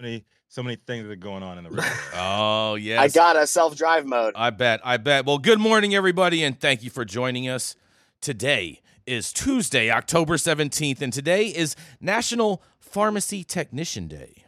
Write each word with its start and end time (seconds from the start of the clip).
Many 0.00 0.24
so 0.48 0.62
many 0.62 0.76
things 0.76 1.04
that 1.04 1.12
are 1.12 1.16
going 1.16 1.42
on 1.42 1.58
in 1.58 1.64
the 1.64 1.70
room. 1.70 1.84
Oh, 2.14 2.76
yes. 2.76 3.00
I 3.00 3.08
got 3.08 3.36
a 3.36 3.46
self 3.46 3.76
drive 3.76 4.06
mode. 4.06 4.34
I 4.36 4.50
bet. 4.50 4.80
I 4.84 4.96
bet. 4.96 5.26
Well, 5.26 5.38
good 5.38 5.58
morning, 5.58 5.94
everybody, 5.94 6.44
and 6.44 6.58
thank 6.58 6.84
you 6.84 6.90
for 6.90 7.04
joining 7.04 7.48
us. 7.48 7.74
Today 8.20 8.80
is 9.06 9.32
Tuesday, 9.32 9.90
October 9.90 10.36
17th, 10.36 11.00
and 11.00 11.12
today 11.12 11.46
is 11.46 11.74
National 12.00 12.62
Pharmacy 12.78 13.42
Technician 13.42 14.06
Day, 14.06 14.44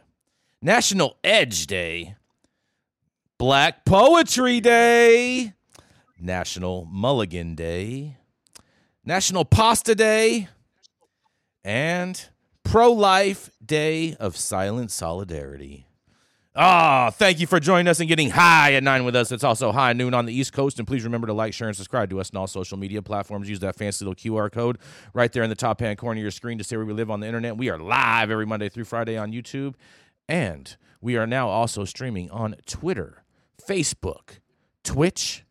National 0.61 1.17
Edge 1.23 1.67
Day, 1.67 2.15
Black 3.37 3.83
Poetry 3.85 4.59
Day, 4.61 5.53
National 6.19 6.85
Mulligan 6.85 7.55
Day, 7.55 8.17
National 9.03 9.43
Pasta 9.43 9.95
Day, 9.95 10.47
and 11.63 12.29
Pro 12.63 12.91
Life 12.91 13.49
Day 13.71 14.17
of 14.19 14.35
Silent 14.35 14.91
Solidarity. 14.91 15.87
Ah, 16.53 17.09
thank 17.09 17.39
you 17.39 17.47
for 17.47 17.57
joining 17.57 17.87
us 17.87 18.01
and 18.01 18.09
getting 18.09 18.29
high 18.29 18.73
at 18.73 18.83
nine 18.83 19.05
with 19.05 19.15
us. 19.15 19.31
It's 19.31 19.45
also 19.45 19.71
high 19.71 19.93
noon 19.93 20.13
on 20.13 20.25
the 20.25 20.33
East 20.33 20.51
Coast. 20.51 20.77
And 20.77 20.85
please 20.85 21.05
remember 21.05 21.27
to 21.27 21.31
like, 21.31 21.53
share, 21.53 21.69
and 21.69 21.77
subscribe 21.77 22.09
to 22.09 22.19
us 22.19 22.31
on 22.33 22.37
all 22.37 22.47
social 22.47 22.77
media 22.77 23.01
platforms. 23.01 23.47
Use 23.47 23.61
that 23.61 23.77
fancy 23.77 24.03
little 24.03 24.13
QR 24.13 24.51
code 24.51 24.77
right 25.13 25.31
there 25.31 25.41
in 25.41 25.49
the 25.49 25.55
top 25.55 25.79
hand 25.79 25.97
corner 25.97 26.19
of 26.19 26.21
your 26.21 26.31
screen 26.31 26.57
to 26.57 26.65
see 26.65 26.75
where 26.75 26.83
we 26.85 26.91
live 26.91 27.09
on 27.09 27.21
the 27.21 27.27
internet. 27.27 27.55
We 27.55 27.69
are 27.69 27.77
live 27.77 28.29
every 28.29 28.45
Monday 28.45 28.67
through 28.67 28.83
Friday 28.83 29.15
on 29.15 29.31
YouTube. 29.31 29.75
And 30.27 30.75
we 30.99 31.15
are 31.15 31.25
now 31.25 31.47
also 31.47 31.85
streaming 31.85 32.29
on 32.29 32.57
Twitter, 32.65 33.23
Facebook, 33.65 34.39
Twitch, 34.83 35.45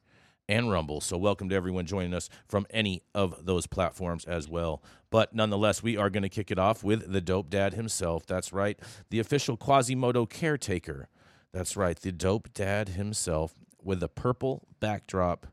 and 0.51 0.71
Rumble. 0.71 1.01
So, 1.01 1.17
welcome 1.17 1.49
to 1.49 1.55
everyone 1.55 1.87
joining 1.87 2.13
us 2.13 2.29
from 2.49 2.67
any 2.71 3.03
of 3.15 3.47
those 3.47 3.67
platforms 3.69 4.25
as 4.25 4.49
well. 4.49 4.83
But 5.09 5.33
nonetheless, 5.33 5.83
we 5.83 5.97
are 5.97 6.11
going 6.11 6.25
to 6.25 6.29
kick 6.29 6.51
it 6.51 6.59
off 6.59 6.83
with 6.83 7.11
the 7.11 7.21
dope 7.21 7.49
dad 7.49 7.75
himself. 7.75 8.27
That's 8.27 8.53
right, 8.53 8.79
the 9.11 9.21
official 9.21 9.57
Quasimodo 9.57 10.27
caretaker. 10.27 11.09
That's 11.53 11.77
right, 11.77 11.99
the 11.99 12.13
dope 12.13 12.53
dad 12.53 12.91
himself 12.91 13.55
with 13.83 14.03
a 14.03 14.09
purple 14.09 14.67
backdrop 14.81 15.47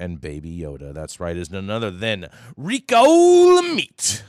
and 0.00 0.20
Baby 0.20 0.58
Yoda. 0.58 0.94
That's 0.94 1.20
right, 1.20 1.36
is 1.36 1.50
none 1.50 1.68
other 1.68 1.90
than 1.90 2.28
Rico 2.56 3.04
Lamitte. 3.04 4.22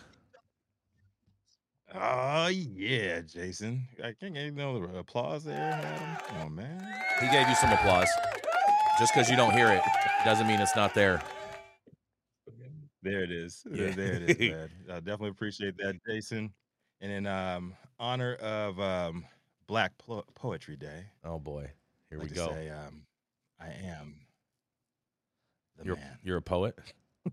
Oh 1.91 1.97
ah, 1.99 2.47
yeah, 2.49 3.21
Jason. 3.21 3.87
I 4.03 4.13
can't 4.19 4.35
get 4.35 4.53
no 4.53 4.83
applause 4.95 5.45
there. 5.45 5.57
Adam. 5.57 6.17
Oh 6.41 6.49
man. 6.49 6.87
He 7.19 7.27
gave 7.31 7.47
you 7.47 7.55
some 7.55 7.71
applause. 7.71 8.09
Just 8.99 9.13
because 9.13 9.29
you 9.29 9.37
don't 9.37 9.53
hear 9.53 9.71
it 9.71 9.81
doesn't 10.25 10.45
mean 10.47 10.59
it's 10.59 10.75
not 10.75 10.93
there. 10.93 11.21
There 13.01 13.23
it 13.23 13.31
is. 13.31 13.63
Yeah. 13.71 13.91
There 13.91 14.13
it 14.13 14.29
is, 14.29 14.39
man. 14.51 14.69
I 14.89 14.95
definitely 14.95 15.29
appreciate 15.29 15.77
that, 15.77 15.95
Jason. 16.07 16.51
And 16.99 17.11
in 17.11 17.25
um, 17.27 17.73
honor 17.97 18.35
of 18.35 18.77
um, 18.81 19.23
Black 19.67 19.97
Po- 19.97 20.25
Poetry 20.35 20.75
Day, 20.75 21.05
Oh 21.23 21.39
boy, 21.39 21.71
here 22.09 22.19
I'd 22.19 22.29
we 22.29 22.35
go. 22.35 22.49
say 22.49 22.69
um, 22.69 23.03
I 23.57 23.67
am 23.67 24.15
the 25.77 25.85
You're 25.85 25.95
man. 25.95 26.17
you're 26.23 26.37
a 26.37 26.41
poet. 26.41 26.75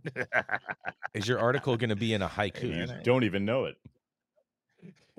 Is 1.14 1.26
your 1.26 1.40
article 1.40 1.76
going 1.76 1.90
to 1.90 1.96
be 1.96 2.14
in 2.14 2.22
a 2.22 2.28
haiku? 2.28 2.58
Hey, 2.72 2.78
You 2.78 2.84
I- 2.84 3.02
don't 3.02 3.24
even 3.24 3.44
know 3.44 3.64
it. 3.64 3.76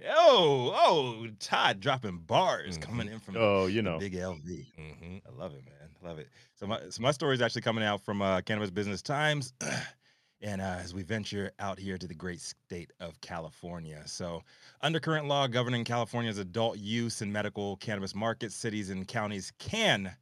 oh, 0.10 0.72
oh, 0.76 1.28
Todd 1.42 1.82
dropping 1.82 2.20
bars 2.20 2.78
Mhm. 2.78 2.82
coming 2.84 3.08
in 3.10 3.20
from 3.20 3.36
Oh, 3.38 3.66
you 3.66 3.82
know. 3.82 4.00
Big 4.00 4.14
LV. 4.14 4.66
hmm 4.78 5.18
I 5.28 5.32
love 5.38 5.54
it, 5.56 5.66
man. 5.66 5.74
Love 6.08 6.20
it. 6.20 6.30
So 6.56 6.66
my 6.66 6.80
so 6.90 7.02
my 7.02 7.12
story 7.12 7.36
is 7.36 7.42
actually 7.42 7.64
coming 7.64 7.84
out 7.84 8.00
from 8.00 8.22
uh, 8.22 8.40
Cannabis 8.40 8.72
Business 8.72 9.02
Times, 9.02 9.52
and 10.42 10.62
uh, 10.62 10.78
as 10.80 10.94
we 10.94 11.04
venture 11.04 11.52
out 11.60 11.78
here 11.78 11.98
to 11.98 12.08
the 12.08 12.14
great 12.14 12.40
state 12.40 12.94
of 13.02 13.20
California. 13.20 14.02
So 14.06 14.42
under 14.80 15.02
current 15.02 15.28
law 15.28 15.48
governing 15.48 15.84
California's 15.84 16.38
adult 16.38 16.78
use 16.78 17.20
and 17.20 17.34
medical 17.34 17.76
cannabis 17.78 18.16
markets, 18.16 18.56
cities 18.56 18.90
and 18.90 19.06
counties 19.06 19.52
can 19.60 20.16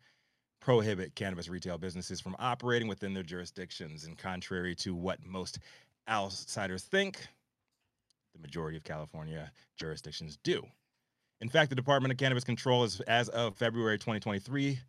prohibit 0.59 1.13
cannabis 1.13 1.49
retail 1.49 1.77
businesses 1.77 2.19
from 2.19 2.35
operating 2.39 2.87
within 2.87 3.13
their 3.13 3.21
jurisdictions. 3.21 4.05
And 4.05 4.17
contrary 4.17 4.73
to 4.77 4.95
what 4.95 5.23
most 5.23 5.59
outsiders 6.09 6.81
think, 6.81 7.27
the 8.33 8.41
majority 8.41 8.75
of 8.75 8.83
California 8.83 9.51
jurisdictions 9.77 10.39
do. 10.43 10.65
In 11.41 11.49
fact, 11.49 11.69
the 11.69 11.75
Department 11.75 12.11
of 12.11 12.17
Cannabis 12.17 12.43
Control, 12.43 12.85
is, 12.85 13.01
as 13.01 13.29
of 13.29 13.55
February 13.55 13.99
2023, 13.99 14.79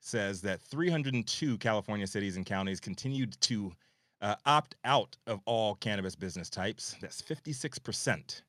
says 0.00 0.40
that 0.42 0.60
302 0.60 1.58
California 1.58 2.06
cities 2.06 2.36
and 2.36 2.46
counties 2.46 2.80
continued 2.80 3.38
to 3.40 3.72
uh, 4.20 4.34
opt 4.46 4.76
out 4.84 5.16
of 5.26 5.40
all 5.44 5.74
cannabis 5.76 6.14
business 6.14 6.50
types. 6.50 6.96
That's 7.00 7.22
56%. 7.22 8.42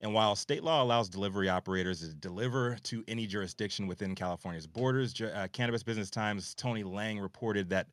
And 0.00 0.12
while 0.12 0.34
state 0.34 0.64
law 0.64 0.82
allows 0.82 1.08
delivery 1.08 1.48
operators 1.48 2.00
to 2.00 2.14
deliver 2.14 2.76
to 2.84 3.04
any 3.06 3.26
jurisdiction 3.26 3.86
within 3.86 4.14
California's 4.14 4.66
borders, 4.66 5.20
uh, 5.20 5.46
Cannabis 5.52 5.82
Business 5.82 6.10
Times' 6.10 6.54
Tony 6.54 6.82
Lange 6.82 7.20
reported 7.20 7.68
that 7.70 7.86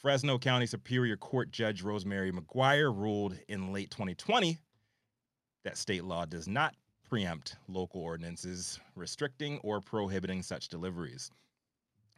Fresno 0.00 0.38
County 0.38 0.66
Superior 0.66 1.16
Court 1.16 1.52
Judge 1.52 1.82
Rosemary 1.82 2.32
McGuire 2.32 2.96
ruled 2.96 3.36
in 3.48 3.72
late 3.72 3.90
2020 3.90 4.58
that 5.64 5.76
state 5.76 6.04
law 6.04 6.24
does 6.24 6.48
not 6.48 6.74
preempt 7.08 7.56
local 7.68 8.00
ordinances 8.00 8.80
restricting 8.96 9.58
or 9.58 9.80
prohibiting 9.80 10.42
such 10.42 10.68
deliveries. 10.68 11.30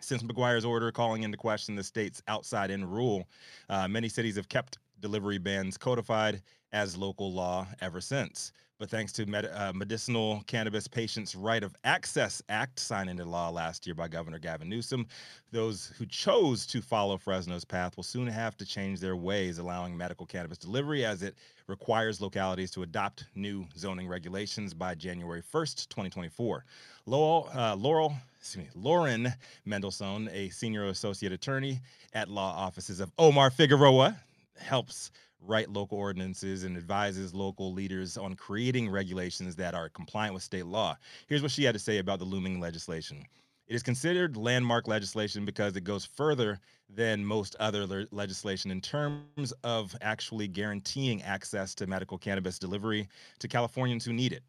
Since 0.01 0.23
McGuire's 0.23 0.65
order 0.65 0.93
calling 0.93 1.23
into 1.23 1.37
question 1.37 1.77
the 1.77 1.85
state's 1.85 2.23
outside 2.29 2.71
in 2.71 2.85
rule, 2.85 3.27
uh, 3.69 3.89
many 3.89 4.09
cities 4.09 4.37
have 4.37 4.49
kept 4.49 4.79
delivery 5.01 5.39
bans 5.39 5.77
codified 5.79 6.43
as 6.73 6.97
local 6.97 7.33
law 7.33 7.67
ever 7.81 8.01
since. 8.01 8.53
But 8.79 8.91
thanks 8.91 9.13
to 9.13 9.27
Med- 9.27 9.51
uh, 9.55 9.73
Medicinal 9.73 10.43
Cannabis 10.49 10.89
Patients' 10.89 11.37
Right 11.37 11.63
of 11.63 11.77
Access 11.85 12.43
Act, 12.49 12.81
signed 12.81 13.09
into 13.09 13.25
law 13.25 13.49
last 13.49 13.87
year 13.87 13.95
by 13.95 14.09
Governor 14.09 14.41
Gavin 14.41 14.69
Newsom, 14.69 15.07
those 15.53 15.93
who 15.97 16.05
chose 16.07 16.67
to 16.67 16.83
follow 16.83 17.17
Fresno's 17.17 17.65
path 17.65 17.97
will 17.97 18.03
soon 18.03 18.27
have 18.27 18.57
to 18.57 18.67
change 18.67 18.99
their 18.99 19.15
ways, 19.15 19.59
allowing 19.59 19.97
medical 19.97 20.27
cannabis 20.27 20.59
delivery 20.59 21.05
as 21.05 21.23
it 21.23 21.37
requires 21.69 22.21
localities 22.21 22.73
to 22.73 22.83
adopt 22.83 23.27
new 23.37 23.65
zoning 23.77 24.09
regulations 24.09 24.75
by 24.75 24.93
January 24.93 25.41
1st, 25.41 25.89
2024. 25.89 26.65
Laurel, 27.07 27.49
uh, 27.55 27.77
Laurel, 27.77 28.13
excuse 28.41 28.65
me, 28.65 28.71
Lauren 28.75 29.33
Mendelsohn, 29.65 30.29
a 30.33 30.49
senior 30.49 30.87
associate 30.87 31.33
attorney 31.33 31.81
at 32.13 32.29
law 32.29 32.53
offices 32.57 32.99
of 32.99 33.13
Omar 33.19 33.51
Figueroa, 33.51 34.17
helps 34.59 35.13
write 35.47 35.71
local 35.71 35.99
ordinances 35.99 36.65
and 36.65 36.77
advises 36.77 37.35
local 37.35 37.73
leaders 37.73 38.17
on 38.17 38.35
creating 38.35 38.89
regulations 38.89 39.57
that 39.57 39.75
are 39.75 39.89
compliant 39.89 40.35
with 40.35 40.43
state 40.43 40.67
law. 40.67 40.97
Here's 41.27 41.43
what 41.43 41.51
she 41.51 41.65
had 41.65 41.75
to 41.75 41.79
say 41.79 41.99
about 41.99 42.19
the 42.19 42.25
looming 42.25 42.61
legislation. 42.61 43.25
It 43.67 43.75
is 43.75 43.83
considered 43.83 44.37
landmark 44.37 44.89
legislation 44.89 45.45
because 45.45 45.75
it 45.77 45.85
goes 45.85 46.05
further 46.05 46.59
than 46.91 47.25
most 47.25 47.57
other 47.61 47.87
le- 47.87 48.07
legislation 48.11 48.71
in 48.71 48.81
terms 48.81 49.53
of 49.63 49.97
actually 50.03 50.49
guaranteeing 50.49 51.23
access 51.23 51.75
to 51.77 51.87
medical 51.87 52.19
cannabis 52.19 52.59
delivery 52.59 53.09
to 53.39 53.49
Californians 53.49 54.05
who 54.05 54.13
need 54.13 54.33
it. 54.35 54.43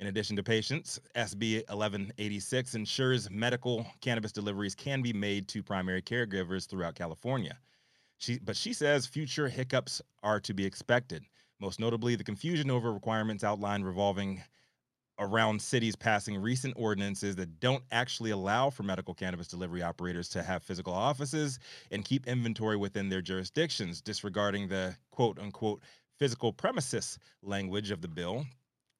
In 0.00 0.06
addition 0.06 0.36
to 0.36 0.42
patients, 0.42 0.98
SB 1.14 1.56
1186 1.68 2.74
ensures 2.74 3.30
medical 3.30 3.86
cannabis 4.00 4.32
deliveries 4.32 4.74
can 4.74 5.02
be 5.02 5.12
made 5.12 5.48
to 5.48 5.62
primary 5.62 6.02
caregivers 6.02 6.66
throughout 6.66 6.94
California. 6.94 7.58
She, 8.22 8.38
but 8.38 8.56
she 8.56 8.72
says 8.72 9.04
future 9.04 9.48
hiccups 9.48 10.00
are 10.22 10.38
to 10.40 10.54
be 10.54 10.64
expected, 10.64 11.24
most 11.58 11.80
notably 11.80 12.14
the 12.14 12.22
confusion 12.22 12.70
over 12.70 12.92
requirements 12.92 13.42
outlined 13.42 13.84
revolving 13.84 14.40
around 15.18 15.60
cities 15.60 15.96
passing 15.96 16.40
recent 16.40 16.74
ordinances 16.76 17.34
that 17.34 17.58
don't 17.58 17.82
actually 17.90 18.30
allow 18.30 18.70
for 18.70 18.84
medical 18.84 19.12
cannabis 19.12 19.48
delivery 19.48 19.82
operators 19.82 20.28
to 20.28 20.44
have 20.44 20.62
physical 20.62 20.94
offices 20.94 21.58
and 21.90 22.04
keep 22.04 22.28
inventory 22.28 22.76
within 22.76 23.08
their 23.08 23.22
jurisdictions, 23.22 24.00
disregarding 24.00 24.68
the 24.68 24.96
quote 25.10 25.40
unquote 25.40 25.82
physical 26.16 26.52
premises 26.52 27.18
language 27.42 27.90
of 27.90 28.02
the 28.02 28.08
bill, 28.08 28.46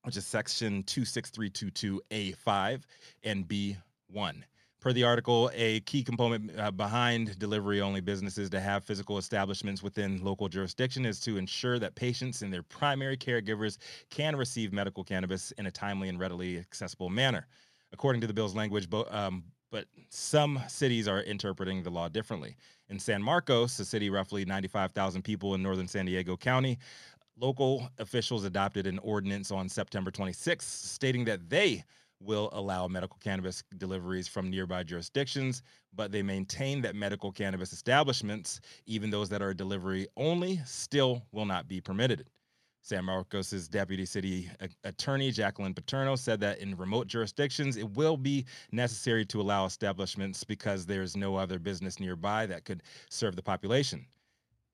which 0.02 0.16
is 0.16 0.26
section 0.26 0.82
26322A5 0.82 2.82
and 3.22 3.46
B1. 3.46 4.42
Per 4.82 4.92
the 4.92 5.04
article, 5.04 5.48
a 5.54 5.78
key 5.82 6.02
component 6.02 6.58
uh, 6.58 6.72
behind 6.72 7.38
delivery 7.38 7.80
only 7.80 8.00
businesses 8.00 8.50
to 8.50 8.58
have 8.58 8.82
physical 8.82 9.16
establishments 9.16 9.80
within 9.80 10.20
local 10.24 10.48
jurisdiction 10.48 11.06
is 11.06 11.20
to 11.20 11.36
ensure 11.36 11.78
that 11.78 11.94
patients 11.94 12.42
and 12.42 12.52
their 12.52 12.64
primary 12.64 13.16
caregivers 13.16 13.78
can 14.10 14.34
receive 14.34 14.72
medical 14.72 15.04
cannabis 15.04 15.52
in 15.52 15.66
a 15.66 15.70
timely 15.70 16.08
and 16.08 16.18
readily 16.18 16.58
accessible 16.58 17.08
manner. 17.08 17.46
According 17.92 18.22
to 18.22 18.26
the 18.26 18.32
bill's 18.34 18.56
language, 18.56 18.90
bo- 18.90 19.06
um, 19.12 19.44
but 19.70 19.84
some 20.08 20.60
cities 20.66 21.06
are 21.06 21.22
interpreting 21.22 21.84
the 21.84 21.90
law 21.90 22.08
differently. 22.08 22.56
In 22.88 22.98
San 22.98 23.22
Marcos, 23.22 23.78
a 23.78 23.84
city 23.84 24.10
roughly 24.10 24.44
95,000 24.44 25.22
people 25.22 25.54
in 25.54 25.62
northern 25.62 25.86
San 25.86 26.06
Diego 26.06 26.36
County, 26.36 26.76
local 27.38 27.88
officials 28.00 28.44
adopted 28.44 28.88
an 28.88 28.98
ordinance 28.98 29.52
on 29.52 29.68
September 29.68 30.10
26, 30.10 30.66
stating 30.66 31.24
that 31.26 31.48
they 31.48 31.84
will 32.22 32.48
allow 32.52 32.86
medical 32.88 33.18
cannabis 33.20 33.62
deliveries 33.76 34.28
from 34.28 34.50
nearby 34.50 34.82
jurisdictions, 34.82 35.62
but 35.94 36.12
they 36.12 36.22
maintain 36.22 36.80
that 36.82 36.94
medical 36.94 37.32
cannabis 37.32 37.72
establishments, 37.72 38.60
even 38.86 39.10
those 39.10 39.28
that 39.28 39.42
are 39.42 39.52
delivery 39.52 40.06
only, 40.16 40.60
still 40.64 41.22
will 41.32 41.46
not 41.46 41.68
be 41.68 41.80
permitted. 41.80 42.28
San 42.84 43.04
Marcos's 43.04 43.68
deputy 43.68 44.04
city 44.04 44.50
attorney 44.82 45.30
Jacqueline 45.30 45.72
Paterno 45.72 46.16
said 46.16 46.40
that 46.40 46.58
in 46.58 46.76
remote 46.76 47.06
jurisdictions 47.06 47.76
it 47.76 47.88
will 47.92 48.16
be 48.16 48.44
necessary 48.72 49.24
to 49.26 49.40
allow 49.40 49.66
establishments 49.66 50.42
because 50.42 50.84
there's 50.84 51.16
no 51.16 51.36
other 51.36 51.60
business 51.60 52.00
nearby 52.00 52.44
that 52.46 52.64
could 52.64 52.82
serve 53.08 53.36
the 53.36 53.42
population. 53.42 54.04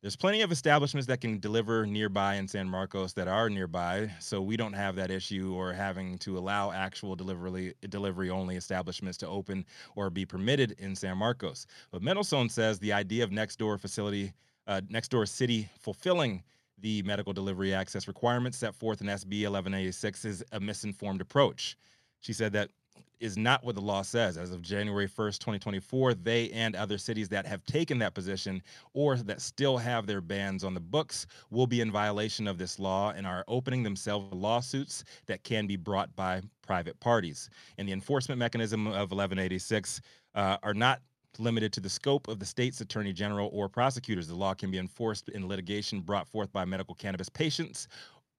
There's 0.00 0.14
plenty 0.14 0.42
of 0.42 0.52
establishments 0.52 1.08
that 1.08 1.20
can 1.20 1.40
deliver 1.40 1.84
nearby 1.84 2.36
in 2.36 2.46
San 2.46 2.68
Marcos 2.68 3.14
that 3.14 3.26
are 3.26 3.50
nearby, 3.50 4.08
so 4.20 4.40
we 4.40 4.56
don't 4.56 4.72
have 4.72 4.94
that 4.94 5.10
issue 5.10 5.52
or 5.56 5.72
having 5.72 6.18
to 6.18 6.38
allow 6.38 6.70
actual 6.70 7.16
delivery 7.16 7.74
delivery 7.88 8.30
only 8.30 8.54
establishments 8.54 9.18
to 9.18 9.26
open 9.26 9.66
or 9.96 10.08
be 10.08 10.24
permitted 10.24 10.76
in 10.78 10.94
San 10.94 11.18
Marcos. 11.18 11.66
But 11.90 12.00
Mendelsohn 12.00 12.48
says 12.48 12.78
the 12.78 12.92
idea 12.92 13.24
of 13.24 13.32
next 13.32 13.56
door 13.58 13.76
facility, 13.76 14.32
uh, 14.68 14.82
next 14.88 15.08
door 15.08 15.26
city 15.26 15.68
fulfilling 15.80 16.44
the 16.78 17.02
medical 17.02 17.32
delivery 17.32 17.74
access 17.74 18.06
requirements 18.06 18.56
set 18.56 18.76
forth 18.76 19.00
in 19.00 19.08
SB 19.08 19.42
1186 19.50 20.24
is 20.24 20.44
a 20.52 20.60
misinformed 20.60 21.20
approach. 21.20 21.76
She 22.20 22.32
said 22.32 22.52
that 22.52 22.70
is 23.20 23.36
not 23.36 23.64
what 23.64 23.74
the 23.74 23.80
law 23.80 24.02
says. 24.02 24.36
As 24.36 24.52
of 24.52 24.62
January 24.62 25.08
1st, 25.08 25.38
2024, 25.38 26.14
they 26.14 26.50
and 26.50 26.74
other 26.74 26.98
cities 26.98 27.28
that 27.28 27.46
have 27.46 27.64
taken 27.64 27.98
that 27.98 28.14
position 28.14 28.62
or 28.94 29.16
that 29.16 29.40
still 29.40 29.76
have 29.78 30.06
their 30.06 30.20
bans 30.20 30.64
on 30.64 30.74
the 30.74 30.80
books 30.80 31.26
will 31.50 31.66
be 31.66 31.80
in 31.80 31.90
violation 31.90 32.46
of 32.46 32.58
this 32.58 32.78
law 32.78 33.12
and 33.16 33.26
are 33.26 33.44
opening 33.48 33.82
themselves 33.82 34.32
lawsuits 34.32 35.04
that 35.26 35.42
can 35.44 35.66
be 35.66 35.76
brought 35.76 36.14
by 36.16 36.40
private 36.62 36.98
parties. 37.00 37.50
And 37.78 37.88
the 37.88 37.92
enforcement 37.92 38.38
mechanism 38.38 38.86
of 38.86 39.10
1186 39.10 40.00
uh, 40.34 40.56
are 40.62 40.74
not 40.74 41.00
limited 41.38 41.72
to 41.72 41.80
the 41.80 41.88
scope 41.88 42.28
of 42.28 42.38
the 42.38 42.46
state's 42.46 42.80
attorney 42.80 43.12
general 43.12 43.50
or 43.52 43.68
prosecutors. 43.68 44.26
The 44.26 44.34
law 44.34 44.54
can 44.54 44.70
be 44.70 44.78
enforced 44.78 45.28
in 45.28 45.46
litigation 45.46 46.00
brought 46.00 46.26
forth 46.26 46.52
by 46.52 46.64
medical 46.64 46.94
cannabis 46.94 47.28
patients 47.28 47.88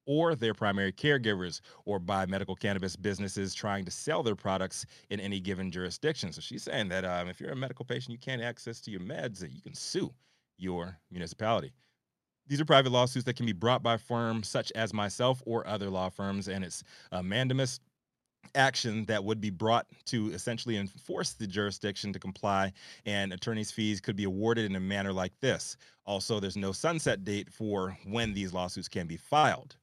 or 0.06 0.36
their 0.36 0.54
primary 0.54 0.92
caregivers 0.92 1.62
or 1.86 2.00
by 2.00 2.25
medical 2.25 2.56
cannabis 2.56 2.96
businesses 2.96 3.54
trying 3.54 3.86
to 3.86 3.92
sell 3.92 4.24
their 4.24 4.36
products 4.36 4.86
in 5.10 5.19
any 5.19 5.40
given 5.40 5.72
jurisdiction. 5.72 6.31
So 6.31 6.42
she's 6.42 6.63
saying 6.63 6.90
that 6.90 7.06
um, 7.06 7.30
if 7.30 7.40
you're 7.40 7.51
a 7.51 7.56
medical 7.56 7.86
patient, 7.86 8.12
you 8.12 8.19
can't 8.19 8.42
access 8.42 8.81
to 8.81 8.92
your 8.92 9.01
meds, 9.01 9.40
that 9.40 9.51
you 9.51 9.62
can 9.62 9.74
sue 9.74 10.13
your 10.57 10.98
municipality. 11.12 11.72
These 12.48 12.60
are 12.60 12.66
private 12.66 12.92
lawsuits 12.92 13.25
that 13.25 13.36
can 13.36 13.46
be 13.46 13.54
brought 13.54 13.84
by 13.84 13.98
firms 13.98 14.48
such 14.48 14.72
as 14.74 14.94
myself 14.94 15.42
or 15.46 15.68
other 15.68 15.90
law 15.90 16.10
firms, 16.10 16.48
and 16.48 16.63
it's 16.63 16.84
a 17.12 17.22
mandamus 17.22 17.80
action 18.56 19.06
that 19.06 19.24
would 19.24 19.40
be 19.40 19.50
brought 19.50 19.86
to 20.06 20.31
essentially 20.31 20.78
enforce 20.78 21.34
the 21.34 21.45
jurisdiction 21.45 22.12
to 22.13 22.19
comply, 22.19 22.72
and 23.06 23.34
attorney's 23.34 23.72
fees 23.72 24.02
could 24.02 24.16
be 24.16 24.24
awarded 24.24 24.66
in 24.66 24.75
a 24.75 24.80
manner 24.80 25.13
like 25.13 25.34
this. 25.42 25.78
Also, 26.06 26.40
there's 26.40 26.57
no 26.57 26.72
sunset 26.72 27.24
date 27.24 27.52
for 27.52 27.95
when 28.06 28.34
these 28.34 28.54
lawsuits 28.54 28.88
can 28.88 29.06
be 29.06 29.18
filed. 29.18 29.78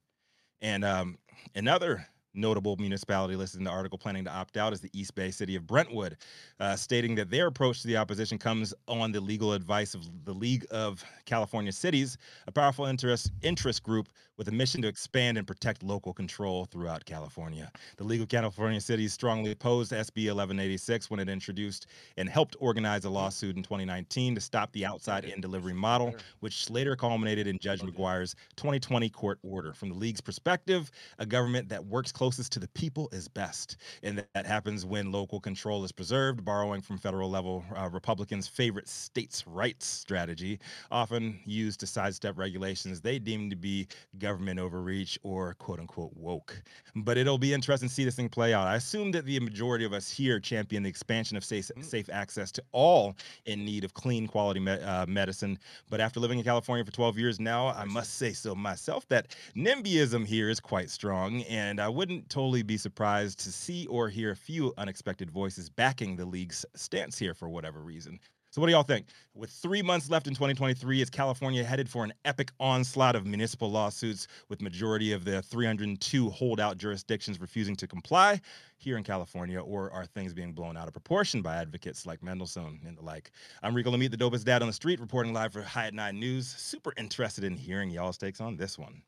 And 0.61 0.83
um, 0.83 1.17
another 1.55 2.07
notable 2.37 2.77
municipality 2.77 3.35
listed 3.35 3.59
in 3.59 3.65
the 3.65 3.71
article 3.71 3.97
planning 3.97 4.23
to 4.23 4.31
opt 4.31 4.57
out 4.57 4.71
is 4.71 4.79
the 4.79 4.91
East 4.93 5.15
Bay 5.15 5.31
city 5.31 5.55
of 5.55 5.65
Brentwood, 5.65 6.17
uh, 6.59 6.75
stating 6.75 7.15
that 7.15 7.29
their 7.29 7.47
approach 7.47 7.81
to 7.81 7.87
the 7.87 7.97
opposition 7.97 8.37
comes 8.37 8.73
on 8.87 9.11
the 9.11 9.19
legal 9.19 9.53
advice 9.53 9.93
of 9.93 10.05
the 10.25 10.33
League 10.33 10.65
of 10.71 11.03
California 11.25 11.71
Cities, 11.71 12.17
a 12.45 12.51
powerful 12.51 12.85
interest 12.85 13.31
interest 13.41 13.83
group 13.83 14.07
with 14.37 14.47
a 14.47 14.51
mission 14.51 14.81
to 14.81 14.87
expand 14.87 15.37
and 15.37 15.47
protect 15.47 15.83
local 15.83 16.13
control 16.13 16.65
throughout 16.65 17.03
California. 17.05 17.71
The 17.97 18.03
League 18.03 18.21
of 18.21 18.29
California 18.29 18.79
Cities 18.79 19.13
strongly 19.13 19.51
opposed 19.51 19.91
SB 19.91 20.27
1186 20.27 21.09
when 21.09 21.19
it 21.19 21.27
introduced 21.27 21.87
and 22.17 22.29
helped 22.29 22.55
organize 22.59 23.05
a 23.05 23.09
lawsuit 23.09 23.57
in 23.57 23.63
2019 23.63 24.35
to 24.35 24.41
stop 24.41 24.71
the 24.73 24.85
outside 24.85 25.25
in 25.25 25.41
delivery 25.41 25.73
model, 25.73 26.15
which 26.39 26.69
later 26.69 26.95
culminated 26.95 27.47
in 27.47 27.57
Judge 27.59 27.81
McGuire's 27.81 28.35
2020 28.55 29.09
court 29.09 29.39
order. 29.41 29.73
From 29.73 29.89
the 29.89 29.95
League's 29.95 30.21
perspective, 30.21 30.91
a 31.17 31.25
government 31.25 31.67
that 31.69 31.83
works 31.83 32.11
closest 32.11 32.51
to 32.53 32.59
the 32.59 32.67
people 32.69 33.09
is 33.11 33.27
best. 33.27 33.77
And 34.03 34.23
that 34.33 34.45
happens 34.45 34.85
when 34.85 35.11
local 35.11 35.39
control 35.39 35.83
is 35.83 35.91
preserved, 35.91 36.45
borrowing 36.45 36.81
from 36.81 36.97
federal 36.97 37.29
level 37.29 37.65
uh, 37.75 37.89
Republicans' 37.89 38.47
favorite 38.47 38.87
states' 38.87 39.45
rights 39.47 39.87
strategy, 39.87 40.59
often 40.91 41.39
used 41.45 41.79
to 41.79 41.87
sidestep 41.87 42.37
regulations 42.37 43.01
they 43.01 43.19
deem 43.19 43.49
to 43.49 43.55
be 43.55 43.87
government 44.17 44.26
overreach 44.27 45.19
or 45.23 45.53
quote 45.55 45.79
unquote 45.79 46.11
woke. 46.15 46.61
But 46.95 47.17
it'll 47.17 47.37
be 47.37 47.53
interesting 47.53 47.89
to 47.89 47.93
see 47.93 48.05
this 48.05 48.15
thing 48.15 48.29
play 48.29 48.53
out. 48.53 48.67
I 48.67 48.75
assume 48.75 49.11
that 49.11 49.25
the 49.25 49.39
majority 49.39 49.85
of 49.85 49.93
us 49.93 50.09
here 50.09 50.39
champion 50.39 50.83
the 50.83 50.89
expansion 50.89 51.37
of 51.37 51.43
safe, 51.43 51.71
mm. 51.75 51.83
safe 51.83 52.09
access 52.11 52.51
to 52.53 52.63
all 52.71 53.15
in 53.45 53.65
need 53.65 53.83
of 53.83 53.93
clean 53.93 54.27
quality 54.27 54.59
me- 54.59 54.71
uh, 54.71 55.05
medicine. 55.05 55.59
But 55.89 56.01
after 56.01 56.19
living 56.19 56.39
in 56.39 56.43
California 56.43 56.83
for 56.85 56.91
12 56.91 57.17
years 57.17 57.39
now, 57.39 57.69
I 57.69 57.85
must 57.85 58.15
say 58.15 58.33
so 58.33 58.55
myself 58.55 59.07
that 59.09 59.35
NIMBYism 59.55 60.25
here 60.25 60.49
is 60.49 60.59
quite 60.59 60.89
strong, 60.89 61.43
and 61.43 61.79
I 61.79 61.89
wouldn't 61.89 62.29
totally 62.29 62.63
be 62.63 62.77
surprised 62.77 63.39
to 63.39 63.51
see 63.51 63.87
or 63.87 64.09
hear 64.09 64.31
a 64.31 64.35
few 64.35 64.73
unexpected 64.77 65.31
voices 65.31 65.69
backing 65.69 66.15
the 66.15 66.25
league's 66.25 66.65
stance 66.75 67.17
here 67.17 67.33
for 67.33 67.49
whatever 67.49 67.79
reason. 67.79 68.19
So, 68.57 68.61
what 68.61 68.69
do 68.69 68.73
y'all 68.73 68.81
think? 68.81 69.05
With 69.35 69.51
three 69.51 69.83
months 69.83 70.09
left 70.09 70.25
in 70.25 70.33
2023, 70.33 70.99
is 70.99 71.11
California 71.11 71.63
headed 71.63 71.87
for 71.87 72.03
an 72.03 72.11
epic 72.25 72.51
onslaught 72.59 73.15
of 73.15 73.23
municipal 73.23 73.69
lawsuits, 73.69 74.27
with 74.49 74.63
majority 74.63 75.11
of 75.11 75.25
the 75.25 75.43
302 75.43 76.31
holdout 76.31 76.79
jurisdictions 76.79 77.39
refusing 77.39 77.75
to 77.75 77.85
comply 77.85 78.41
here 78.79 78.97
in 78.97 79.03
California, 79.03 79.59
or 79.59 79.91
are 79.91 80.07
things 80.07 80.33
being 80.33 80.53
blown 80.53 80.75
out 80.75 80.87
of 80.87 80.93
proportion 80.93 81.43
by 81.43 81.57
advocates 81.57 82.07
like 82.07 82.23
Mendelsohn 82.23 82.79
and 82.83 82.97
the 82.97 83.03
like? 83.03 83.29
I'm 83.61 83.75
Rico 83.75 83.91
Lamitte, 83.91 84.09
the 84.09 84.17
dopest 84.17 84.45
dad 84.45 84.63
on 84.63 84.67
the 84.67 84.73
street, 84.73 84.99
reporting 84.99 85.33
live 85.33 85.53
for 85.53 85.61
High 85.61 85.85
at 85.85 85.93
Nine 85.93 86.19
News. 86.19 86.47
Super 86.47 86.93
interested 86.97 87.43
in 87.43 87.55
hearing 87.55 87.91
y'all's 87.91 88.17
takes 88.17 88.41
on 88.41 88.57
this 88.57 88.75
one. 88.75 89.03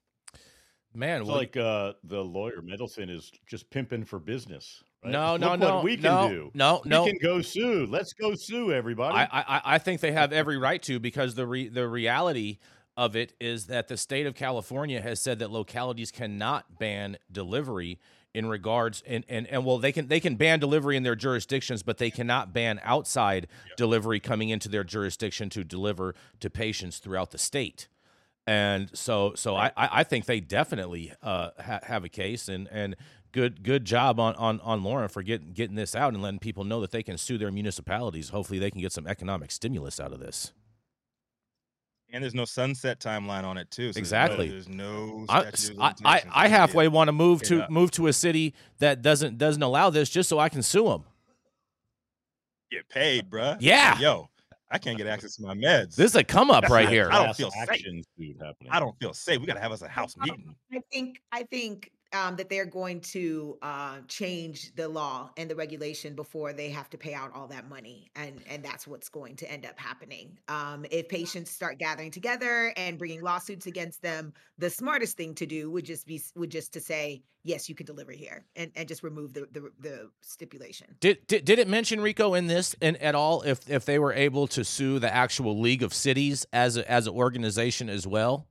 Man, 0.93 1.21
it's 1.21 1.29
like 1.29 1.57
uh, 1.57 1.93
the 2.03 2.23
lawyer 2.23 2.61
Mendelsohn 2.61 3.09
is 3.09 3.31
just 3.47 3.67
pimping 3.71 4.05
for 4.05 4.19
business. 4.19 4.83
Right? 5.03 5.11
No, 5.11 5.37
no, 5.37 5.51
Look 5.51 5.59
no. 5.61 5.75
What 5.75 5.83
we 5.83 5.95
can 5.95 6.03
no, 6.03 6.29
do. 6.29 6.51
No, 6.53 6.81
no. 6.85 7.05
We 7.05 7.11
can 7.11 7.19
go 7.21 7.41
sue. 7.41 7.87
Let's 7.89 8.13
go 8.13 8.35
sue 8.35 8.73
everybody. 8.73 9.17
I, 9.17 9.23
I, 9.31 9.61
I 9.75 9.77
think 9.77 10.01
they 10.01 10.11
have 10.11 10.33
every 10.33 10.57
right 10.57 10.81
to 10.83 10.99
because 10.99 11.35
the 11.35 11.47
re, 11.47 11.69
the 11.69 11.87
reality 11.87 12.57
of 12.97 13.15
it 13.15 13.33
is 13.39 13.67
that 13.67 13.87
the 13.87 13.95
state 13.95 14.25
of 14.25 14.35
California 14.35 15.01
has 15.01 15.21
said 15.21 15.39
that 15.39 15.51
localities 15.51 16.11
cannot 16.11 16.79
ban 16.79 17.17
delivery 17.31 17.97
in 18.33 18.47
regards 18.47 19.01
and, 19.07 19.25
and 19.27 19.47
and 19.47 19.65
well 19.65 19.79
they 19.79 19.91
can 19.91 20.07
they 20.07 20.19
can 20.19 20.35
ban 20.35 20.59
delivery 20.59 20.95
in 20.95 21.01
their 21.01 21.15
jurisdictions 21.15 21.81
but 21.81 21.97
they 21.97 22.11
cannot 22.11 22.53
ban 22.53 22.79
outside 22.83 23.47
delivery 23.75 24.19
coming 24.19 24.49
into 24.49 24.69
their 24.69 24.83
jurisdiction 24.83 25.49
to 25.49 25.63
deliver 25.63 26.13
to 26.39 26.47
patients 26.47 26.99
throughout 26.99 27.31
the 27.31 27.39
state 27.39 27.87
and 28.45 28.89
so 28.93 29.33
so 29.35 29.55
I, 29.55 29.71
I 29.75 30.03
think 30.03 30.25
they 30.25 30.39
definitely 30.39 31.13
uh, 31.21 31.51
ha- 31.59 31.81
have 31.83 32.03
a 32.03 32.09
case 32.09 32.49
and 32.49 32.67
and 32.71 32.95
good 33.31 33.63
good 33.63 33.85
job 33.85 34.19
on 34.19 34.35
on 34.35 34.59
on 34.61 34.83
Lauren 34.83 35.09
for 35.09 35.21
getting 35.21 35.51
getting 35.51 35.75
this 35.75 35.95
out 35.95 36.13
and 36.13 36.21
letting 36.21 36.39
people 36.39 36.63
know 36.63 36.81
that 36.81 36.91
they 36.91 37.03
can 37.03 37.17
sue 37.17 37.37
their 37.37 37.51
municipalities. 37.51 38.29
Hopefully, 38.29 38.59
they 38.59 38.71
can 38.71 38.81
get 38.81 38.91
some 38.91 39.07
economic 39.07 39.51
stimulus 39.51 39.99
out 39.99 40.11
of 40.11 40.19
this. 40.19 40.53
And 42.11 42.23
there's 42.23 42.33
no 42.33 42.45
sunset 42.45 42.99
timeline 42.99 43.43
on 43.43 43.57
it 43.57 43.69
too. 43.69 43.93
So 43.93 43.99
Exactly. 43.99 44.49
There's 44.49 44.67
no. 44.67 45.25
I, 45.29 45.51
statute 45.51 45.77
of 45.79 45.93
I, 46.03 46.15
I. 46.15 46.23
I 46.45 46.47
halfway 46.47 46.87
want 46.87 47.07
to 47.07 47.11
move 47.11 47.43
to 47.43 47.63
up. 47.63 47.69
move 47.69 47.91
to 47.91 48.07
a 48.07 48.13
city 48.13 48.55
that 48.79 49.03
doesn't 49.03 49.37
doesn't 49.37 49.61
allow 49.61 49.91
this 49.91 50.09
just 50.09 50.27
so 50.27 50.39
I 50.39 50.49
can 50.49 50.63
sue 50.63 50.85
them. 50.85 51.03
get 52.71 52.89
paid, 52.89 53.29
bruh. 53.29 53.57
Yeah. 53.59 53.99
Yo, 53.99 54.27
I 54.71 54.79
can't 54.79 54.97
get 54.97 55.05
access 55.05 55.35
to 55.35 55.43
my 55.43 55.53
meds. 55.53 55.95
This 55.95 56.11
is 56.11 56.15
a 56.15 56.23
come 56.23 56.49
up 56.49 56.67
right 56.69 56.89
here. 56.89 57.09
I 57.11 57.23
don't 57.25 57.35
feel 57.35 57.51
safe. 57.51 57.69
action 57.69 58.03
suit 58.17 58.37
happening. 58.41 58.71
I 58.71 58.79
don't 58.79 58.97
feel 58.99 59.13
safe. 59.13 59.39
We 59.39 59.45
gotta 59.45 59.59
have 59.59 59.71
us 59.71 59.83
a 59.83 59.87
house 59.87 60.15
meeting. 60.17 60.55
I 60.71 60.81
think 60.91 61.21
I 61.31 61.43
think 61.43 61.91
um, 62.13 62.35
that 62.37 62.49
they're 62.49 62.65
going 62.65 63.01
to 63.01 63.57
uh, 63.61 63.97
change 64.07 64.73
the 64.75 64.87
law 64.87 65.29
and 65.37 65.49
the 65.49 65.55
regulation 65.55 66.15
before 66.15 66.53
they 66.53 66.69
have 66.69 66.89
to 66.89 66.97
pay 66.97 67.13
out 67.13 67.31
all 67.33 67.47
that 67.47 67.69
money, 67.69 68.09
and 68.15 68.41
and 68.49 68.63
that's 68.63 68.87
what's 68.87 69.09
going 69.09 69.35
to 69.37 69.51
end 69.51 69.65
up 69.65 69.79
happening. 69.79 70.37
Um, 70.47 70.85
if 70.91 71.07
patients 71.07 71.51
start 71.51 71.77
gathering 71.77 72.11
together 72.11 72.73
and 72.77 72.97
bringing 72.97 73.21
lawsuits 73.21 73.67
against 73.67 74.01
them, 74.01 74.33
the 74.57 74.69
smartest 74.69 75.17
thing 75.17 75.35
to 75.35 75.45
do 75.45 75.69
would 75.71 75.85
just 75.85 76.07
be 76.07 76.21
would 76.35 76.51
just 76.51 76.73
to 76.73 76.79
say 76.79 77.23
yes, 77.43 77.69
you 77.69 77.75
can 77.75 77.85
deliver 77.85 78.11
here, 78.11 78.45
and 78.55 78.71
and 78.75 78.87
just 78.87 79.03
remove 79.03 79.33
the 79.33 79.47
the, 79.51 79.71
the 79.79 80.09
stipulation. 80.21 80.95
Did, 80.99 81.25
did 81.27 81.45
did 81.45 81.59
it 81.59 81.67
mention 81.67 82.01
Rico 82.01 82.33
in 82.33 82.47
this 82.47 82.75
in, 82.81 82.95
at 82.97 83.15
all? 83.15 83.41
If 83.43 83.69
if 83.69 83.85
they 83.85 83.99
were 83.99 84.13
able 84.13 84.47
to 84.47 84.63
sue 84.63 84.99
the 84.99 85.13
actual 85.13 85.59
League 85.59 85.83
of 85.83 85.93
Cities 85.93 86.45
as 86.53 86.77
a, 86.77 86.89
as 86.89 87.07
an 87.07 87.13
organization 87.13 87.89
as 87.89 88.07
well? 88.07 88.47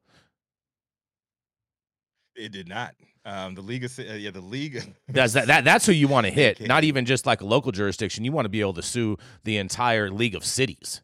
It 2.38 2.52
did 2.52 2.68
not. 2.68 2.94
Um, 3.24 3.54
the 3.54 3.60
league, 3.60 3.84
of, 3.84 3.98
uh, 3.98 4.02
yeah, 4.14 4.30
the 4.30 4.40
league. 4.40 4.94
That's 5.08 5.34
that, 5.34 5.48
that 5.48 5.64
that's 5.64 5.84
who 5.84 5.92
you 5.92 6.08
want 6.08 6.26
to 6.26 6.30
hit. 6.32 6.66
Not 6.66 6.84
even 6.84 7.04
just 7.04 7.26
like 7.26 7.40
a 7.42 7.44
local 7.44 7.72
jurisdiction. 7.72 8.24
You 8.24 8.32
want 8.32 8.46
to 8.46 8.48
be 8.48 8.60
able 8.60 8.72
to 8.74 8.82
sue 8.82 9.18
the 9.44 9.58
entire 9.58 10.08
League 10.10 10.34
of 10.34 10.44
Cities. 10.44 11.02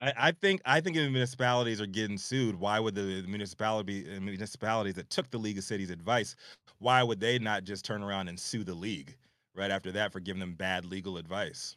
I, 0.00 0.12
I 0.16 0.32
think 0.32 0.60
I 0.64 0.80
think 0.80 0.96
if 0.96 1.10
municipalities 1.10 1.80
are 1.80 1.86
getting 1.86 2.18
sued, 2.18 2.58
why 2.58 2.80
would 2.80 2.94
the 2.94 3.24
municipality 3.26 4.04
uh, 4.14 4.20
municipalities 4.20 4.94
that 4.94 5.08
took 5.10 5.30
the 5.30 5.38
League 5.38 5.58
of 5.58 5.64
Cities 5.64 5.90
advice, 5.90 6.36
why 6.80 7.02
would 7.02 7.20
they 7.20 7.38
not 7.38 7.64
just 7.64 7.84
turn 7.84 8.02
around 8.02 8.28
and 8.28 8.38
sue 8.38 8.64
the 8.64 8.74
league 8.74 9.16
right 9.54 9.70
after 9.70 9.90
that 9.92 10.12
for 10.12 10.20
giving 10.20 10.40
them 10.40 10.54
bad 10.54 10.84
legal 10.84 11.16
advice? 11.16 11.76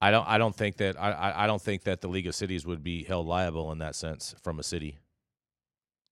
I 0.00 0.10
don't 0.10 0.26
I 0.28 0.38
don't 0.38 0.54
think 0.54 0.76
that 0.78 1.00
I- 1.00 1.44
I 1.44 1.46
don't 1.46 1.62
think 1.62 1.84
that 1.84 2.00
the 2.00 2.08
League 2.08 2.26
of 2.26 2.34
Cities 2.34 2.66
would 2.66 2.82
be 2.82 3.04
held 3.04 3.26
liable 3.26 3.72
in 3.72 3.78
that 3.78 3.94
sense 3.94 4.34
from 4.42 4.58
a 4.58 4.62
city. 4.62 4.98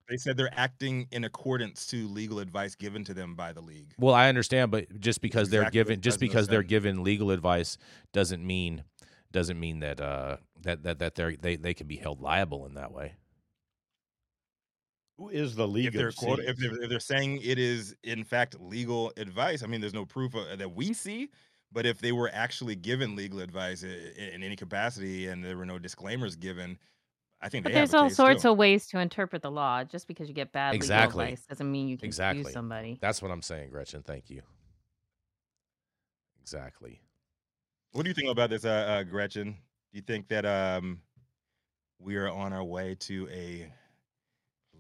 They 0.08 0.16
said 0.16 0.36
they're 0.36 0.52
acting 0.52 1.08
in 1.10 1.25
accordance 1.25 1.86
to 1.88 2.06
legal 2.08 2.38
advice 2.38 2.75
given 2.76 3.04
to 3.04 3.14
them 3.14 3.34
by 3.34 3.52
the 3.52 3.60
league. 3.60 3.92
Well, 3.98 4.14
I 4.14 4.28
understand, 4.28 4.70
but 4.70 5.00
just 5.00 5.20
because 5.20 5.50
they're 5.50 5.70
given 5.70 5.96
the 5.96 6.02
just 6.02 6.20
because 6.20 6.46
they're 6.46 6.62
said. 6.62 6.68
given 6.68 7.02
legal 7.02 7.30
advice 7.32 7.76
doesn't 8.12 8.46
mean 8.46 8.84
doesn't 9.32 9.58
mean 9.58 9.80
that 9.80 10.00
uh 10.00 10.36
that 10.62 10.84
that 10.84 10.98
that 11.00 11.14
they 11.16 11.34
they 11.36 11.56
they 11.56 11.75
can 11.75 11.86
be 11.88 11.96
held 11.96 12.20
liable 12.20 12.66
in 12.66 12.75
that 12.75 12.92
way. 12.92 13.14
Who 15.18 15.30
is 15.30 15.54
the 15.56 15.66
League 15.66 15.86
If 15.86 15.94
they're, 15.94 16.12
quote, 16.12 16.40
if, 16.40 16.56
they're, 16.58 16.82
if 16.82 16.90
they're 16.90 17.00
saying 17.00 17.40
it 17.42 17.58
is 17.58 17.96
in 18.02 18.22
fact 18.22 18.60
legal 18.60 19.12
advice, 19.16 19.62
I 19.62 19.66
mean, 19.66 19.80
there's 19.80 19.94
no 19.94 20.04
proof 20.04 20.34
uh, 20.34 20.56
that 20.56 20.72
we 20.75 20.92
see. 20.92 21.30
But 21.72 21.84
if 21.86 21.98
they 21.98 22.12
were 22.12 22.30
actually 22.32 22.76
given 22.76 23.16
legal 23.16 23.40
advice 23.40 23.82
i- 23.82 23.88
i- 23.88 24.28
in 24.34 24.42
any 24.42 24.56
capacity 24.56 25.26
and 25.26 25.42
there 25.44 25.56
were 25.56 25.66
no 25.66 25.78
disclaimers 25.78 26.36
given, 26.36 26.78
I 27.40 27.49
think 27.49 27.64
But 27.64 27.71
they 27.73 27.78
there's 27.81 27.93
have 27.93 28.00
all 28.02 28.11
sorts 28.11 28.43
too. 28.43 28.50
of 28.50 28.57
ways 28.57 28.87
to 28.88 28.99
interpret 28.99 29.43
the 29.43 29.50
law. 29.50 29.85
Just 29.85 30.09
because 30.09 30.28
you 30.28 30.35
get 30.35 30.52
bad 30.52 30.75
Exactly. 30.75 31.25
legal 31.25 31.35
advice 31.35 31.47
doesn't 31.47 31.71
mean 31.71 31.88
you 31.88 31.99
can 31.99 32.07
Exactly. 32.07 32.45
sue 32.45 32.50
somebody. 32.50 32.99
That's 33.00 33.21
what 33.21 33.31
I'm 33.31 33.43
saying, 33.43 33.71
Gretchen. 33.71 34.02
Thank 34.02 34.31
you. 34.31 34.43
Exactly. 36.40 37.00
What 37.93 38.02
do 38.02 38.09
you 38.09 38.14
think 38.14 38.31
about 38.31 38.50
this, 38.50 38.64
uh, 38.64 38.69
uh, 38.71 39.02
Gretchen? 39.02 39.52
Do 39.52 39.99
you 39.99 40.02
think 40.02 40.28
that 40.28 40.45
um, 40.47 41.00
we 41.99 42.16
are 42.16 42.28
on 42.28 42.52
our 42.52 42.64
way 42.64 42.95
to 43.00 43.28
a 43.31 43.71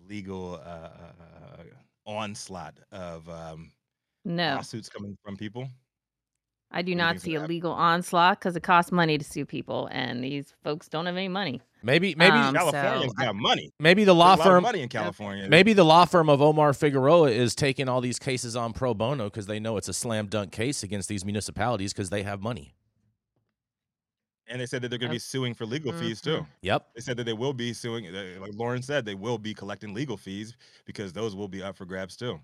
legal 0.08 0.54
uh, 0.54 0.88
uh, 0.88 1.62
onslaught 2.06 2.78
of 2.92 3.28
um, 3.28 3.72
No, 4.24 4.54
lawsuits 4.56 4.88
coming 4.88 5.16
from 5.24 5.36
people? 5.36 5.68
I 6.70 6.82
do 6.82 6.90
you 6.90 6.96
not 6.96 7.20
see 7.20 7.36
a 7.36 7.40
legal 7.46 7.72
onslaught 7.72 8.38
because 8.40 8.56
it 8.56 8.62
costs 8.62 8.92
money 8.92 9.16
to 9.18 9.24
sue 9.24 9.46
people, 9.46 9.88
and 9.92 10.22
these 10.22 10.52
folks 10.62 10.88
don't 10.88 11.06
have 11.06 11.16
any 11.16 11.28
money. 11.28 11.60
Maybe 11.86 12.14
maybe 12.16 12.36
Um, 12.36 12.54
Californians 12.54 13.12
so 13.16 13.24
got 13.24 13.34
money. 13.36 13.70
maybe 13.80 14.04
the 14.04 14.14
law 14.14 14.26
a 14.26 14.36
lot 14.36 14.40
of 14.40 14.44
firm 14.44 14.62
money 14.64 14.82
in 14.82 14.88
California. 14.88 15.48
maybe 15.48 15.72
the 15.72 15.84
law 15.84 16.04
firm 16.04 16.28
of 16.28 16.42
Omar 16.42 16.72
Figueroa 16.74 17.30
is 17.30 17.54
taking 17.54 17.88
all 17.88 18.00
these 18.00 18.18
cases 18.18 18.56
on 18.56 18.72
pro 18.72 18.92
bono 18.92 19.24
because 19.24 19.46
they 19.46 19.60
know 19.60 19.76
it's 19.76 19.88
a 19.88 19.94
slam 19.94 20.26
dunk 20.26 20.52
case 20.52 20.82
against 20.82 21.08
these 21.08 21.24
municipalities 21.24 21.92
because 21.92 22.10
they 22.10 22.24
have 22.24 22.42
money. 22.42 22.74
and 24.48 24.60
they 24.60 24.66
said 24.66 24.80
that 24.82 24.88
they're 24.90 24.98
going 24.98 25.10
to 25.10 25.14
be 25.14 25.18
suing 25.18 25.54
for 25.54 25.66
legal 25.66 25.92
fees 25.92 26.20
too. 26.20 26.46
Yep. 26.62 26.86
They 26.94 27.00
said 27.00 27.16
that 27.16 27.24
they 27.24 27.32
will 27.32 27.52
be 27.52 27.72
suing, 27.72 28.06
like 28.40 28.52
Lauren 28.54 28.80
said, 28.80 29.04
they 29.04 29.16
will 29.16 29.38
be 29.38 29.52
collecting 29.54 29.92
legal 29.92 30.16
fees 30.16 30.56
because 30.84 31.12
those 31.12 31.34
will 31.34 31.48
be 31.48 31.62
up 31.64 31.76
for 31.76 31.84
grabs 31.84 32.16
too. 32.16 32.38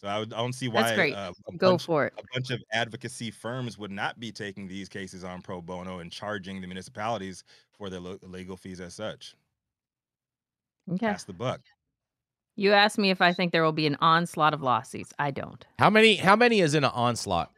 So 0.00 0.08
I, 0.08 0.18
would, 0.18 0.32
I 0.32 0.38
don't 0.38 0.54
see 0.54 0.68
why 0.68 0.82
That's 0.82 0.94
great. 0.94 1.14
Uh, 1.14 1.32
a 1.46 1.52
Go 1.58 1.72
bunch, 1.72 1.84
for 1.84 2.06
it. 2.06 2.14
a 2.18 2.22
bunch 2.32 2.50
of 2.50 2.62
advocacy 2.72 3.30
firms 3.30 3.76
would 3.76 3.90
not 3.90 4.18
be 4.18 4.32
taking 4.32 4.66
these 4.66 4.88
cases 4.88 5.24
on 5.24 5.42
pro 5.42 5.60
bono 5.60 5.98
and 5.98 6.10
charging 6.10 6.62
the 6.62 6.66
municipalities 6.66 7.44
for 7.76 7.90
their 7.90 8.00
lo- 8.00 8.18
legal 8.22 8.56
fees 8.56 8.80
as 8.80 8.94
such. 8.94 9.34
Okay. 10.90 11.06
Pass 11.06 11.24
the 11.24 11.34
buck. 11.34 11.60
You 12.56 12.72
asked 12.72 12.96
me 12.96 13.10
if 13.10 13.20
I 13.20 13.34
think 13.34 13.52
there 13.52 13.62
will 13.62 13.72
be 13.72 13.86
an 13.86 13.98
onslaught 14.00 14.54
of 14.54 14.62
lawsuits. 14.62 15.12
I 15.18 15.30
don't. 15.32 15.64
How 15.78 15.90
many 15.90 16.16
how 16.16 16.34
many 16.34 16.60
is 16.60 16.74
in 16.74 16.82
an 16.82 16.90
onslaught? 16.94 17.50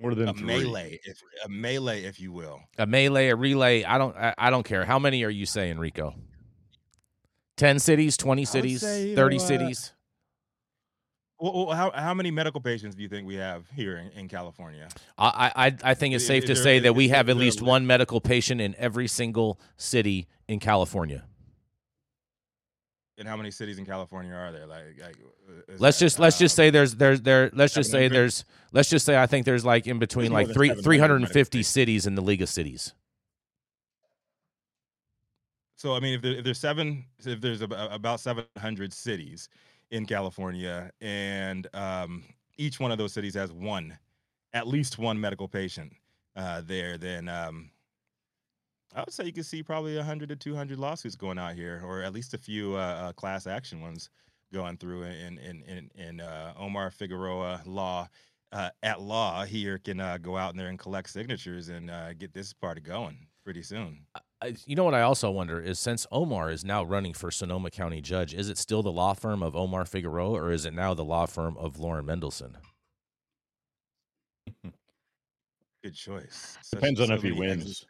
More 0.00 0.14
than 0.14 0.28
A 0.28 0.32
three. 0.34 0.46
melee, 0.46 0.98
if 1.04 1.20
a 1.44 1.48
melee, 1.48 2.04
if 2.04 2.18
you 2.20 2.32
will. 2.32 2.60
A 2.78 2.86
melee, 2.86 3.28
a 3.28 3.36
relay, 3.36 3.84
I 3.84 3.98
don't 3.98 4.16
I, 4.16 4.32
I 4.38 4.48
don't 4.50 4.64
care. 4.64 4.84
How 4.84 4.98
many 4.98 5.22
are 5.24 5.30
you 5.30 5.44
saying, 5.44 5.78
Rico? 5.78 6.14
10 7.58 7.78
cities, 7.78 8.16
20 8.16 8.44
cities, 8.44 8.80
say, 8.80 9.08
you 9.08 9.16
30 9.16 9.36
know, 9.36 9.42
uh, 9.42 9.46
cities? 9.46 9.92
Well, 11.40 11.70
how 11.70 11.92
how 11.92 12.14
many 12.14 12.32
medical 12.32 12.60
patients 12.60 12.96
do 12.96 13.02
you 13.02 13.08
think 13.08 13.26
we 13.26 13.36
have 13.36 13.64
here 13.70 13.96
in, 13.98 14.10
in 14.18 14.28
California? 14.28 14.88
I, 15.16 15.52
I 15.54 15.90
I 15.90 15.94
think 15.94 16.14
it's 16.14 16.26
safe 16.26 16.42
is 16.44 16.48
to 16.48 16.54
there- 16.54 16.62
say 16.62 16.78
that 16.80 16.94
we 16.94 17.08
have 17.08 17.28
at 17.28 17.32
is 17.32 17.36
there 17.36 17.42
a 17.42 17.44
least 17.44 17.62
one 17.62 17.86
medical 17.86 18.20
patient 18.20 18.60
in 18.60 18.74
every 18.76 19.06
single 19.06 19.60
city 19.76 20.26
in 20.48 20.58
California. 20.58 21.24
And 23.18 23.26
how 23.26 23.36
many 23.36 23.50
cities 23.50 23.78
in 23.78 23.84
California 23.86 24.32
are 24.32 24.52
there? 24.52 24.66
Like, 24.66 24.96
like 25.00 25.16
uh, 25.48 25.74
Let's 25.78 25.98
that, 25.98 26.04
just 26.04 26.18
let's 26.18 26.38
just 26.38 26.54
um, 26.58 26.64
say 26.64 26.70
there's 26.70 26.94
there's 26.96 27.20
there 27.22 27.50
let's 27.52 27.74
just 27.74 27.90
say 27.90 28.08
there's 28.08 28.44
let's 28.72 28.88
just 28.90 29.06
say 29.06 29.20
I 29.20 29.26
think 29.26 29.44
there's 29.44 29.64
like 29.64 29.86
in 29.86 29.98
between 29.98 30.32
like 30.32 30.46
three 30.52 30.68
700 30.68 30.84
three 30.84 30.98
hundred 30.98 31.16
and 31.22 31.28
fifty 31.28 31.62
cities 31.62 32.06
in 32.06 32.14
the 32.16 32.22
League 32.22 32.42
of 32.42 32.48
Cities. 32.48 32.94
So 35.78 35.94
I 35.94 36.00
mean, 36.00 36.14
if, 36.14 36.22
there, 36.22 36.32
if 36.32 36.44
there's 36.44 36.58
seven, 36.58 37.04
if 37.24 37.40
there's 37.40 37.62
about 37.62 38.18
700 38.18 38.92
cities 38.92 39.48
in 39.92 40.06
California, 40.06 40.90
and 41.00 41.68
um, 41.72 42.24
each 42.56 42.80
one 42.80 42.90
of 42.90 42.98
those 42.98 43.12
cities 43.12 43.34
has 43.34 43.52
one, 43.52 43.96
at 44.52 44.66
least 44.66 44.98
one 44.98 45.20
medical 45.20 45.46
patient 45.46 45.92
uh, 46.34 46.62
there, 46.64 46.98
then 46.98 47.28
um, 47.28 47.70
I 48.96 49.02
would 49.02 49.12
say 49.12 49.24
you 49.26 49.32
could 49.32 49.46
see 49.46 49.62
probably 49.62 49.96
100 49.96 50.28
to 50.30 50.36
200 50.36 50.80
lawsuits 50.80 51.14
going 51.14 51.38
out 51.38 51.54
here, 51.54 51.80
or 51.86 52.02
at 52.02 52.12
least 52.12 52.34
a 52.34 52.38
few 52.38 52.74
uh, 52.74 52.78
uh, 52.78 53.12
class 53.12 53.46
action 53.46 53.80
ones 53.80 54.10
going 54.52 54.78
through 54.78 55.04
in 55.04 55.38
in 55.38 55.62
in, 55.62 55.90
in 55.94 56.20
uh, 56.20 56.54
Omar 56.58 56.90
Figueroa 56.90 57.62
law. 57.66 58.08
Uh, 58.50 58.70
at 58.82 59.00
law 59.00 59.44
here 59.44 59.78
can 59.78 60.00
uh, 60.00 60.16
go 60.16 60.36
out 60.36 60.56
there 60.56 60.68
and 60.68 60.78
collect 60.78 61.10
signatures 61.10 61.68
and 61.68 61.88
get 62.18 62.32
this 62.32 62.52
party 62.52 62.80
going 62.80 63.28
pretty 63.44 63.62
soon. 63.62 64.00
I, 64.40 64.54
you 64.66 64.76
know 64.76 64.84
what 64.84 64.94
I 64.94 65.02
also 65.02 65.30
wonder 65.32 65.60
is 65.60 65.78
since 65.80 66.06
Omar 66.12 66.50
is 66.50 66.64
now 66.64 66.84
running 66.84 67.12
for 67.12 67.30
Sonoma 67.30 67.70
County 67.70 68.00
judge, 68.00 68.34
is 68.34 68.48
it 68.48 68.56
still 68.56 68.82
the 68.84 68.92
law 68.92 69.12
firm 69.14 69.42
of 69.42 69.56
Omar 69.56 69.84
Figueroa 69.84 70.30
or 70.34 70.52
is 70.52 70.64
it 70.64 70.72
now 70.72 70.94
the 70.94 71.04
law 71.04 71.26
firm 71.26 71.56
of 71.58 71.78
Lauren 71.80 72.06
Mendelsohn? 72.06 72.56
Good 75.82 75.94
choice. 75.94 76.56
Such- 76.62 76.80
Depends 76.80 77.00
on 77.00 77.10
if 77.10 77.22
he 77.22 77.32
wins. 77.32 77.84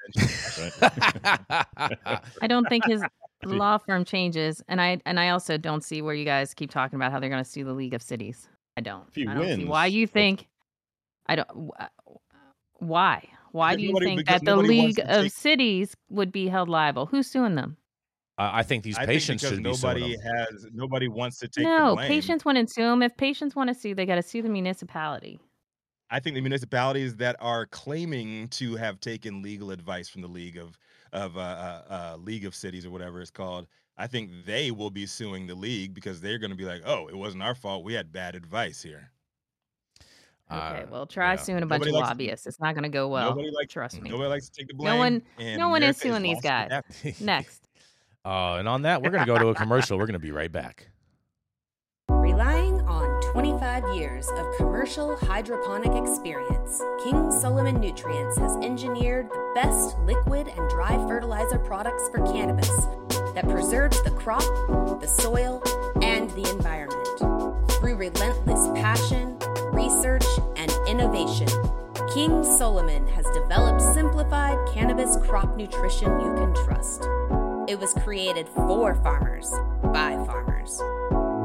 I 2.41 2.47
don't 2.47 2.67
think 2.69 2.85
his 2.87 3.03
law 3.45 3.79
firm 3.79 4.05
changes, 4.05 4.63
and 4.69 4.81
I 4.81 5.01
and 5.07 5.19
I 5.19 5.31
also 5.31 5.57
don't 5.59 5.83
see 5.83 6.03
where 6.03 6.15
you 6.15 6.25
guys 6.25 6.53
keep 6.55 6.71
talking 6.71 6.97
about 6.97 7.13
how 7.13 7.21
they're 7.21 7.31
going 7.31 7.43
to 7.45 7.49
sue 7.49 7.65
the 7.65 7.73
League 7.73 7.95
of 7.95 8.03
Cities. 8.03 8.49
I 8.77 8.81
don't. 8.83 9.07
If 9.09 9.15
he 9.15 9.27
I 9.27 9.35
don't 9.35 9.57
see 9.57 9.65
why 9.65 9.87
you 9.87 10.07
think. 10.07 10.49
I 11.27 11.37
don't. 11.37 11.71
Uh, 11.79 11.87
why? 12.79 13.27
Why 13.53 13.77
do 13.77 13.83
you 13.83 13.89
nobody- 13.89 14.07
think 14.17 14.27
that 14.29 14.45
the 14.45 14.57
League 14.57 14.99
of 15.01 15.23
take- 15.25 15.33
Cities 15.33 15.95
would 16.11 16.33
be 16.33 16.49
held 16.49 16.69
liable? 16.69 17.07
Who's 17.07 17.27
suing 17.31 17.55
them? 17.55 17.77
I 18.39 18.61
I 18.61 18.63
think 18.63 18.85
these 18.85 18.97
I 18.97 19.01
think 19.07 19.21
patients 19.21 19.43
because 19.43 19.57
should 19.57 19.65
be 19.65 19.75
suing 19.75 19.95
nobody 19.99 20.17
them. 20.17 20.37
has 20.37 20.67
nobody 20.73 21.09
wants 21.09 21.39
to 21.41 21.49
take 21.49 21.65
the 21.65 21.77
No, 21.77 21.95
blame. 21.97 22.09
patients 22.09 22.45
want 22.45 22.59
to 22.59 22.67
sue 22.73 22.83
them. 22.83 23.03
If 23.03 23.17
patients 23.17 23.57
want 23.57 23.69
to 23.69 23.75
sue, 23.75 23.95
they 23.95 24.07
got 24.07 24.15
to 24.17 24.23
sue 24.23 24.43
the 24.43 24.49
municipality. 24.49 25.41
I 26.11 26.21
think 26.21 26.35
the 26.37 26.41
municipalities 26.41 27.17
that 27.17 27.37
are 27.41 27.67
claiming 27.67 28.49
to 28.49 28.77
have 28.77 28.99
taken 29.01 29.43
legal 29.43 29.71
advice 29.71 30.09
from 30.09 30.23
the 30.23 30.29
League 30.29 30.57
of 30.57 30.79
of 31.13 31.37
uh, 31.37 31.41
uh, 31.41 31.83
uh, 31.91 32.17
League 32.19 32.45
of 32.45 32.55
Cities 32.55 32.87
or 32.87 32.91
whatever 32.91 33.21
it's 33.21 33.31
called. 33.31 33.67
I 33.97 34.07
think 34.07 34.31
they 34.47 34.71
will 34.71 34.91
be 34.91 35.07
suing 35.07 35.47
the 35.49 35.55
league 35.57 35.93
because 35.93 36.21
they're 36.21 36.39
going 36.39 36.51
to 36.51 36.57
be 36.57 36.65
like, 36.65 36.83
"Oh, 36.87 37.09
it 37.09 37.17
wasn't 37.17 37.43
our 37.43 37.55
fault. 37.55 37.83
We 37.85 37.95
had 37.95 38.13
bad 38.13 38.37
advice 38.37 38.81
here." 38.83 39.11
Okay, 40.51 40.83
Uh, 40.83 40.87
well, 40.91 41.07
try 41.07 41.33
yeah. 41.33 41.37
suing 41.37 41.63
a 41.63 41.67
bunch 41.67 41.81
Nobody 41.81 41.91
of 41.91 41.95
likes- 41.97 42.09
lobbyists. 42.09 42.47
It's 42.47 42.59
not 42.61 42.75
going 42.75 42.85
to 42.85 42.89
go 42.89 43.09
well. 43.09 43.31
Nobody 43.31 43.51
likes 43.51 43.73
Trust 43.73 44.01
me. 44.01 44.09
Nobody 44.11 44.29
likes 44.31 44.49
to 44.49 44.53
take 44.59 44.69
the 44.69 44.75
blame. 44.75 44.93
No 44.95 44.97
one- 44.97 45.23
no 45.59 45.69
one 45.69 45.83
is 45.83 46.03
America 46.03 46.21
suing 46.21 46.23
these 46.23 46.41
guys. 46.41 46.71
Next. 47.21 47.63
Uh, 48.25 48.57
and 48.59 48.69
on 48.69 48.83
that, 48.83 49.01
we're 49.01 49.09
going 49.11 49.25
to 49.25 49.27
go 49.33 49.39
to 49.39 49.49
a 49.49 49.55
commercial. 49.55 49.97
We're 49.97 50.05
going 50.05 50.13
to 50.15 50.19
be 50.19 50.33
right 50.33 50.53
back. 50.53 50.91
Relying 52.11 52.81
on 52.83 53.23
25 53.33 53.95
years 53.97 54.29
of 54.29 54.55
commercial 54.57 55.17
hydroponic 55.17 55.95
experience, 55.95 56.83
King 57.05 57.31
Solomon 57.31 57.81
Nutrients 57.81 58.37
has 58.39 58.55
engineered 58.57 59.31
the 59.31 59.53
best 59.55 59.97
liquid 60.01 60.49
and 60.49 60.69
dry 60.69 60.97
fertilizer 61.09 61.59
products 61.59 62.09
for 62.11 62.19
cannabis 62.27 62.69
that 63.35 63.47
preserves 63.49 64.03
the 64.03 64.11
crop, 64.11 64.43
the 65.01 65.07
soil, 65.07 65.63
and 66.03 66.29
the 66.31 66.51
environment. 66.51 67.38
Through 67.79 67.95
relentless 67.95 68.67
passion, 68.81 69.39
research, 69.73 70.25
and 70.57 70.73
innovation, 70.89 71.47
King 72.13 72.43
Solomon 72.43 73.07
has 73.07 73.25
developed 73.31 73.81
simplified 73.95 74.59
cannabis 74.75 75.17
crop 75.19 75.57
nutrition 75.57 76.11
you 76.19 76.35
can 76.35 76.53
trust. 76.65 77.03
It 77.69 77.79
was 77.79 77.93
created 78.03 78.49
for 78.49 78.97
farmers, 78.97 79.49
by 79.93 80.17
farmers. 80.27 80.79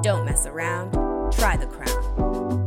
Don't 0.03 0.25
mess 0.25 0.47
around. 0.47 0.91
Try 1.33 1.55
the 1.55 1.67
crown. 1.67 2.65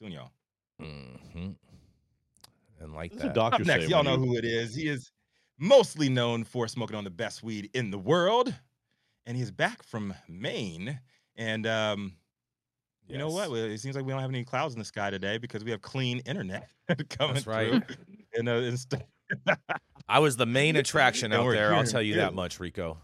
Soon, 0.00 0.12
y'all. 0.12 0.30
hmm 0.78 1.50
And 2.80 2.94
like 2.94 3.12
What 3.12 3.18
does 3.18 3.22
the 3.22 3.28
that. 3.28 3.34
doctor 3.34 3.62
Up 3.62 3.66
next, 3.66 3.88
y'all 3.88 4.02
know 4.02 4.16
who 4.16 4.36
it 4.36 4.44
is. 4.44 4.74
He 4.74 4.88
is 4.88 5.10
mostly 5.58 6.08
known 6.08 6.44
for 6.44 6.66
smoking 6.66 6.96
on 6.96 7.04
the 7.04 7.10
best 7.10 7.42
weed 7.42 7.70
in 7.74 7.90
the 7.90 7.98
world, 7.98 8.54
and 9.26 9.36
he's 9.36 9.50
back 9.50 9.82
from 9.82 10.14
Maine. 10.28 10.98
And 11.36 11.66
um, 11.66 12.14
you 13.06 13.18
know 13.18 13.28
what? 13.28 13.50
It 13.52 13.80
seems 13.80 13.96
like 13.96 14.04
we 14.04 14.12
don't 14.12 14.20
have 14.20 14.30
any 14.30 14.44
clouds 14.44 14.74
in 14.74 14.78
the 14.78 14.84
sky 14.84 15.10
today 15.10 15.36
because 15.38 15.62
we 15.64 15.70
have 15.72 15.82
clean 15.82 16.20
internet 16.20 16.68
coming 17.10 17.34
That's 17.34 17.46
right. 17.46 17.70
through. 17.86 17.96
And, 18.34 18.48
uh, 18.48 18.52
and 19.46 19.58
I 20.08 20.18
was 20.20 20.36
the 20.36 20.46
main 20.46 20.76
attraction 20.76 21.32
out 21.32 21.44
we're 21.44 21.54
there. 21.54 21.74
I'll 21.74 21.84
tell 21.84 22.02
you 22.02 22.14
that 22.16 22.34
much, 22.34 22.60
Rico. 22.60 22.98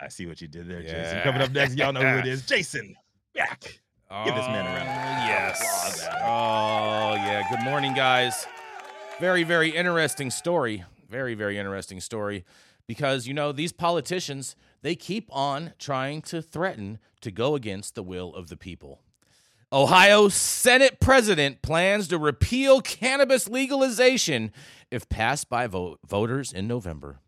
I 0.00 0.08
see 0.08 0.26
what 0.26 0.40
you 0.40 0.48
did 0.48 0.68
there, 0.68 0.82
Jason. 0.82 1.20
Coming 1.22 1.42
up 1.42 1.52
next, 1.52 1.76
y'all 1.76 1.92
know 1.92 2.00
who 2.02 2.18
it 2.18 2.26
is. 2.28 2.44
Jason, 2.46 2.94
back. 3.34 3.80
Give 4.22 4.34
this 4.36 4.46
man 4.46 4.64
a 4.64 4.68
round 4.68 4.88
of 4.88 4.94
Yes. 5.26 6.06
Oh, 6.22 7.14
yeah. 7.14 7.42
Good 7.50 7.64
morning, 7.64 7.94
guys. 7.94 8.46
Very, 9.18 9.42
very 9.42 9.70
interesting 9.70 10.30
story. 10.30 10.84
Very, 11.10 11.34
very 11.34 11.58
interesting 11.58 12.00
story. 12.00 12.44
Because, 12.86 13.26
you 13.26 13.34
know, 13.34 13.50
these 13.50 13.72
politicians, 13.72 14.54
they 14.82 14.94
keep 14.94 15.28
on 15.32 15.72
trying 15.80 16.22
to 16.22 16.40
threaten 16.40 17.00
to 17.22 17.32
go 17.32 17.56
against 17.56 17.96
the 17.96 18.04
will 18.04 18.32
of 18.34 18.50
the 18.50 18.56
people. 18.56 19.00
Ohio 19.72 20.28
Senate 20.28 21.00
president 21.00 21.60
plans 21.60 22.06
to 22.08 22.16
repeal 22.18 22.80
cannabis 22.80 23.48
legalization 23.48 24.52
if 24.92 25.08
passed 25.08 25.48
by 25.48 25.66
vo- 25.66 25.98
voters 26.06 26.52
in 26.52 26.68
November. 26.68 27.18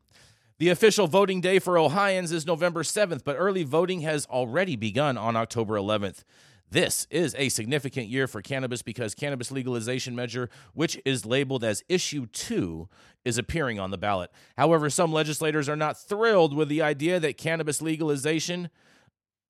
The 0.58 0.68
official 0.68 1.08
voting 1.08 1.40
day 1.40 1.58
for 1.58 1.78
Ohioans 1.78 2.30
is 2.30 2.46
November 2.46 2.84
7th, 2.84 3.24
but 3.24 3.36
early 3.36 3.64
voting 3.64 4.02
has 4.02 4.24
already 4.26 4.76
begun 4.76 5.18
on 5.18 5.34
October 5.34 5.74
11th. 5.74 6.22
This 6.70 7.06
is 7.10 7.34
a 7.38 7.48
significant 7.48 8.08
year 8.08 8.26
for 8.26 8.42
cannabis 8.42 8.82
because 8.82 9.14
cannabis 9.14 9.50
legalization 9.50 10.16
measure, 10.16 10.50
which 10.74 11.00
is 11.04 11.24
labeled 11.24 11.62
as 11.62 11.84
issue 11.88 12.26
2, 12.26 12.88
is 13.24 13.38
appearing 13.38 13.78
on 13.78 13.90
the 13.90 13.98
ballot. 13.98 14.30
However, 14.56 14.90
some 14.90 15.12
legislators 15.12 15.68
are 15.68 15.76
not 15.76 15.98
thrilled 15.98 16.54
with 16.54 16.68
the 16.68 16.82
idea 16.82 17.20
that 17.20 17.38
cannabis 17.38 17.80
legalization 17.80 18.70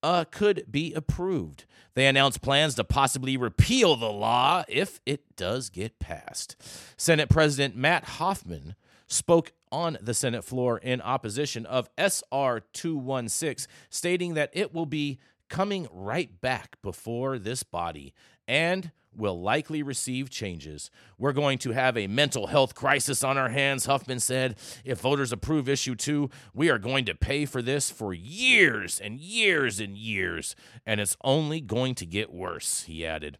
uh, 0.02 0.24
could 0.31 0.66
be 0.70 0.92
approved. 0.94 1.64
They 1.94 2.07
announced 2.07 2.42
plans 2.42 2.74
to 2.74 2.85
possibly 2.85 3.37
repeal 3.37 3.96
the 3.96 4.12
law 4.12 4.64
if 4.68 5.00
it 5.07 5.37
does 5.37 5.70
get 5.70 5.98
passed. 5.98 6.57
Senate 6.96 7.31
President 7.31 7.74
Matt 7.74 8.05
Huffman 8.05 8.76
spoke 9.07 9.52
on 9.72 9.98
the 10.00 10.14
Senate 10.14 10.44
floor 10.44 10.79
in 10.79 11.00
opposition 11.00 11.66
of 11.66 11.88
SR 11.98 12.61
216, 12.72 13.66
stating 13.90 14.35
that 14.35 14.50
it 14.52 14.74
will 14.74 14.87
be 14.87 15.18
coming 15.48 15.87
right 15.90 16.40
back 16.40 16.76
before 16.82 17.38
this 17.38 17.62
body 17.62 18.12
and 18.46 18.90
will 19.16 19.40
likely 19.40 19.82
receive 19.82 20.30
changes. 20.30 20.90
We're 21.18 21.32
going 21.32 21.59
to 21.59 21.72
have 21.72 21.96
a 21.96 22.06
mental 22.06 22.48
health 22.48 22.74
crisis 22.74 23.24
on 23.24 23.38
our 23.38 23.48
hands, 23.48 23.87
Huffman 23.87 24.20
said. 24.20 24.56
If 24.85 25.00
voters 25.00 25.32
approve 25.32 25.68
issue 25.68 25.94
2, 25.94 26.30
we 26.54 26.68
are 26.68 26.78
going 26.78 27.04
to 27.06 27.14
pay 27.14 27.46
for 27.46 27.62
this 27.62 27.90
for 27.90 28.12
years 28.12 29.00
and 29.00 29.18
years 29.18 29.80
and 29.80 29.96
years, 29.96 30.54
and 30.85 31.00
it's 31.00 31.16
only 31.24 31.61
going 31.61 31.94
to 31.96 32.06
get 32.06 32.32
worse, 32.32 32.82
he 32.82 33.06
added. 33.06 33.38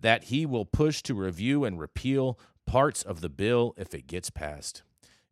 That 0.00 0.24
he 0.24 0.44
will 0.44 0.64
push 0.64 1.02
to 1.02 1.14
review 1.14 1.64
and 1.64 1.78
repeal 1.78 2.38
parts 2.66 3.02
of 3.02 3.20
the 3.20 3.28
bill 3.28 3.74
if 3.76 3.94
it 3.94 4.06
gets 4.06 4.30
passed. 4.30 4.82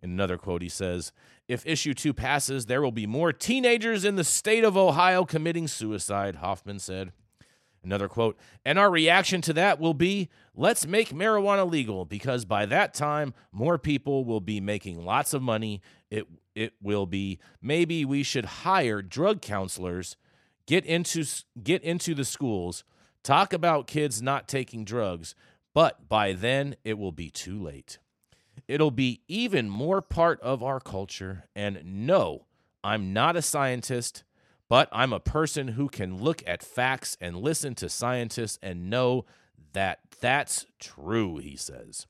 In 0.03 0.11
another 0.11 0.39
quote, 0.39 0.63
he 0.63 0.69
says, 0.69 1.13
If 1.49 1.67
issue 1.67 1.95
two 1.95 2.15
passes, 2.15 2.67
there 2.67 2.83
will 2.83 2.93
be 2.93 3.07
more 3.07 3.33
teenagers 3.33 4.05
in 4.05 4.17
the 4.17 4.25
state 4.25 4.65
of 4.65 4.77
Ohio 4.77 5.25
committing 5.25 5.69
suicide, 5.69 6.37
Huffman 6.37 6.79
said. 6.79 7.13
Another 7.83 8.09
quote, 8.09 8.37
and 8.63 8.79
our 8.79 8.91
reaction 8.91 9.41
to 9.41 9.55
that 9.55 9.81
will 9.81 9.95
be 9.95 10.29
let's 10.55 10.87
make 10.87 11.11
marijuana 11.11 11.69
legal 11.69 12.05
because 12.05 12.45
by 12.45 12.67
that 12.67 12.93
time, 12.93 13.33
more 13.53 13.79
people 13.79 14.25
will 14.25 14.41
be 14.41 14.61
making 14.61 15.03
lots 15.03 15.33
of 15.33 15.41
money. 15.41 15.81
It, 16.11 16.27
it 16.55 16.75
will 16.83 17.07
be 17.07 17.39
maybe 17.63 18.05
we 18.05 18.23
should 18.23 18.45
hire 18.45 19.01
drug 19.01 19.41
counselors, 19.41 20.19
get 20.67 20.85
into, 20.85 21.25
get 21.63 21.83
into 21.83 22.15
the 22.15 22.27
schools, 22.27 22.85
talk 23.23 23.55
about 23.55 23.87
kids 23.87 24.21
not 24.21 24.47
taking 24.47 24.85
drugs, 24.85 25.35
but 25.73 26.07
by 26.07 26.35
then 26.35 26.77
it 26.85 26.99
will 26.99 27.13
be 27.13 27.31
too 27.31 27.63
late. 27.63 27.99
It'll 28.71 28.93
be 28.93 29.23
even 29.27 29.69
more 29.69 30.01
part 30.01 30.41
of 30.43 30.63
our 30.63 30.79
culture. 30.79 31.49
And 31.57 32.07
no, 32.07 32.47
I'm 32.85 33.13
not 33.13 33.35
a 33.35 33.43
scientist, 33.43 34.23
but 34.69 34.89
I'm 34.93 35.13
a 35.13 35.19
person 35.19 35.67
who 35.67 35.89
can 35.89 36.23
look 36.23 36.41
at 36.47 36.63
facts 36.63 37.17
and 37.21 37.37
listen 37.37 37.75
to 37.75 37.89
scientists 37.89 38.61
and 38.63 38.89
know 38.89 39.25
that 39.73 39.99
that's 40.21 40.67
true, 40.79 41.39
he 41.39 41.57
says. 41.57 42.07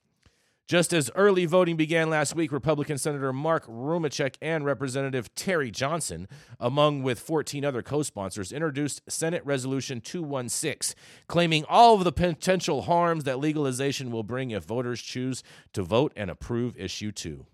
Just 0.71 0.93
as 0.93 1.11
early 1.17 1.47
voting 1.47 1.77
began 1.77 2.11
last 2.11 2.37
week, 2.37 2.53
Republican 2.53 2.97
Senator 2.97 3.33
Mark 3.33 3.67
Romanchuk 3.67 4.37
and 4.41 4.65
Representative 4.65 5.35
Terry 5.35 5.69
Johnson, 5.69 6.29
among 6.61 7.03
with 7.03 7.19
14 7.19 7.65
other 7.65 7.83
co-sponsors, 7.83 8.53
introduced 8.53 9.03
Senate 9.09 9.45
Resolution 9.45 10.01
216, 10.01 10.95
claiming 11.27 11.65
all 11.69 11.97
of 11.97 12.05
the 12.05 12.13
potential 12.13 12.83
harms 12.83 13.25
that 13.25 13.41
legalization 13.41 14.13
will 14.13 14.23
bring 14.23 14.53
if 14.53 14.63
voters 14.63 15.03
choose 15.03 15.43
to 15.73 15.83
vote 15.83 16.13
and 16.15 16.31
approve 16.31 16.77
issue 16.77 17.11
2. 17.11 17.47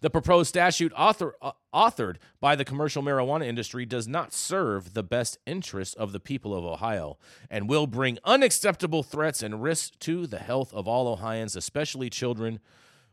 The 0.00 0.10
proposed 0.10 0.48
statute 0.48 0.92
author, 0.96 1.34
uh, 1.42 1.52
authored 1.74 2.16
by 2.40 2.54
the 2.56 2.64
commercial 2.64 3.02
marijuana 3.02 3.46
industry 3.46 3.84
does 3.84 4.06
not 4.06 4.32
serve 4.32 4.94
the 4.94 5.02
best 5.02 5.38
interests 5.46 5.94
of 5.94 6.12
the 6.12 6.20
people 6.20 6.54
of 6.54 6.64
Ohio 6.64 7.18
and 7.50 7.68
will 7.68 7.86
bring 7.86 8.18
unacceptable 8.24 9.02
threats 9.02 9.42
and 9.42 9.62
risks 9.62 9.96
to 10.00 10.26
the 10.26 10.38
health 10.38 10.72
of 10.72 10.86
all 10.86 11.08
Ohioans, 11.08 11.56
especially 11.56 12.10
children. 12.10 12.60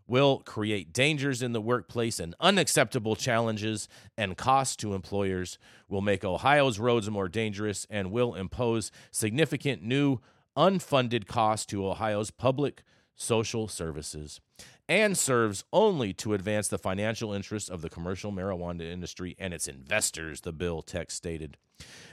Will 0.07 0.37
create 0.37 0.93
dangers 0.93 1.41
in 1.41 1.53
the 1.53 1.61
workplace 1.61 2.19
and 2.19 2.35
unacceptable 2.39 3.15
challenges 3.15 3.89
and 4.15 4.37
costs 4.37 4.75
to 4.75 4.93
employers, 4.93 5.57
will 5.89 6.01
make 6.01 6.23
Ohio's 6.23 6.77
roads 6.77 7.09
more 7.09 7.27
dangerous, 7.27 7.87
and 7.89 8.11
will 8.11 8.35
impose 8.35 8.91
significant 9.09 9.81
new 9.81 10.19
unfunded 10.55 11.25
costs 11.25 11.65
to 11.65 11.87
Ohio's 11.87 12.29
public 12.29 12.83
social 13.15 13.67
services 13.67 14.39
and 14.87 15.17
serves 15.17 15.63
only 15.73 16.13
to 16.13 16.33
advance 16.33 16.67
the 16.67 16.77
financial 16.77 17.33
interests 17.33 17.69
of 17.69 17.81
the 17.81 17.89
commercial 17.89 18.31
marijuana 18.31 18.81
industry 18.81 19.35
and 19.39 19.53
its 19.53 19.67
investors, 19.67 20.41
the 20.41 20.53
bill 20.53 20.81
text 20.81 21.17
stated. 21.17 21.57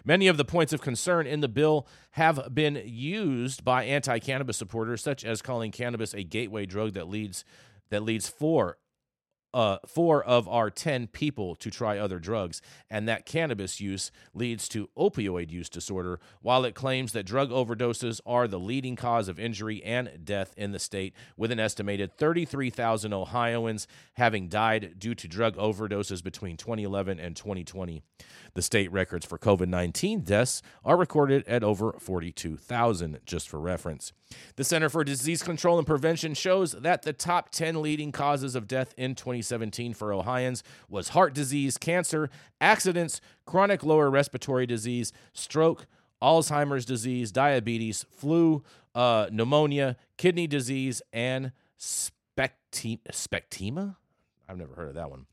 Many 0.05 0.27
of 0.27 0.37
the 0.37 0.45
points 0.45 0.73
of 0.73 0.81
concern 0.81 1.27
in 1.27 1.41
the 1.41 1.49
bill 1.49 1.87
have 2.13 2.55
been 2.55 2.83
used 2.85 3.65
by 3.65 3.85
anti 3.85 4.19
cannabis 4.19 4.57
supporters, 4.57 5.03
such 5.03 5.25
as 5.25 5.43
calling 5.43 5.71
cannabis 5.71 6.15
a 6.15 6.25
gateway 6.25 6.67
drug 6.67 6.95
that 6.95 7.09
leads 7.09 7.45
that 7.91 8.03
leads 8.03 8.29
for 8.29 8.79
uh, 9.55 9.79
four 9.87 10.23
of 10.25 10.49
our 10.49 10.71
10 10.71 11.09
people 11.09 11.55
to 11.57 11.71
try 11.71 11.99
other 11.99 12.19
drugs, 12.19 12.63
and 12.91 13.09
that 13.09 13.27
cannabis 13.27 13.81
use 13.81 14.11
leads 14.35 14.69
to 14.69 14.89
opioid 14.97 15.51
use 15.51 15.69
disorder, 15.69 16.21
while 16.41 16.65
it 16.65 16.75
claims 16.75 17.13
that 17.13 17.27
drug 17.27 17.51
overdoses 17.51 18.21
are 18.27 18.49
the 18.49 18.59
leading 18.59 18.97
cause 18.97 19.29
of 19.29 19.39
injury 19.39 19.83
and 19.83 20.25
death 20.25 20.55
in 20.57 20.73
the 20.73 20.79
state, 20.79 21.15
with 21.37 21.51
an 21.51 21.61
estimated 21.61 22.17
33,000 22.17 23.13
Ohioans 23.13 23.87
having 24.15 24.49
died 24.49 24.95
due 24.99 25.15
to 25.15 25.29
drug 25.29 25.57
overdoses 25.57 26.23
between 26.23 26.57
2011 26.57 27.19
and 27.19 27.37
2020. 27.37 28.03
The 28.55 28.63
state 28.63 28.93
records 28.93 29.25
for 29.25 29.39
COVID 29.39 29.69
19 29.69 30.21
deaths 30.21 30.63
are 30.85 30.97
recorded 30.97 31.47
at 31.47 31.63
over 31.63 31.95
42,000, 31.99 33.21
just 33.25 33.49
for 33.49 33.59
reference. 33.61 34.13
The 34.57 34.65
Center 34.65 34.89
for 34.89 35.05
Disease 35.05 35.43
Control 35.43 35.79
and 35.79 35.87
Prevention 35.87 36.35
shows 36.35 36.73
that 36.73 37.03
the 37.03 37.13
top 37.13 37.51
10 37.51 37.83
leading 37.83 38.13
causes 38.13 38.55
of 38.55 38.67
death 38.69 38.95
in 38.97 39.15
2017 39.15 39.95
for 39.95 40.13
Ohioans 40.13 40.63
was 40.89 41.11
heart 41.11 41.35
disease, 41.35 41.79
cancer, 41.79 42.31
accidents, 42.61 43.21
chronic 43.47 43.83
lower 43.83 44.11
respiratory 44.11 44.67
disease, 44.67 45.13
stroke, 45.33 45.87
Alzheimer's 46.23 46.85
disease, 46.85 47.33
diabetes, 47.33 48.07
flu, 48.11 48.63
uh, 48.95 49.27
pneumonia, 49.33 49.97
kidney 50.17 50.47
disease, 50.47 51.03
and 51.13 51.53
specte- 51.79 53.03
spectema? 53.11 53.97
I've 54.49 54.59
never 54.59 54.75
heard 54.75 54.89
of 54.89 54.95
that 54.95 55.11
one. 55.11 55.27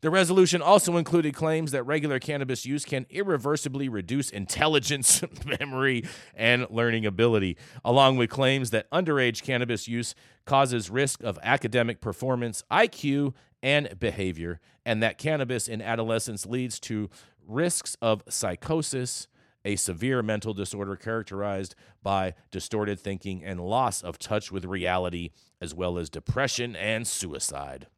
The 0.00 0.10
resolution 0.10 0.62
also 0.62 0.96
included 0.96 1.34
claims 1.34 1.72
that 1.72 1.82
regular 1.82 2.20
cannabis 2.20 2.64
use 2.64 2.84
can 2.84 3.06
irreversibly 3.10 3.88
reduce 3.88 4.30
intelligence, 4.30 5.22
memory, 5.60 6.04
and 6.34 6.66
learning 6.70 7.04
ability, 7.04 7.56
along 7.84 8.16
with 8.16 8.30
claims 8.30 8.70
that 8.70 8.88
underage 8.90 9.42
cannabis 9.42 9.88
use 9.88 10.14
causes 10.44 10.88
risk 10.88 11.22
of 11.24 11.38
academic 11.42 12.00
performance, 12.00 12.62
IQ, 12.70 13.34
and 13.60 13.98
behavior, 13.98 14.60
and 14.86 15.02
that 15.02 15.18
cannabis 15.18 15.66
in 15.66 15.82
adolescence 15.82 16.46
leads 16.46 16.78
to 16.78 17.10
risks 17.44 17.96
of 18.00 18.22
psychosis, 18.28 19.26
a 19.64 19.74
severe 19.74 20.22
mental 20.22 20.54
disorder 20.54 20.94
characterized 20.94 21.74
by 22.04 22.34
distorted 22.52 23.00
thinking 23.00 23.42
and 23.42 23.60
loss 23.60 24.00
of 24.00 24.16
touch 24.16 24.52
with 24.52 24.64
reality, 24.64 25.30
as 25.60 25.74
well 25.74 25.98
as 25.98 26.08
depression 26.08 26.76
and 26.76 27.04
suicide. 27.04 27.88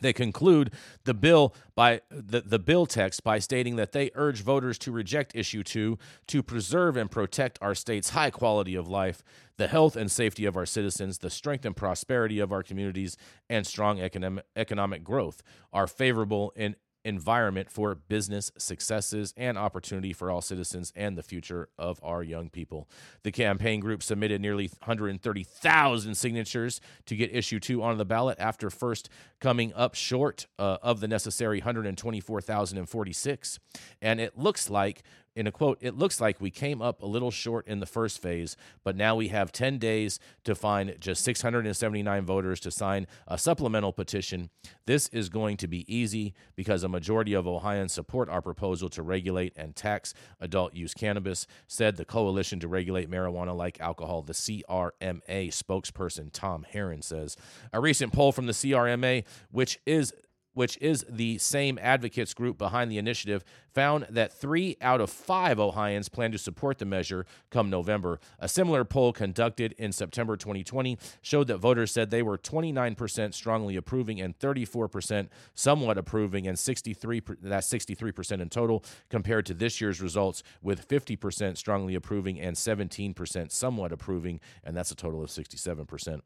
They 0.00 0.12
conclude 0.12 0.72
the 1.04 1.14
bill 1.14 1.54
by 1.74 2.02
the, 2.10 2.40
the 2.40 2.58
bill 2.58 2.86
text 2.86 3.24
by 3.24 3.38
stating 3.38 3.76
that 3.76 3.92
they 3.92 4.10
urge 4.14 4.42
voters 4.42 4.78
to 4.78 4.92
reject 4.92 5.34
issue 5.34 5.62
2 5.62 5.98
to 6.26 6.42
preserve 6.42 6.96
and 6.96 7.10
protect 7.10 7.58
our 7.62 7.74
state's 7.74 8.10
high 8.10 8.30
quality 8.30 8.74
of 8.74 8.88
life, 8.88 9.22
the 9.56 9.68
health 9.68 9.96
and 9.96 10.10
safety 10.10 10.44
of 10.44 10.56
our 10.56 10.66
citizens, 10.66 11.18
the 11.18 11.30
strength 11.30 11.64
and 11.64 11.76
prosperity 11.76 12.38
of 12.38 12.52
our 12.52 12.62
communities, 12.62 13.16
and 13.48 13.66
strong 13.66 14.00
economic 14.00 14.44
economic 14.54 15.02
growth. 15.02 15.42
Are 15.72 15.86
favorable 15.86 16.52
in 16.56 16.76
environment 17.06 17.70
for 17.70 17.94
business 17.94 18.50
successes 18.58 19.32
and 19.36 19.56
opportunity 19.56 20.12
for 20.12 20.30
all 20.30 20.42
citizens 20.42 20.92
and 20.96 21.16
the 21.16 21.22
future 21.22 21.68
of 21.78 22.00
our 22.02 22.22
young 22.22 22.50
people. 22.50 22.88
The 23.22 23.30
campaign 23.30 23.80
group 23.80 24.02
submitted 24.02 24.40
nearly 24.40 24.66
130,000 24.66 26.14
signatures 26.16 26.80
to 27.06 27.14
get 27.14 27.34
issue 27.34 27.60
2 27.60 27.82
on 27.82 27.96
the 27.96 28.04
ballot 28.04 28.36
after 28.40 28.70
first 28.70 29.08
coming 29.40 29.72
up 29.74 29.94
short 29.94 30.46
uh, 30.58 30.78
of 30.82 31.00
the 31.00 31.08
necessary 31.08 31.58
124,046 31.58 33.58
and 34.02 34.20
it 34.20 34.36
looks 34.36 34.68
like 34.68 35.02
in 35.36 35.46
a 35.46 35.52
quote, 35.52 35.76
it 35.82 35.96
looks 35.96 36.18
like 36.18 36.40
we 36.40 36.50
came 36.50 36.80
up 36.80 37.02
a 37.02 37.06
little 37.06 37.30
short 37.30 37.68
in 37.68 37.80
the 37.80 37.86
first 37.86 38.22
phase, 38.22 38.56
but 38.82 38.96
now 38.96 39.14
we 39.14 39.28
have 39.28 39.52
10 39.52 39.78
days 39.78 40.18
to 40.44 40.54
find 40.54 40.96
just 40.98 41.22
679 41.22 42.24
voters 42.24 42.58
to 42.60 42.70
sign 42.70 43.06
a 43.28 43.36
supplemental 43.36 43.92
petition. 43.92 44.48
This 44.86 45.08
is 45.08 45.28
going 45.28 45.58
to 45.58 45.68
be 45.68 45.84
easy 45.94 46.32
because 46.56 46.82
a 46.82 46.88
majority 46.88 47.34
of 47.34 47.46
Ohioans 47.46 47.92
support 47.92 48.30
our 48.30 48.40
proposal 48.40 48.88
to 48.88 49.02
regulate 49.02 49.52
and 49.56 49.76
tax 49.76 50.14
adult 50.40 50.74
use 50.74 50.94
cannabis, 50.94 51.46
said 51.66 51.96
the 51.96 52.06
Coalition 52.06 52.58
to 52.60 52.68
Regulate 52.68 53.10
Marijuana 53.10 53.54
Like 53.54 53.78
Alcohol, 53.78 54.22
the 54.22 54.32
CRMA 54.32 55.48
spokesperson 55.48 56.30
Tom 56.32 56.64
Haren 56.72 57.04
says. 57.04 57.36
A 57.74 57.80
recent 57.80 58.14
poll 58.14 58.32
from 58.32 58.46
the 58.46 58.52
CRMA, 58.52 59.24
which 59.50 59.78
is 59.84 60.14
which 60.56 60.78
is 60.80 61.04
the 61.06 61.36
same 61.36 61.78
advocates 61.82 62.32
group 62.32 62.56
behind 62.56 62.90
the 62.90 62.96
initiative, 62.96 63.44
found 63.74 64.06
that 64.08 64.32
three 64.32 64.74
out 64.80 65.02
of 65.02 65.10
five 65.10 65.60
Ohioans 65.60 66.08
plan 66.08 66.32
to 66.32 66.38
support 66.38 66.78
the 66.78 66.86
measure 66.86 67.26
come 67.50 67.68
November. 67.68 68.18
A 68.38 68.48
similar 68.48 68.82
poll 68.82 69.12
conducted 69.12 69.74
in 69.76 69.92
September 69.92 70.34
2020 70.34 70.96
showed 71.20 71.46
that 71.48 71.58
voters 71.58 71.92
said 71.92 72.08
they 72.08 72.22
were 72.22 72.38
29% 72.38 73.34
strongly 73.34 73.76
approving 73.76 74.18
and 74.18 74.38
34% 74.38 75.28
somewhat 75.52 75.98
approving, 75.98 76.46
and 76.48 76.58
63 76.58 77.20
that's 77.42 77.68
63% 77.68 78.40
in 78.40 78.48
total, 78.48 78.82
compared 79.10 79.44
to 79.44 79.52
this 79.52 79.78
year's 79.78 80.00
results 80.00 80.42
with 80.62 80.88
50% 80.88 81.58
strongly 81.58 81.94
approving 81.94 82.40
and 82.40 82.56
17% 82.56 83.52
somewhat 83.52 83.92
approving, 83.92 84.40
and 84.64 84.74
that's 84.74 84.90
a 84.90 84.96
total 84.96 85.22
of 85.22 85.28
67%. 85.28 86.22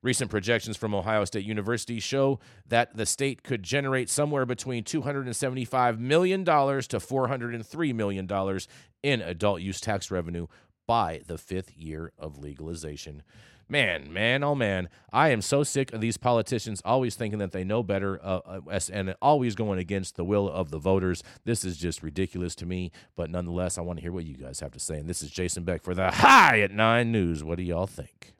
Recent 0.00 0.30
projections 0.30 0.76
from 0.76 0.94
Ohio 0.94 1.24
State 1.24 1.44
University 1.44 1.98
show 1.98 2.38
that 2.68 2.96
the 2.96 3.04
state 3.04 3.42
could 3.42 3.64
generate 3.64 4.08
somewhere 4.08 4.46
between 4.46 4.84
$275 4.84 5.98
million 5.98 6.44
to 6.44 6.52
$403 6.52 7.94
million 7.94 8.60
in 9.02 9.20
adult 9.20 9.60
use 9.60 9.80
tax 9.80 10.10
revenue 10.10 10.46
by 10.86 11.20
the 11.26 11.36
fifth 11.36 11.76
year 11.76 12.12
of 12.16 12.38
legalization. 12.38 13.22
Man, 13.70 14.10
man, 14.10 14.42
oh 14.42 14.54
man, 14.54 14.88
I 15.12 15.28
am 15.28 15.42
so 15.42 15.62
sick 15.62 15.92
of 15.92 16.00
these 16.00 16.16
politicians 16.16 16.80
always 16.86 17.16
thinking 17.16 17.38
that 17.40 17.52
they 17.52 17.64
know 17.64 17.82
better 17.82 18.18
uh, 18.24 18.40
uh, 18.46 18.80
and 18.90 19.14
always 19.20 19.54
going 19.54 19.78
against 19.78 20.16
the 20.16 20.24
will 20.24 20.48
of 20.48 20.70
the 20.70 20.78
voters. 20.78 21.22
This 21.44 21.66
is 21.66 21.76
just 21.76 22.02
ridiculous 22.02 22.54
to 22.56 22.66
me, 22.66 22.92
but 23.14 23.28
nonetheless, 23.28 23.76
I 23.76 23.82
want 23.82 23.98
to 23.98 24.02
hear 24.02 24.12
what 24.12 24.24
you 24.24 24.38
guys 24.38 24.60
have 24.60 24.72
to 24.72 24.80
say. 24.80 24.96
And 24.96 25.06
this 25.06 25.22
is 25.22 25.30
Jason 25.30 25.64
Beck 25.64 25.82
for 25.82 25.94
the 25.94 26.10
High 26.10 26.60
at 26.60 26.70
Nine 26.70 27.12
News. 27.12 27.44
What 27.44 27.58
do 27.58 27.62
y'all 27.62 27.86
think? 27.86 28.32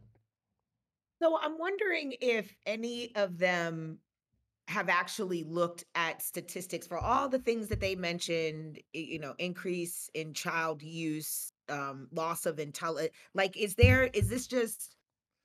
So 1.20 1.38
I'm 1.40 1.58
wondering 1.58 2.14
if 2.20 2.54
any 2.66 3.14
of 3.16 3.38
them 3.38 3.98
have 4.68 4.88
actually 4.88 5.44
looked 5.44 5.84
at 5.94 6.22
statistics 6.22 6.86
for 6.86 6.98
all 6.98 7.28
the 7.28 7.38
things 7.38 7.68
that 7.68 7.80
they 7.80 7.96
mentioned, 7.96 8.78
you 8.92 9.18
know, 9.18 9.34
increase 9.38 10.10
in 10.14 10.34
child 10.34 10.82
use, 10.82 11.52
um, 11.70 12.06
loss 12.12 12.44
of 12.46 12.58
intelligence. 12.58 13.14
Like, 13.34 13.56
is 13.56 13.74
there, 13.76 14.04
is 14.12 14.28
this 14.28 14.46
just 14.46 14.94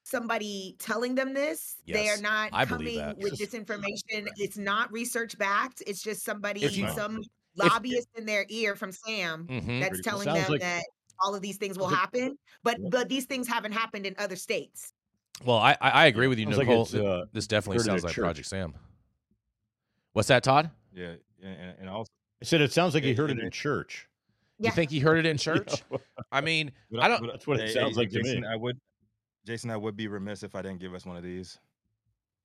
somebody 0.03 0.75
telling 0.79 1.15
them 1.15 1.33
this? 1.33 1.77
They 1.87 2.09
are 2.09 2.17
not 2.21 2.49
I 2.53 2.65
coming 2.65 3.15
with 3.17 3.37
this 3.39 3.53
information. 3.53 4.27
It's 4.37 4.57
not 4.57 4.91
research 4.91 5.37
backed. 5.37 5.81
It's 5.87 6.03
just 6.03 6.23
somebody, 6.23 6.63
If 6.65 6.77
you- 6.77 6.89
some 6.89 7.19
if- 7.19 7.27
lobbyist 7.55 8.09
in 8.15 8.25
their 8.25 8.45
ear 8.49 8.75
from 8.75 8.91
Sam 8.91 9.47
Mhm. 9.47 9.81
that's 9.81 10.01
telling 10.01 10.25
them 10.25 10.51
like- 10.51 10.61
that 10.61 10.83
all 11.19 11.33
of 11.35 11.41
these 11.41 11.57
things 11.57 11.77
will 11.77 11.87
happen. 11.87 12.37
But 12.63 12.77
but 12.89 13.07
these 13.09 13.25
things 13.25 13.47
haven't 13.47 13.71
happened 13.71 14.05
in 14.05 14.15
other 14.17 14.35
states. 14.35 14.92
Well, 15.45 15.57
I 15.57 15.77
I 15.81 15.89
I 15.89 16.05
agree 16.05 16.27
with 16.27 16.39
you, 16.39 16.45
Sounds 16.45 16.57
Nicole. 16.59 16.81
it's, 16.83 16.91
Th- 16.91 17.03
uh, 17.05 17.25
this 17.33 17.47
definitely 17.47 17.83
sounds 17.83 18.03
like 18.03 18.13
church. 18.13 18.23
Project 18.23 18.47
Sam. 18.47 18.73
What's 20.13 20.27
that, 20.27 20.43
Todd? 20.43 20.69
Yeah, 20.93 21.13
and, 21.41 21.75
and 21.81 21.89
also, 21.89 22.09
I 22.41 22.45
said 22.45 22.61
it 22.61 22.71
sounds 22.71 22.93
like 22.93 23.03
he 23.03 23.13
heard 23.13 23.31
it 23.31 23.39
it- 23.39 23.43
in 23.43 23.51
church. 23.51 24.07
You 24.59 24.71
think 24.71 24.91
he 24.91 24.99
heard 24.99 25.17
it 25.17 25.25
in 25.25 25.37
church? 25.39 25.83
I 26.31 26.39
mean, 26.41 26.71
but 26.91 27.01
I 27.01 27.07
don't. 27.07 27.21
but 27.21 27.31
That's 27.31 27.47
what 27.47 27.59
it 27.59 27.67
hey, 27.69 27.73
sounds 27.73 27.95
hey, 27.95 28.01
like 28.03 28.09
to 28.11 28.17
me. 28.19 28.23
Jason, 28.23 28.45
I 28.45 28.55
would, 28.55 28.79
Jason, 29.45 29.69
I 29.71 29.77
would 29.77 29.97
be 29.97 30.07
remiss 30.07 30.43
if 30.43 30.55
I 30.55 30.61
didn't 30.61 30.79
give 30.79 30.93
us 30.93 31.05
one 31.05 31.17
of 31.17 31.23
these. 31.23 31.57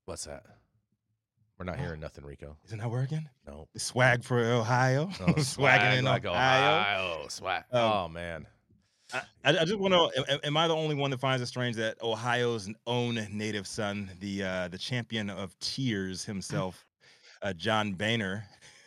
What's 0.06 0.24
that? 0.24 0.44
We're 1.58 1.64
not 1.66 1.78
hearing 1.78 2.00
nothing, 2.00 2.24
Rico. 2.24 2.56
Isn't 2.66 2.78
that 2.78 2.88
working? 2.90 3.28
No. 3.46 3.68
The 3.74 3.80
swag 3.80 4.22
for 4.24 4.38
Ohio, 4.40 5.10
Oh, 5.20 5.26
swagging 5.36 5.44
swag 5.44 5.98
in 5.98 6.04
like 6.04 6.24
Ohio. 6.24 6.78
Ohio. 7.10 7.26
Swag. 7.28 7.64
Um, 7.72 7.80
oh 7.82 8.08
man. 8.08 8.46
I, 9.12 9.22
I 9.44 9.64
just 9.64 9.78
want 9.78 9.94
to 9.94 9.98
know: 9.98 10.10
am, 10.28 10.40
am 10.44 10.56
I 10.56 10.68
the 10.68 10.76
only 10.76 10.94
one 10.94 11.10
that 11.10 11.20
finds 11.20 11.42
it 11.42 11.46
strange 11.46 11.76
that 11.76 12.02
Ohio's 12.02 12.68
own 12.86 13.26
native 13.30 13.66
son, 13.66 14.10
the 14.20 14.42
uh, 14.42 14.68
the 14.68 14.78
champion 14.78 15.30
of 15.30 15.58
tears 15.60 16.24
himself, 16.24 16.86
uh, 17.42 17.52
John 17.52 17.94
Boehner, 17.94 18.44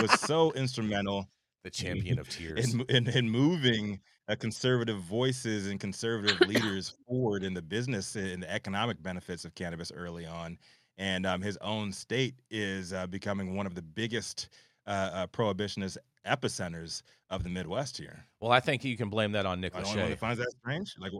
was 0.00 0.20
so 0.20 0.52
instrumental 0.52 1.28
the 1.64 1.70
champion 1.70 2.18
of 2.18 2.28
tears. 2.28 2.74
in, 2.74 2.82
in, 2.88 3.08
in 3.08 3.28
moving 3.28 4.00
uh, 4.28 4.36
conservative 4.36 4.98
voices 4.98 5.66
and 5.66 5.80
conservative 5.80 6.40
leaders 6.48 6.94
forward 7.06 7.42
in 7.42 7.54
the 7.54 7.62
business 7.62 8.14
and 8.16 8.42
the 8.42 8.52
economic 8.52 9.02
benefits 9.02 9.44
of 9.44 9.54
cannabis 9.54 9.90
early 9.92 10.26
on. 10.26 10.58
And 10.98 11.26
um, 11.26 11.42
his 11.42 11.56
own 11.58 11.92
state 11.92 12.34
is 12.50 12.92
uh, 12.92 13.06
becoming 13.06 13.56
one 13.56 13.66
of 13.66 13.74
the 13.74 13.82
biggest 13.82 14.48
uh, 14.86 15.10
uh, 15.12 15.26
prohibitionist 15.28 15.96
epicenters 16.26 17.02
of 17.30 17.42
the 17.42 17.48
Midwest 17.48 17.96
here. 17.96 18.24
well, 18.40 18.52
I 18.52 18.60
think 18.60 18.84
you 18.84 18.96
can 18.96 19.08
blame 19.10 19.32
that 19.32 19.46
on 19.46 19.60
Nick 19.60 19.74
know 19.74 19.80
Lachey. 19.82 20.08
that 20.08 20.18
finds 20.18 20.38
that 20.38 20.50
strange. 20.60 20.94
Like? 20.98 21.12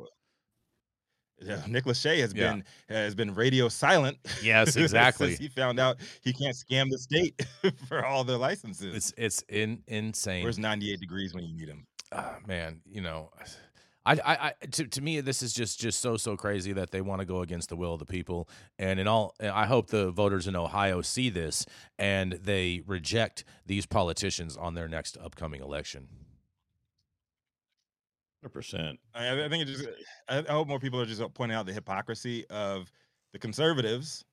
Yeah, 1.42 1.60
Nick 1.68 1.84
Lachey 1.84 2.20
has 2.20 2.32
Yeah. 2.32 2.52
been 2.52 2.64
has 2.88 3.14
been 3.14 3.34
radio 3.34 3.68
silent. 3.68 4.18
Yes, 4.42 4.76
exactly. 4.76 5.34
he 5.34 5.48
found 5.48 5.78
out 5.80 5.98
he 6.22 6.32
can't 6.32 6.54
scam 6.56 6.90
the 6.90 6.98
state 6.98 7.44
for 7.88 8.04
all 8.04 8.24
their 8.24 8.36
licenses. 8.38 8.94
It's 8.94 9.14
it's 9.16 9.44
in, 9.48 9.82
insane. 9.88 10.42
Where's 10.44 10.58
98 10.58 11.00
degrees 11.00 11.34
when 11.34 11.44
you 11.44 11.54
need 11.56 11.68
him? 11.68 11.86
Ah, 12.12 12.36
man, 12.46 12.80
you 12.86 13.00
know, 13.00 13.30
I, 14.06 14.12
I, 14.12 14.18
I 14.26 14.52
to, 14.72 14.86
to 14.86 15.00
me, 15.02 15.20
this 15.20 15.42
is 15.42 15.52
just 15.52 15.80
just 15.80 16.00
so 16.00 16.16
so 16.16 16.36
crazy 16.36 16.72
that 16.74 16.90
they 16.90 17.00
want 17.00 17.20
to 17.20 17.24
go 17.24 17.40
against 17.40 17.68
the 17.68 17.76
will 17.76 17.94
of 17.94 17.98
the 17.98 18.06
people. 18.06 18.48
And 18.78 19.00
in 19.00 19.08
all, 19.08 19.34
I 19.40 19.66
hope 19.66 19.88
the 19.88 20.10
voters 20.10 20.46
in 20.46 20.56
Ohio 20.56 21.00
see 21.00 21.30
this 21.30 21.64
and 21.98 22.32
they 22.32 22.82
reject 22.86 23.44
these 23.66 23.86
politicians 23.86 24.56
on 24.56 24.74
their 24.74 24.88
next 24.88 25.16
upcoming 25.16 25.62
election. 25.62 26.08
Hundred 28.42 28.52
percent. 28.52 29.00
I, 29.14 29.44
I 29.44 29.48
think 29.48 29.62
it 29.62 29.72
just. 29.72 29.88
I, 30.28 30.38
I 30.40 30.52
hope 30.52 30.68
more 30.68 30.78
people 30.78 31.00
are 31.00 31.06
just 31.06 31.22
uh, 31.22 31.28
pointing 31.28 31.56
out 31.56 31.64
the 31.64 31.72
hypocrisy 31.72 32.46
of 32.50 32.92
the 33.32 33.38
conservatives. 33.38 34.24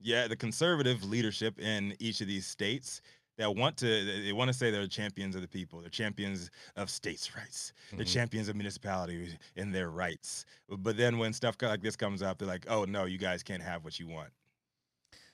Yeah, 0.00 0.26
the 0.26 0.36
conservative 0.36 1.04
leadership 1.04 1.60
in 1.60 1.94
each 2.00 2.20
of 2.20 2.26
these 2.26 2.46
states 2.46 3.00
that 3.36 3.54
want 3.54 3.76
to 3.78 4.22
they 4.22 4.32
want 4.32 4.48
to 4.48 4.54
say 4.54 4.70
they're 4.70 4.86
champions 4.86 5.34
of 5.34 5.42
the 5.42 5.48
people 5.48 5.80
they're 5.80 5.88
champions 5.90 6.50
of 6.76 6.88
states 6.90 7.34
rights 7.36 7.72
they're 7.92 8.04
Mhm. 8.06 8.12
champions 8.12 8.48
of 8.48 8.56
municipalities 8.56 9.36
and 9.56 9.74
their 9.74 9.90
rights 9.90 10.46
but 10.68 10.96
then 10.96 11.18
when 11.18 11.32
stuff 11.32 11.56
like 11.60 11.82
this 11.82 11.96
comes 11.96 12.22
up 12.22 12.38
they're 12.38 12.48
like 12.48 12.64
oh 12.68 12.84
no 12.84 13.04
you 13.04 13.18
guys 13.18 13.42
can't 13.42 13.62
have 13.62 13.84
what 13.84 13.98
you 13.98 14.06
want 14.08 14.30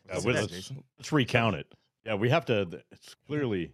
Uh, 0.08 0.14
What's 0.14 0.24
well, 0.24 0.34
let's, 0.34 0.72
let's 0.98 1.12
recount 1.12 1.56
it. 1.56 1.66
Yeah, 2.06 2.14
we 2.14 2.30
have 2.30 2.44
to. 2.46 2.82
It's 2.90 3.14
clearly 3.26 3.72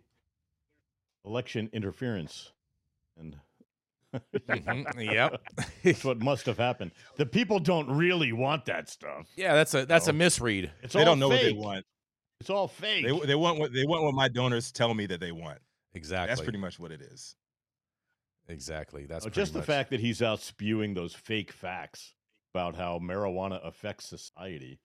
election 1.25 1.71
interference, 1.73 2.53
and 3.19 3.37
Mhm, 4.49 5.13
Yep. 5.13 5.41
that's 5.85 6.05
what 6.05 6.19
must 6.21 6.47
have 6.47 6.59
happened. 6.59 6.91
The 7.17 7.27
people 7.27 7.59
don't 7.59 7.89
really 7.89 8.33
want 8.33 8.65
that 8.67 8.89
stuff. 8.89 9.29
yeah, 9.37 9.55
that's 9.55 9.75
a 9.75 9.87
that's 9.87 10.09
a 10.09 10.13
misread. 10.13 10.73
It's 10.83 10.95
they 10.95 11.01
all 11.01 11.07
don't 11.07 11.19
know 11.21 11.29
what 11.29 11.41
they 11.41 11.53
want 11.53 11.85
It's 12.41 12.51
all 12.51 12.69
fake. 12.69 13.05
they, 13.07 13.19
they 13.27 13.35
want 13.35 13.59
what 13.59 13.73
they 13.73 13.85
want 13.87 14.05
what 14.05 14.15
my 14.15 14.29
donors 14.29 14.71
tell 14.73 14.93
me 14.95 15.07
that 15.07 15.21
they 15.21 15.33
want 15.33 15.59
Exactly. 15.95 16.29
that's 16.29 16.41
pretty 16.43 16.59
much 16.59 16.79
what 16.79 16.93
it 16.93 17.01
is 17.01 17.35
exactly. 18.49 19.07
That's 19.07 19.25
Oh, 19.25 19.29
pretty 19.29 19.41
just 19.41 19.53
the 19.55 19.59
much- 19.61 19.67
fact 19.67 19.91
that 19.91 20.01
he's 20.01 20.23
out 20.23 20.41
spewing 20.41 20.95
those 20.95 21.15
fake 21.15 21.51
facts 21.53 22.15
about 22.55 22.77
how 22.77 22.99
marijuana 22.99 23.65
affects 23.67 24.07
society. 24.07 24.79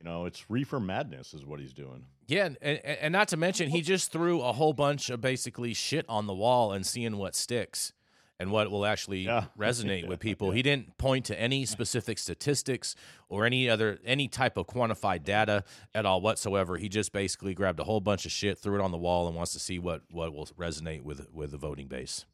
You 0.00 0.04
know, 0.08 0.24
it's 0.24 0.48
reefer 0.50 0.80
madness, 0.80 1.32
is 1.34 1.44
what 1.44 1.60
he's 1.60 1.72
doing. 1.74 2.06
Yeah, 2.26 2.46
and, 2.46 2.56
and, 2.62 2.78
and 2.84 3.12
not 3.12 3.28
to 3.28 3.36
mention, 3.36 3.68
he 3.70 3.80
just 3.82 4.10
threw 4.10 4.40
a 4.40 4.52
whole 4.52 4.72
bunch 4.72 5.08
of 5.10 5.20
basically 5.20 5.72
shit 5.74 6.04
on 6.08 6.26
the 6.26 6.34
wall 6.34 6.72
and 6.72 6.84
seeing 6.86 7.16
what 7.18 7.34
sticks 7.36 7.92
and 8.40 8.50
what 8.50 8.70
will 8.70 8.86
actually 8.86 9.20
Yeah. 9.20 9.44
resonate 9.58 10.08
with 10.08 10.18
people. 10.18 10.48
yeah. 10.48 10.54
He 10.54 10.62
didn't 10.62 10.96
point 10.98 11.26
to 11.26 11.38
any 11.38 11.66
specific 11.66 12.18
statistics 12.18 12.96
or 13.28 13.44
any 13.44 13.68
other 13.68 13.98
any 14.04 14.26
type 14.28 14.56
of 14.56 14.66
quantified 14.66 15.22
data 15.22 15.62
at 15.94 16.06
all 16.06 16.20
whatsoever. 16.22 16.78
He 16.78 16.88
just 16.88 17.12
basically 17.12 17.52
grabbed 17.54 17.78
a 17.78 17.84
whole 17.84 18.00
bunch 18.00 18.24
of 18.24 18.32
shit, 18.32 18.58
threw 18.58 18.74
it 18.76 18.80
on 18.80 18.90
the 18.90 18.98
wall, 18.98 19.28
and 19.28 19.36
wants 19.36 19.52
to 19.52 19.60
see 19.60 19.78
what 19.78 20.02
what 20.10 20.32
will 20.32 20.46
resonate 20.58 21.02
with 21.02 21.28
with 21.32 21.50
the 21.52 21.58
voting 21.58 21.86
base. 21.86 22.24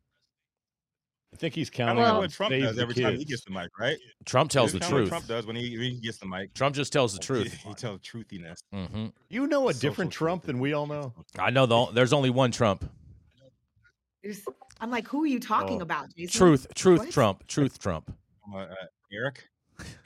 I 1.34 1.38
think 1.38 1.54
he's 1.54 1.68
counting 1.68 1.98
of 1.98 2.04
like 2.04 2.12
on 2.14 2.18
what 2.20 2.30
Trump 2.30 2.52
does 2.54 2.76
the 2.76 2.82
every 2.82 2.94
time 2.94 3.16
he 3.16 3.24
gets 3.24 3.44
the 3.44 3.50
mic, 3.50 3.68
right? 3.78 3.98
Trump 4.24 4.48
tells 4.48 4.70
the 4.70 4.78
It's 4.78 4.86
what 4.86 4.96
truth. 4.96 5.08
Trump 5.10 5.26
does 5.26 5.44
when 5.44 5.56
he, 5.56 5.76
when 5.76 5.90
he 5.90 6.00
gets 6.00 6.16
the 6.18 6.24
mic. 6.26 6.54
Trump 6.54 6.74
just 6.76 6.92
tells 6.92 7.12
the 7.14 7.18
He, 7.20 7.26
truth. 7.26 7.52
he 7.52 7.74
tells 7.84 8.00
truthiness. 8.00 8.56
hmm 8.72 9.06
You 9.28 9.46
know 9.48 9.68
a 9.68 9.74
Social 9.74 9.90
different 9.90 10.12
Trump 10.12 10.44
is- 10.44 10.46
than 10.46 10.60
we 10.60 10.72
all 10.72 10.86
know. 10.86 11.12
I 11.38 11.50
know 11.50 11.66
the, 11.66 11.86
there's 11.92 12.12
only 12.14 12.30
one 12.30 12.52
Trump. 12.52 12.88
There's- 14.22 14.40
I'm 14.80 14.90
like, 14.90 15.08
who 15.08 15.24
are 15.24 15.26
you 15.26 15.40
talking 15.40 15.78
Oh. 15.78 15.82
about, 15.84 16.14
Jason? 16.14 16.38
Truth, 16.38 16.66
truth, 16.74 16.98
What? 17.00 17.10
Trump, 17.10 17.46
truth, 17.46 17.78
Trump. 17.78 18.12
Uh, 18.52 18.58
uh, 18.58 18.74
Eric, 19.12 19.48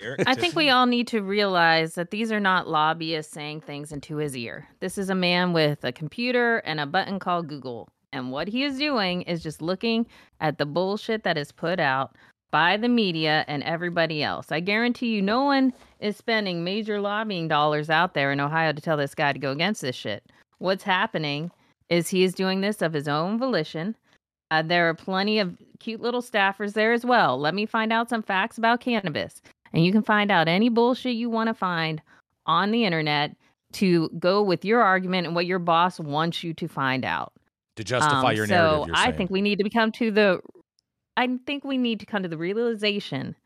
Eric. 0.00 0.22
I 0.26 0.35
think 0.35 0.54
we 0.54 0.70
all 0.70 0.87
need 0.87 1.06
to 1.09 1.20
realize 1.22 1.94
that 1.94 2.11
these 2.11 2.30
are 2.33 2.40
not 2.40 2.68
lobbyists 2.68 3.33
saying 3.33 3.62
things 3.62 3.92
into 3.92 4.16
his 4.16 4.37
ear. 4.37 4.68
This 4.80 4.96
is 4.98 5.11
a 5.11 5.14
man 5.14 5.52
with 5.52 5.85
a 5.85 5.92
computer 5.92 6.59
and 6.59 6.80
a 6.80 6.87
button 6.87 7.18
called 7.18 7.48
Google. 7.48 7.88
And 8.12 8.33
what 8.33 8.48
he 8.48 8.64
is 8.64 8.78
doing 8.78 9.22
is 9.22 9.42
just 9.42 9.62
looking 9.62 10.06
at 10.40 10.59
the 10.59 10.66
bullshit 10.66 11.22
that 11.24 11.38
is 11.38 11.52
put 11.52 11.78
out 11.78 12.16
by 12.50 12.76
the 12.76 12.88
media 12.88 13.44
and 13.46 13.62
everybody 13.62 14.22
else. 14.24 14.50
I 14.50 14.59
guarantee 14.59 15.14
you, 15.14 15.22
no 15.22 15.44
one 15.44 15.72
is 16.00 16.16
spending 16.16 16.64
major 16.64 17.00
lobbying 17.00 17.46
dollars 17.46 17.88
out 17.90 18.14
there 18.14 18.33
in 18.33 18.40
Ohio 18.40 18.72
to 18.72 18.80
tell 18.80 18.96
this 18.96 19.14
guy 19.14 19.33
to 19.33 19.38
go 19.38 19.52
against 19.52 19.83
this 19.83 19.94
shit. 19.94 20.24
What's 20.59 20.83
happening 20.83 21.52
is 21.88 22.09
he 22.09 22.24
is 22.24 22.35
doing 22.35 22.61
this 22.61 22.83
of 22.83 22.92
his 22.92 23.06
own 23.06 23.38
volition. 23.38 23.94
Uh, 24.50 24.62
there 24.62 24.88
are 24.88 24.94
plenty 24.94 25.38
of 25.38 25.56
cute 25.78 26.00
little 26.00 26.22
staffers 26.22 26.72
there 26.72 26.92
as 26.92 27.04
well. 27.04 27.38
Let 27.38 27.54
me 27.54 27.66
find 27.66 27.92
out 27.92 28.08
some 28.08 28.22
facts 28.22 28.58
about 28.58 28.80
cannabis. 28.80 29.40
And 29.72 29.84
you 29.84 29.92
can 29.92 30.02
find 30.02 30.30
out 30.30 30.48
any 30.48 30.68
bullshit 30.68 31.14
you 31.14 31.30
want 31.30 31.48
to 31.48 31.54
find 31.54 32.02
on 32.46 32.72
the 32.72 32.84
internet 32.84 33.36
to 33.74 34.08
go 34.18 34.42
with 34.42 34.64
your 34.64 34.82
argument 34.82 35.26
and 35.28 35.36
what 35.36 35.46
your 35.46 35.60
boss 35.60 36.00
wants 36.00 36.42
you 36.42 36.52
to 36.54 36.66
find 36.66 37.04
out. 37.04 37.32
To 37.76 37.84
justify 37.84 38.30
Um, 38.30 38.36
your 38.36 38.46
so 38.46 38.54
narrative, 38.54 38.86
you're 38.88 38.96
I 38.96 39.12
think 39.12 39.30
we 39.30 39.40
need 39.40 39.58
to 39.58 39.64
become 39.64 39.92
to 39.92 40.10
the 40.10 40.40
I 41.16 41.28
think 41.46 41.64
we 41.64 41.76
need 41.78 42.00
to 42.00 42.06
come 42.06 42.22
to 42.22 42.28
the 42.28 42.38
realization 42.38 43.36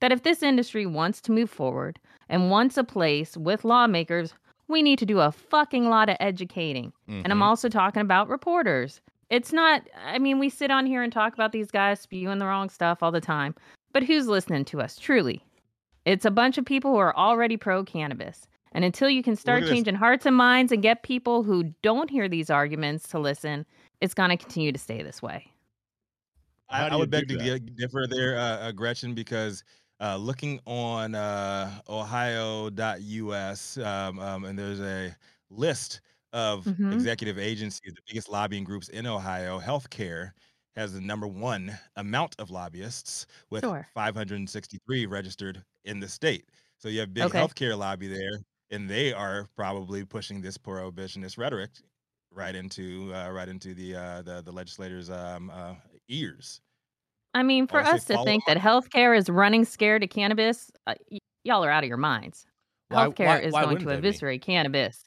that 0.00 0.12
if 0.12 0.22
this 0.22 0.42
industry 0.42 0.86
wants 0.86 1.20
to 1.22 1.32
move 1.32 1.50
forward 1.50 1.98
and 2.28 2.50
wants 2.50 2.76
a 2.76 2.84
place 2.84 3.36
with 3.36 3.64
lawmakers, 3.64 4.34
we 4.68 4.82
need 4.82 4.98
to 4.98 5.06
do 5.06 5.20
a 5.20 5.30
fucking 5.30 5.88
lot 5.88 6.08
of 6.08 6.16
educating. 6.20 6.92
And 7.08 7.32
I'm 7.32 7.38
Mhm. 7.40 7.42
also 7.42 7.68
talking 7.68 8.02
about 8.02 8.28
reporters. 8.28 9.00
It's 9.32 9.50
not, 9.50 9.82
I 10.04 10.18
mean, 10.18 10.38
we 10.38 10.50
sit 10.50 10.70
on 10.70 10.84
here 10.84 11.02
and 11.02 11.10
talk 11.10 11.32
about 11.32 11.52
these 11.52 11.70
guys 11.70 12.00
spewing 12.00 12.38
the 12.38 12.44
wrong 12.44 12.68
stuff 12.68 13.02
all 13.02 13.10
the 13.10 13.18
time, 13.18 13.54
but 13.94 14.02
who's 14.02 14.26
listening 14.26 14.66
to 14.66 14.82
us 14.82 14.98
truly? 14.98 15.42
It's 16.04 16.26
a 16.26 16.30
bunch 16.30 16.58
of 16.58 16.66
people 16.66 16.90
who 16.90 16.98
are 16.98 17.16
already 17.16 17.56
pro 17.56 17.82
cannabis. 17.82 18.46
And 18.72 18.84
until 18.84 19.08
you 19.08 19.22
can 19.22 19.34
start 19.34 19.62
at 19.62 19.64
this. 19.68 19.74
changing 19.74 19.94
hearts 19.94 20.26
and 20.26 20.36
minds 20.36 20.70
and 20.70 20.82
get 20.82 21.02
people 21.02 21.42
who 21.42 21.72
don't 21.80 22.10
hear 22.10 22.28
these 22.28 22.50
arguments 22.50 23.08
to 23.08 23.18
listen, 23.18 23.64
it's 24.02 24.12
going 24.12 24.28
to 24.28 24.36
continue 24.36 24.70
to 24.70 24.78
stay 24.78 25.02
this 25.02 25.22
way. 25.22 25.46
I, 26.68 26.88
I 26.88 26.96
would 26.96 27.10
beg 27.10 27.28
to 27.28 27.38
that? 27.38 27.64
di- 27.64 27.72
differ 27.72 28.06
there, 28.06 28.36
uh, 28.36 28.58
uh, 28.58 28.72
Gretchen, 28.72 29.14
because 29.14 29.64
uh, 29.98 30.16
looking 30.16 30.60
on 30.66 31.14
uh, 31.14 31.70
Ohio.us, 31.88 33.78
um, 33.78 34.18
um, 34.18 34.44
and 34.44 34.58
there's 34.58 34.80
a 34.80 35.16
list 35.48 36.02
of 36.32 36.66
Mhm. 36.66 36.92
executive 36.92 37.38
agencies, 37.38 37.92
the 37.94 38.02
biggest 38.06 38.28
lobbying 38.28 38.64
groups 38.64 38.88
in 38.88 39.06
Ohio. 39.06 39.60
Healthcare 39.60 40.32
has 40.76 40.92
the 40.94 41.00
number 41.00 41.26
one 41.26 41.78
amount 41.96 42.34
of 42.38 42.50
lobbyists 42.50 43.26
with 43.50 43.64
Sure. 43.64 43.88
563 43.94 45.06
registered 45.06 45.64
in 45.84 46.00
the 46.00 46.08
state. 46.08 46.48
So 46.78 46.88
you 46.88 47.00
have 47.00 47.12
big 47.14 47.24
Okay. 47.24 47.38
healthcare 47.38 47.76
lobby 47.78 48.08
there, 48.08 48.38
and 48.70 48.88
they 48.88 49.12
are 49.12 49.48
probably 49.56 50.04
pushing 50.04 50.40
this 50.40 50.56
prohibitionist 50.58 51.38
rhetoric 51.38 51.70
right 52.30 52.54
into 52.54 53.12
uh, 53.14 53.30
right 53.30 53.48
into 53.48 53.74
the 53.74 53.94
uh, 53.96 54.22
the, 54.22 54.40
the 54.42 54.52
legislators' 54.52 55.10
um, 55.10 55.50
uh, 55.50 55.74
ears. 56.08 56.60
I 57.34 57.42
mean, 57.42 57.66
for 57.66 57.80
us 57.80 58.04
to 58.06 58.22
think 58.24 58.44
that 58.46 58.56
healthcare 58.58 59.16
is 59.16 59.28
running 59.30 59.64
scared 59.64 60.02
of 60.02 60.10
cannabis, 60.10 60.70
uh, 60.86 60.94
y- 61.10 61.18
y'all 61.44 61.64
are 61.64 61.70
out 61.70 61.84
of 61.84 61.88
your 61.88 61.96
minds. 61.98 62.46
Why- 62.88 63.06
Healthcare 63.08 63.26
why- 63.26 63.40
is 63.40 63.52
why 63.52 63.62
going 63.64 63.78
to 63.78 63.86
be? 63.86 63.92
eviscerate 63.94 64.42
cannabis. 64.42 65.04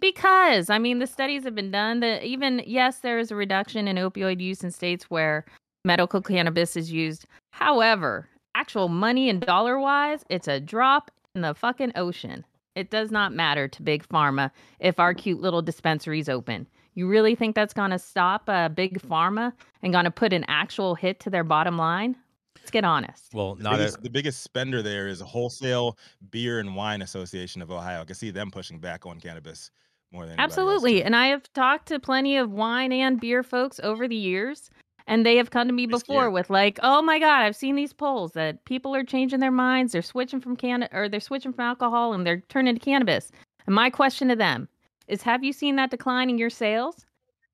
Because, 0.00 0.70
I 0.70 0.78
mean, 0.78 1.00
the 1.00 1.06
studies 1.06 1.44
have 1.44 1.54
been 1.54 1.70
done 1.70 2.00
that 2.00 2.24
even, 2.24 2.62
yes, 2.66 3.00
there 3.00 3.18
is 3.18 3.30
a 3.30 3.36
reduction 3.36 3.88
in 3.88 3.96
opioid 3.96 4.40
use 4.40 4.62
in 4.62 4.70
states 4.70 5.04
where 5.10 5.44
medical 5.84 6.22
cannabis 6.22 6.76
is 6.76 6.92
used. 6.92 7.26
However, 7.52 8.28
actual 8.54 8.88
money 8.88 9.28
and 9.28 9.40
dollar 9.40 9.78
wise, 9.78 10.24
it's 10.30 10.48
a 10.48 10.60
drop 10.60 11.10
in 11.34 11.40
the 11.40 11.54
fucking 11.54 11.92
ocean. 11.96 12.44
It 12.76 12.90
does 12.90 13.10
not 13.10 13.32
matter 13.32 13.66
to 13.66 13.82
Big 13.82 14.06
Pharma 14.08 14.52
if 14.78 15.00
our 15.00 15.14
cute 15.14 15.40
little 15.40 15.62
dispensaries 15.62 16.28
open. 16.28 16.68
You 16.94 17.08
really 17.08 17.34
think 17.34 17.56
that's 17.56 17.74
going 17.74 17.90
to 17.90 17.98
stop 17.98 18.48
uh, 18.48 18.68
Big 18.68 19.00
Pharma 19.02 19.52
and 19.82 19.92
going 19.92 20.04
to 20.04 20.10
put 20.10 20.32
an 20.32 20.44
actual 20.46 20.94
hit 20.94 21.18
to 21.20 21.30
their 21.30 21.44
bottom 21.44 21.76
line? 21.76 22.16
Let's 22.56 22.70
get 22.70 22.84
honest. 22.84 23.32
well, 23.32 23.54
The 23.54 23.62
not 23.62 23.80
a, 23.80 23.96
the 24.00 24.10
biggest 24.10 24.42
spender 24.42 24.82
there 24.82 25.08
is 25.08 25.20
Wholesale 25.20 25.96
Beer 26.30 26.60
and 26.60 26.76
Wine 26.76 27.02
Association 27.02 27.62
of 27.62 27.70
Ohio. 27.70 28.02
I 28.02 28.04
can 28.04 28.14
see 28.14 28.30
them 28.30 28.50
pushing 28.50 28.78
back 28.78 29.06
on 29.06 29.20
cannabis 29.20 29.70
more 30.12 30.26
than 30.26 30.38
Absolutely. 30.38 31.02
And 31.02 31.16
I 31.16 31.26
have 31.26 31.52
talked 31.52 31.88
to 31.88 31.98
plenty 31.98 32.36
of 32.36 32.50
wine 32.52 32.92
and 32.92 33.20
beer 33.20 33.42
folks 33.42 33.80
over 33.80 34.06
the 34.06 34.16
years, 34.16 34.70
and 35.06 35.24
they 35.26 35.36
have 35.36 35.50
come 35.50 35.66
to 35.68 35.74
me 35.74 35.86
before 35.86 36.30
with 36.30 36.48
like, 36.50 36.78
"Oh 36.82 37.02
my 37.02 37.18
god, 37.18 37.42
I've 37.42 37.56
seen 37.56 37.74
these 37.74 37.92
polls 37.92 38.32
that 38.32 38.64
people 38.64 38.94
are 38.94 39.04
changing 39.04 39.40
their 39.40 39.50
minds, 39.50 39.92
they're 39.92 40.02
switching 40.02 40.40
from 40.40 40.56
can 40.56 40.88
or 40.92 41.08
they're 41.08 41.20
switching 41.20 41.52
from 41.52 41.64
alcohol 41.64 42.12
and 42.12 42.26
they're 42.26 42.40
turning 42.48 42.74
to 42.74 42.80
cannabis." 42.80 43.32
And 43.66 43.74
my 43.74 43.90
question 43.90 44.28
to 44.28 44.36
them 44.36 44.68
is, 45.08 45.22
"Have 45.22 45.42
you 45.44 45.52
seen 45.52 45.76
that 45.76 45.90
decline 45.90 46.30
in 46.30 46.38
your 46.38 46.50
sales?" 46.50 47.04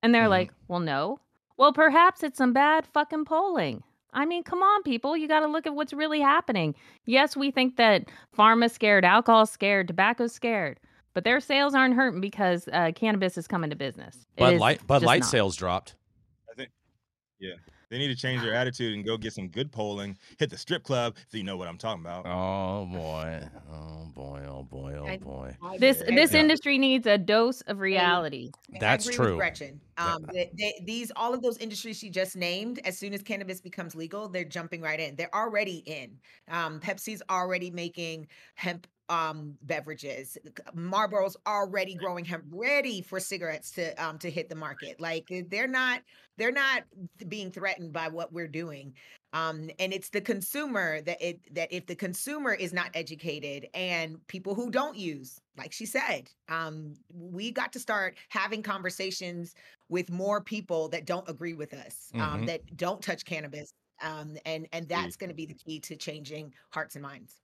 And 0.03 0.13
they're 0.13 0.27
Mhm. 0.27 0.29
like, 0.29 0.53
"Well, 0.67 0.79
no." 0.79 1.19
Well, 1.57 1.73
perhaps 1.73 2.23
it's 2.23 2.37
some 2.37 2.53
bad 2.53 2.85
fucking 2.87 3.25
polling. 3.25 3.83
I 4.13 4.25
mean, 4.25 4.43
come 4.43 4.61
on, 4.63 4.83
people. 4.83 5.17
You 5.17 5.27
got 5.27 5.41
to 5.41 5.47
look 5.47 5.65
at 5.67 5.75
what's 5.75 5.93
really 5.93 6.21
happening. 6.21 6.75
Yes, 7.05 7.35
we 7.35 7.51
think 7.51 7.75
that 7.77 8.05
pharma's 8.37 8.73
scared, 8.73 9.03
alcohol's 9.05 9.51
scared, 9.51 9.87
tobacco's 9.87 10.33
scared, 10.33 10.79
but 11.15 11.23
their 11.23 11.39
sales 11.39 11.73
aren't 11.73 11.95
hurting 11.95 12.21
because 12.21 12.69
uh, 12.71 12.91
cannabis 12.93 13.39
is 13.39 13.47
coming 13.47 13.71
to 13.71 13.75
business. 13.75 14.27
It 14.37 14.41
Bud 14.41 14.57
Light. 14.57 14.85
Bud 14.85 15.01
Light 15.01 15.21
not. 15.21 15.29
sales 15.29 15.55
dropped. 15.55 15.95
I 16.51 16.53
think, 16.53 16.69
yeah. 17.39 17.53
They 17.91 17.99
need 17.99 18.07
to 18.07 18.15
change 18.15 18.41
their 18.41 18.55
attitude 18.55 18.95
and 18.95 19.05
go 19.05 19.15
get 19.15 19.31
some 19.33 19.47
good 19.47 19.71
polling. 19.71 20.17
Hit 20.39 20.49
the 20.49 20.57
strip 20.57 20.83
club 20.83 21.15
so 21.29 21.37
you 21.37 21.43
know 21.43 21.55
what 21.55 21.67
I'm 21.67 21.77
talking 21.77 22.01
about. 22.01 22.25
Oh 22.25 22.85
boy. 22.87 23.47
Oh 23.71 24.05
boy. 24.13 24.41
Oh 24.47 24.63
boy. 24.63 24.95
Oh 24.97 25.17
boy. 25.17 25.55
I 25.63 25.77
This 25.77 26.01
agree. 26.01 26.15
this 26.15 26.33
Yeah. 26.33 26.39
industry 26.39 26.77
needs 26.79 27.05
a 27.05 27.17
dose 27.17 27.61
of 27.61 27.79
reality. 27.79 28.51
I 28.73 28.79
That's 28.79 29.05
agree 29.05 29.15
true. 29.15 29.25
With 29.27 29.37
Gretchen. 29.37 29.79
Um, 29.97 30.25
they, 30.33 30.51
they, 30.57 30.81
these 30.83 31.11
all 31.15 31.33
of 31.35 31.43
those 31.43 31.57
industries 31.59 31.97
she 31.97 32.09
just 32.09 32.35
named, 32.35 32.79
as 32.83 32.97
soon 32.97 33.13
as 33.13 33.21
cannabis 33.21 33.61
becomes 33.61 33.95
legal, 33.95 34.27
they're 34.27 34.43
jumping 34.43 34.81
right 34.81 34.99
in. 34.99 35.15
They're 35.15 35.33
already 35.33 35.77
in. 35.85 36.17
Um, 36.49 36.79
Pepsi's 36.79 37.21
already 37.29 37.69
making 37.69 38.27
hemp 38.55 38.87
um 39.09 39.57
beverages. 39.61 40.37
Marlboro's 40.73 41.37
already 41.47 41.95
growing 41.95 42.25
hemp, 42.25 42.45
ready 42.49 43.01
for 43.01 43.19
cigarettes 43.19 43.71
to 43.71 43.93
um 44.03 44.17
to 44.19 44.29
hit 44.31 44.49
the 44.49 44.55
market. 44.55 44.99
Like 44.99 45.27
they're 45.49 45.67
not 45.67 46.03
they're 46.37 46.51
not 46.51 46.83
being 47.27 47.51
threatened 47.51 47.93
by 47.93 48.07
what 48.07 48.33
we're 48.33 48.47
doing. 48.47 48.95
Um, 49.33 49.69
and 49.79 49.93
it's 49.93 50.09
the 50.09 50.21
consumer 50.21 51.01
that 51.01 51.21
it 51.21 51.53
that 51.53 51.71
if 51.71 51.87
the 51.87 51.95
consumer 51.95 52.53
is 52.53 52.73
not 52.73 52.91
educated 52.93 53.67
and 53.73 54.25
people 54.27 54.55
who 54.55 54.71
don't 54.71 54.95
use, 54.97 55.39
like 55.57 55.73
she 55.73 55.85
said, 55.85 56.31
um, 56.47 56.95
we 57.13 57.51
got 57.51 57.73
to 57.73 57.79
start 57.79 58.17
having 58.29 58.63
conversations 58.63 59.53
with 59.89 60.09
more 60.09 60.41
people 60.41 60.89
that 60.89 61.05
don't 61.05 61.27
agree 61.29 61.53
with 61.53 61.73
us, 61.73 62.13
um, 62.19 62.43
Mhm. 62.43 62.45
that 62.45 62.61
don't 62.75 63.01
touch 63.03 63.25
cannabis. 63.25 63.71
Um, 64.01 64.37
and 64.45 64.67
and 64.71 64.87
that's 64.89 65.15
going 65.15 65.29
to 65.29 65.35
be 65.35 65.45
the 65.45 65.55
key 65.55 65.79
to 65.81 65.95
changing 65.95 66.53
hearts 66.71 66.95
and 66.95 67.03
minds. 67.03 67.41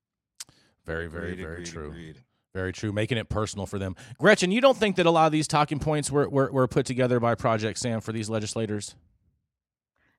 Very, 0.86 1.08
very, 1.08 1.32
Agreed, 1.34 1.42
very 1.44 1.54
agreed, 1.54 1.68
true. 1.68 1.88
agreed. 1.90 2.16
Very 2.54 2.74
true. 2.74 2.92
Making 2.92 3.18
it 3.18 3.30
personal 3.30 3.66
for 3.66 3.80
them. 3.80 3.96
Gretchen, 4.18 4.52
you 4.52 4.60
don't 4.60 4.76
think 4.78 4.98
that 4.98 5.06
a 5.06 5.12
lot 5.12 5.26
of 5.26 5.32
these 5.32 5.48
talking 5.48 5.80
points 5.80 6.12
were, 6.12 6.28
were, 6.28 6.52
were 6.52 6.68
put 6.68 6.86
together 6.86 7.20
by 7.20 7.34
Project 7.36 7.80
Sam 7.80 8.02
for 8.02 8.12
these 8.12 8.30
legislators? 8.30 8.96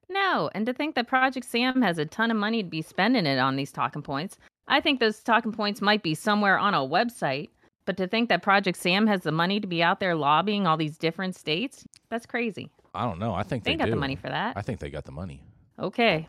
No, 0.08 0.50
and 0.54 0.66
to 0.66 0.72
think 0.72 0.94
that 0.94 1.06
Project 1.08 1.46
Sam 1.46 1.82
has 1.82 1.98
a 1.98 2.04
ton 2.04 2.30
of 2.30 2.36
money 2.36 2.62
to 2.62 2.68
be 2.68 2.82
spending 2.82 3.26
it 3.26 3.38
on 3.38 3.56
these 3.56 3.72
talking 3.72 4.02
points. 4.02 4.38
I 4.68 4.80
think 4.80 5.00
those 5.00 5.20
talking 5.22 5.52
points 5.52 5.80
might 5.80 6.02
be 6.02 6.14
somewhere 6.14 6.58
on 6.58 6.74
a 6.74 6.78
website, 6.78 7.48
but 7.84 7.96
to 7.96 8.06
think 8.06 8.28
that 8.28 8.42
Project 8.42 8.78
Sam 8.78 9.06
has 9.06 9.22
the 9.22 9.32
money 9.32 9.58
to 9.60 9.66
be 9.66 9.82
out 9.82 10.00
there 10.00 10.14
lobbying 10.14 10.66
all 10.66 10.76
these 10.76 10.96
different 10.98 11.34
states, 11.36 11.84
that's 12.10 12.26
crazy. 12.26 12.70
I 12.94 13.04
don't 13.04 13.18
know. 13.18 13.34
I 13.34 13.42
think 13.42 13.64
They 13.64 13.70
they, 13.70 13.72
ain't 13.72 13.80
got 13.80 13.90
the 13.90 13.96
money 13.96 14.16
for 14.16 14.28
that. 14.28 14.56
I 14.56 14.62
think 14.62 14.80
they 14.80 14.90
got 14.90 15.04
the 15.04 15.12
money. 15.12 15.42
Okay. 15.78 16.28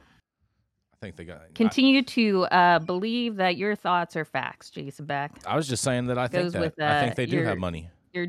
I 1.04 1.06
think 1.08 1.18
they 1.18 1.26
got. 1.26 1.38
I- 1.42 1.52
Continue 1.54 2.02
to 2.02 2.44
uh, 2.46 2.80
believe 2.80 3.36
that 3.36 3.58
your 3.58 3.76
thoughts 3.76 4.16
are 4.16 4.24
facts, 4.24 4.70
Jason 4.70 5.06
Beck. 5.06 5.34
I, 5.46 5.58
was 5.58 5.68
just 5.68 5.84
saying 5.84 6.08
that 6.08 6.18
I 6.18 6.28
think 6.28 6.54
that 6.54 6.62
with, 6.62 6.82
I 6.82 7.02
think 7.02 7.12
uh, 7.12 7.16
they 7.16 7.26
do 7.26 7.36
your- 7.38 7.46
have 7.46 7.58
money. 7.58 7.90
Your 8.14 8.28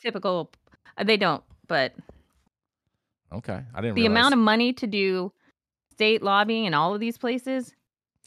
typical. 0.00 0.50
uh, 0.96 1.02
They 1.02 1.16
don't, 1.16 1.42
but 1.66 1.92
Okay, 3.32 3.60
I 3.74 3.80
didn't. 3.80 3.96
the 3.96 4.02
realize. 4.02 4.06
amount 4.12 4.34
of 4.34 4.38
money 4.38 4.72
to 4.74 4.86
do 4.86 5.32
state 5.90 6.22
lobbying 6.22 6.66
in 6.66 6.74
all 6.74 6.94
of 6.94 7.00
these 7.00 7.18
places 7.18 7.74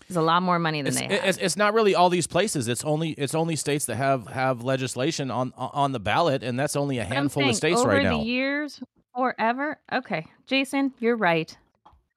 is 0.10 0.18
a 0.18 0.22
lot 0.22 0.44
more 0.44 0.60
money 0.60 0.82
than 0.82 0.88
it's, 0.90 1.00
they 1.00 1.06
have. 1.16 1.24
it's, 1.24 1.38
it's 1.38 1.56
not 1.56 1.74
really 1.74 1.96
all 1.96 2.10
these 2.10 2.28
places. 2.28 2.68
It's 2.68 2.84
only 2.84 3.12
it's 3.12 3.34
only 3.34 3.56
states 3.56 3.86
that 3.86 3.96
have 3.96 4.28
have 4.28 4.64
legislation 4.64 5.32
on 5.32 5.54
on 5.56 5.94
the 5.94 6.00
ballot, 6.02 6.44
and 6.44 6.60
that's 6.60 6.76
only 6.76 6.98
a 7.00 7.04
But 7.06 7.14
handful 7.14 7.48
of 7.48 7.56
states 7.56 7.80
over 7.80 7.90
right 7.90 8.04
now. 8.04 8.18
the 8.18 8.26
years, 8.26 8.82
forever. 9.16 9.80
Okay, 9.94 10.26
Jason, 10.46 10.94
you're 11.00 11.16
right. 11.16 11.56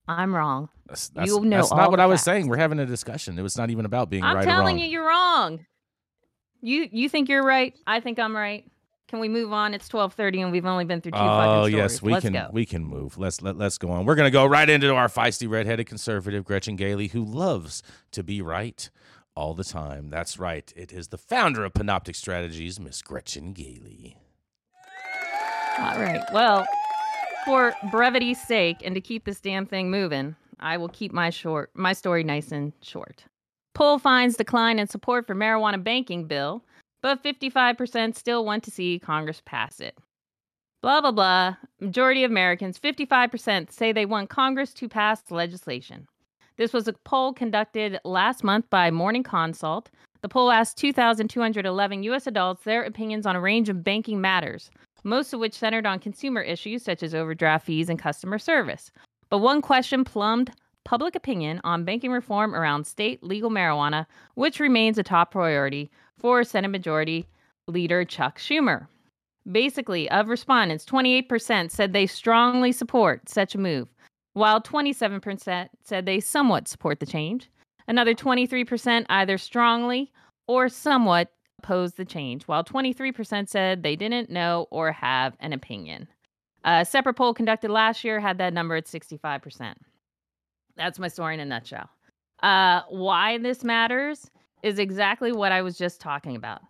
I'm 0.09 0.35
wrong. 0.35 0.69
That's, 0.91 1.09
that's, 1.11 1.31
you 1.31 1.41
know 1.41 1.59
that's 1.59 1.71
not 1.73 1.91
what 1.91 2.01
I 2.01 2.07
was 2.07 2.19
facts. 2.19 2.25
saying. 2.25 2.49
We're 2.49 2.57
having 2.57 2.81
a 2.81 2.87
discussion. 2.87 3.39
It 3.39 3.43
was 3.43 3.57
not 3.57 3.71
even 3.71 3.85
about 3.85 4.11
being 4.11 4.23
right. 4.25 4.31
I'm 4.31 4.37
right 4.37 4.43
or 4.43 4.51
telling 4.51 4.77
wrong. 4.77 4.79
you, 4.85 4.91
you're 4.91 5.07
wrong. 5.07 5.65
You 6.63 6.89
you 6.91 7.09
think 7.09 7.29
you're 7.29 7.45
right? 7.45 7.75
I 7.87 8.01
think 8.01 8.19
I'm 8.19 8.37
right. 8.37 8.65
Can 9.09 9.21
we 9.21 9.29
move 9.29 9.53
on? 9.53 9.73
It's 9.73 9.89
12:30 9.89 10.43
and 10.43 10.53
we've 10.53 10.67
only 10.67 10.85
been 10.85 11.01
through 11.01 11.13
two 11.13 11.19
Oh 11.19 11.21
fucking 11.21 11.43
stories. 11.71 11.75
Oh 11.75 11.77
yes, 11.79 12.03
we 12.03 12.13
Let's 12.13 12.25
can 12.25 12.33
go. 12.33 12.51
we 12.53 12.67
can 12.67 12.85
move. 12.85 13.17
Let's 13.19 13.41
let, 13.41 13.57
let's 13.57 13.79
go 13.79 13.91
on. 13.91 14.05
We're 14.05 14.17
gonna 14.17 14.31
go 14.33 14.45
right 14.47 14.69
into 14.69 14.93
our 14.95 15.09
feisty 15.09 15.49
redheaded 15.49 15.87
conservative 15.87 16.45
Gretchen 16.45 16.75
Gailey, 16.77 17.07
who 17.09 17.25
loves 17.25 17.83
to 18.11 18.23
be 18.25 18.43
right 18.43 18.91
all 19.37 19.55
the 19.55 19.65
time. 19.65 20.11
That's 20.11 20.39
right. 20.39 20.73
It 20.77 20.93
is 20.93 21.09
the 21.09 21.19
founder 21.19 21.65
of 21.65 21.73
Panoptic 21.73 22.17
Strategies, 22.17 22.79
Miss 22.81 23.01
Gretchen 23.01 23.53
Gailey. 23.53 24.17
All 25.79 25.99
right. 25.99 26.21
Well, 26.33 26.67
for 27.47 27.73
brevity's 27.91 28.41
sake 28.41 28.79
and 28.85 28.95
to 28.95 29.01
keep 29.01 29.25
this 29.25 29.41
damn 29.41 29.65
thing 29.67 29.91
moving, 29.91 30.37
I 30.61 30.77
will 30.77 30.89
keep 30.89 31.13
my 31.13 31.31
short 31.31 31.71
my 31.75 31.93
story 31.93 32.23
nice 32.23 32.53
and 32.53 32.73
short. 32.83 33.25
Poll 33.75 33.99
finds 33.99 34.37
decline 34.37 34.79
in 34.79 34.87
support 34.87 35.27
for 35.27 35.35
marijuana 35.35 35.83
banking 35.83 36.27
bill, 36.27 36.65
but 37.03 37.23
55% 37.23 38.15
still 38.15 38.45
want 38.45 38.63
to 38.65 38.71
see 38.71 38.99
Congress 38.99 39.43
pass 39.45 39.81
it. 39.81 39.97
Blah 40.83 41.01
blah 41.01 41.13
blah. 41.13 41.57
Majority 41.81 42.25
of 42.25 42.31
Americans, 42.31 42.79
55% 42.79 43.73
say 43.73 43.93
they 43.93 44.07
want 44.07 44.31
Congress 44.31 44.73
to 44.75 44.89
pass 44.89 45.23
legislation. 45.31 46.07
This 46.57 46.73
was 46.73 46.89
a 46.89 46.95
poll 47.05 47.33
conducted 47.33 47.99
last 48.05 48.45
month 48.45 48.69
by 48.69 48.91
Morning 48.91 49.23
Consult. 49.23 49.91
The 50.21 50.29
poll 50.29 50.51
asked 50.51 50.77
2,211 50.77 52.03
U.S. 52.03 52.27
adults 52.27 52.65
their 52.65 52.83
opinions 52.83 53.25
on 53.25 53.35
a 53.35 53.41
range 53.41 53.71
of 53.71 53.83
banking 53.83 54.21
matters, 54.21 54.71
most 55.03 55.33
of 55.33 55.41
which 55.41 55.55
centered 55.55 55.87
on 55.87 55.99
consumer 55.99 56.43
issues 56.43 56.83
such 56.83 57.03
as 57.03 57.15
overdraft 57.15 57.65
fees 57.65 57.89
and 57.89 57.99
customer 57.99 58.39
service. 58.39 58.91
But 59.31 59.39
one 59.39 59.63
question 59.63 60.05
plumbed 60.05 60.53
public 60.85 61.15
opinion 61.15 61.61
on 61.63 61.85
banking 61.85 62.11
reform 62.11 62.55
around 62.55 62.85
state 62.85 63.23
legal 63.23 63.51
marijuana, 63.51 64.07
which 64.35 64.61
remains 64.61 64.99
a 64.99 65.03
top 65.03 65.31
priority 65.31 65.91
for 66.19 66.43
Senate 66.43 66.69
Majority 66.69 67.29
Leader 67.69 68.05
Chuck 68.05 68.39
Schumer. 68.39 68.89
Basically, 69.51 70.11
of 70.11 70.29
respondents, 70.29 70.85
28% 70.85 71.71
said 71.71 71.93
they 71.93 72.07
strongly 72.07 72.73
support 72.73 73.29
such 73.29 73.55
a 73.55 73.59
move, 73.59 73.89
while 74.33 74.61
27% 74.61 75.69
said 75.83 76.07
they 76.07 76.21
somewhat 76.21 76.69
support 76.69 77.01
the 77.01 77.07
change. 77.07 77.49
Another 77.89 78.15
23% 78.15 79.07
either 79.09 79.39
strongly 79.39 80.13
or 80.47 80.69
somewhat 80.69 81.33
opposed 81.59 81.97
the 81.97 82.05
change, 82.05 82.45
while 82.45 82.65
23% 82.65 83.49
said 83.49 83.83
they 83.83 83.97
didn't 83.97 84.31
know 84.31 84.67
or 84.71 84.93
have 84.93 85.37
an 85.41 85.53
opinion. 85.53 86.09
A 86.65 86.85
separate 86.85 87.15
poll 87.15 87.35
conducted 87.35 87.71
last 87.71 88.05
year 88.05 88.21
had 88.21 88.39
that 88.39 88.53
number 88.53 88.77
at 88.77 88.87
65%. 88.87 89.75
That's 90.77 90.99
my 90.99 91.09
story 91.09 91.35
in 91.35 91.41
a 91.41 91.45
nutshell. 91.45 91.89
Uh, 92.43 92.83
why 92.89 93.39
this 93.39 93.65
matters 93.65 94.31
is 94.63 94.79
exactly 94.79 95.33
what 95.33 95.53
I 95.53 95.63
was 95.63 95.77
just 95.77 96.01
talking 96.01 96.37
about. 96.37 96.61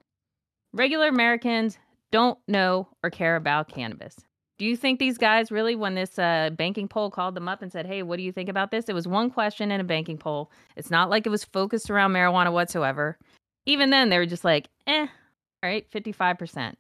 Regular 0.73 1.09
Americans 1.09 1.79
don't 2.13 2.39
know 2.49 2.89
or 3.03 3.11
care 3.11 3.37
about 3.37 3.69
cannabis. 3.69 4.17
Do 4.59 4.67
you 4.67 4.77
think 4.77 4.99
these 4.99 5.17
guys 5.17 5.51
really, 5.51 5.75
when 5.75 5.95
this 5.95 6.19
uh, 6.19 6.51
banking 6.51 6.87
poll 6.87 7.11
called 7.11 7.35
them 7.35 7.49
up 7.49 7.63
and 7.63 7.73
said, 7.73 7.87
hey, 7.87 8.03
what 8.03 8.19
do 8.19 8.23
you 8.23 8.31
think 8.31 8.49
about 8.49 8.71
this? 8.71 8.89
It 8.89 8.95
was 8.95 9.09
one 9.09 9.31
question 9.31 9.73
in 9.73 9.81
a 9.81 9.85
banking 9.85 10.19
poll. 10.19 10.51
It's 10.77 10.91
not 10.91 11.09
like 11.09 11.27
it 11.27 11.31
was 11.31 11.45
focused 11.45 11.91
around 11.91 12.13
marijuana 12.13 12.53
whatsoever. 12.53 13.17
Even 13.65 13.91
then, 13.91 14.11
they 14.11 14.19
were 14.19 14.27
just 14.27 14.45
like, 14.45 14.69
eh, 14.87 15.07
all 15.63 15.71
right, 15.71 15.91
55%. 15.91 16.75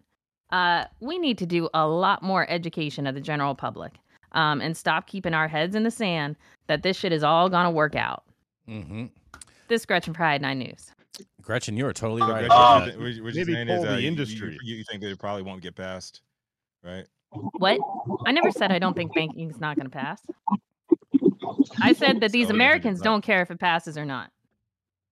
Uh, 0.53 0.85
we 1.01 1.19
need 1.19 1.39
to 1.39 1.47
do 1.47 1.69
a 1.75 1.87
lot 1.87 2.23
more 2.23 2.49
education 2.51 3.07
of 3.07 3.15
the 3.15 3.21
general 3.21 3.55
public 3.55 3.93
um, 4.33 4.61
and 4.61 4.77
stop 4.77 5.07
keeping 5.07 5.35
our 5.35 5.49
heads 5.49 5.75
in 5.75 5.83
the 5.85 5.91
sand 5.91 6.37
that 6.67 6.83
this 6.83 6.97
shit 6.97 7.13
is 7.13 7.23
all 7.23 7.49
going 7.49 7.65
to 7.65 7.71
work 7.71 7.95
out. 7.95 8.25
Mm-hmm. 8.69 9.07
This 9.69 9.87
Gretchen 9.87 10.13
Pride, 10.13 10.43
Nine 10.43 10.59
News. 10.59 10.91
Gretchen, 11.43 11.77
you 11.77 11.87
are 11.87 11.93
totally 11.93 12.23
So, 12.23 12.29
right. 12.29 12.49
Gretchen, 12.49 12.57
about 12.57 12.99
what 13.01 13.13
you- 13.13 13.23
what 13.25 13.35
Maybe 13.35 13.53
you're 13.53 13.63
is 13.63 13.85
uh, 13.85 13.91
the 13.91 13.95
you- 13.97 14.01
you- 14.03 14.09
industry. 14.09 14.59
You, 14.65 14.77
you 14.77 14.85
think 14.91 15.03
that 15.03 15.11
it 15.11 15.19
probably 15.19 15.43
won't 15.43 15.63
get 15.63 15.75
passed, 15.77 16.23
right? 16.85 17.05
What? 17.59 17.79
I 18.27 18.33
never 18.33 18.51
said 18.51 18.73
I 18.73 18.81
don't 18.81 18.95
think 18.95 19.15
banking's 19.15 19.61
not 19.61 19.77
going 19.77 19.89
to 19.89 19.97
pass. 19.97 20.21
I 21.81 21.93
said 21.93 22.21
that 22.21 22.33
these 22.33 22.49
So, 22.49 22.55
Americans 22.55 23.01
don't 23.01 23.23
care 23.23 23.41
if 23.43 23.51
it 23.53 23.61
passes 23.61 23.97
or 23.97 24.05
not. 24.05 24.31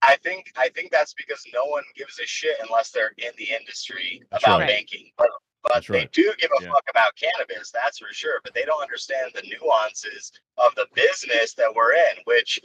I 0.01 0.15
think 0.17 0.51
I 0.57 0.69
think 0.69 0.91
that's 0.91 1.13
because 1.13 1.43
no 1.53 1.65
one 1.65 1.83
gives 1.95 2.19
a 2.19 2.25
shit 2.25 2.57
unless 2.61 2.91
they're 2.91 3.13
in 3.17 3.31
the 3.37 3.49
industry 3.51 4.21
That's 4.31 4.43
about 4.43 4.59
right. 4.61 4.67
banking. 4.67 5.11
But, 5.17 5.29
but 5.63 5.85
they 5.87 5.99
right. 5.99 6.11
do 6.13 6.33
give 6.39 6.51
a 6.59 6.63
Yeah. 6.63 6.71
fuck 6.71 6.85
about 6.89 7.15
cannabis, 7.17 7.69
that's 7.71 7.99
for 7.99 8.07
sure. 8.11 8.39
But 8.43 8.53
they 8.53 8.63
don't 8.63 8.81
understand 8.81 9.31
the 9.35 9.41
nuances 9.43 10.31
of 10.57 10.73
the 10.75 10.87
business 10.93 11.53
that 11.55 11.73
we're 11.75 11.93
in, 11.93 12.15
which 12.23 12.59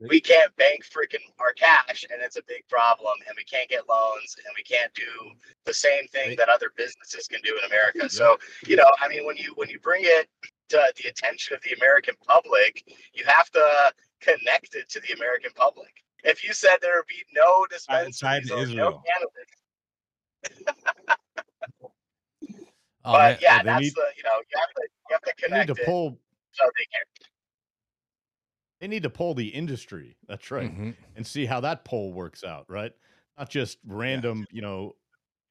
we 0.00 0.20
can't 0.20 0.54
bank 0.56 0.84
freaking 0.86 1.24
our 1.40 1.52
cash, 1.54 2.04
and 2.10 2.22
it's 2.22 2.36
a 2.36 2.42
big 2.46 2.62
problem. 2.68 3.14
And 3.26 3.34
we 3.36 3.44
can't 3.44 3.68
get 3.68 3.88
loans, 3.88 4.36
and 4.46 4.54
we 4.56 4.62
can't 4.62 4.92
do 4.94 5.30
the 5.66 5.74
same 5.74 6.06
thing 6.08 6.36
that 6.36 6.48
other 6.48 6.70
businesses 6.76 7.26
can 7.26 7.40
do 7.42 7.58
in 7.58 7.64
America. 7.64 8.08
So 8.08 8.38
you 8.66 8.76
know, 8.76 8.90
I 9.02 9.08
mean, 9.08 9.26
when 9.26 9.36
you 9.36 9.52
when 9.56 9.68
you 9.68 9.78
bring 9.80 10.02
it 10.04 10.28
to 10.70 10.92
the 11.02 11.08
attention 11.08 11.54
of 11.56 11.62
the 11.62 11.72
American 11.72 12.14
public, 12.26 12.84
you 13.12 13.24
have 13.26 13.50
to 13.50 13.92
connect 14.20 14.74
it 14.74 14.88
to 14.90 15.00
the 15.00 15.12
American 15.14 15.50
public. 15.54 15.92
If 16.24 16.44
you 16.44 16.52
said 16.52 16.76
there 16.82 16.96
would 16.96 17.06
be 17.06 17.24
no 17.34 17.64
tied 17.66 18.06
dispensaries 18.10 18.48
to 18.48 18.54
or 18.54 18.56
no 18.56 18.62
Israel. 18.62 19.04
cannabis, 19.06 20.66
Oh, 23.04 23.12
but 23.12 23.18
man. 23.32 23.38
yeah, 23.40 23.58
they 23.62 23.70
that's 23.70 23.80
need- 23.82 23.94
the 23.94 24.06
you 24.16 24.22
know 24.24 24.30
you 24.50 24.58
have 24.58 24.68
to 24.74 24.82
you 25.08 25.12
have 25.12 25.22
to 25.22 25.32
They 25.40 25.46
need 25.46 25.50
connect 25.66 25.76
to 25.76 25.82
it 25.82 25.86
pull. 25.86 26.18
so 26.52 26.64
they 26.64 26.84
can. 26.92 27.02
They 28.80 28.88
need 28.88 29.02
to 29.04 29.10
pull 29.10 29.34
the 29.34 29.48
industry. 29.48 30.16
That's 30.28 30.50
right, 30.50 30.70
Mhm. 30.76 30.96
and 31.16 31.26
see 31.26 31.46
how 31.46 31.60
that 31.60 31.84
poll 31.84 32.12
works 32.12 32.44
out. 32.44 32.66
Right, 32.68 32.92
not 33.38 33.50
just 33.50 33.78
random. 33.86 34.46
You 34.50 34.62
know, 34.62 34.96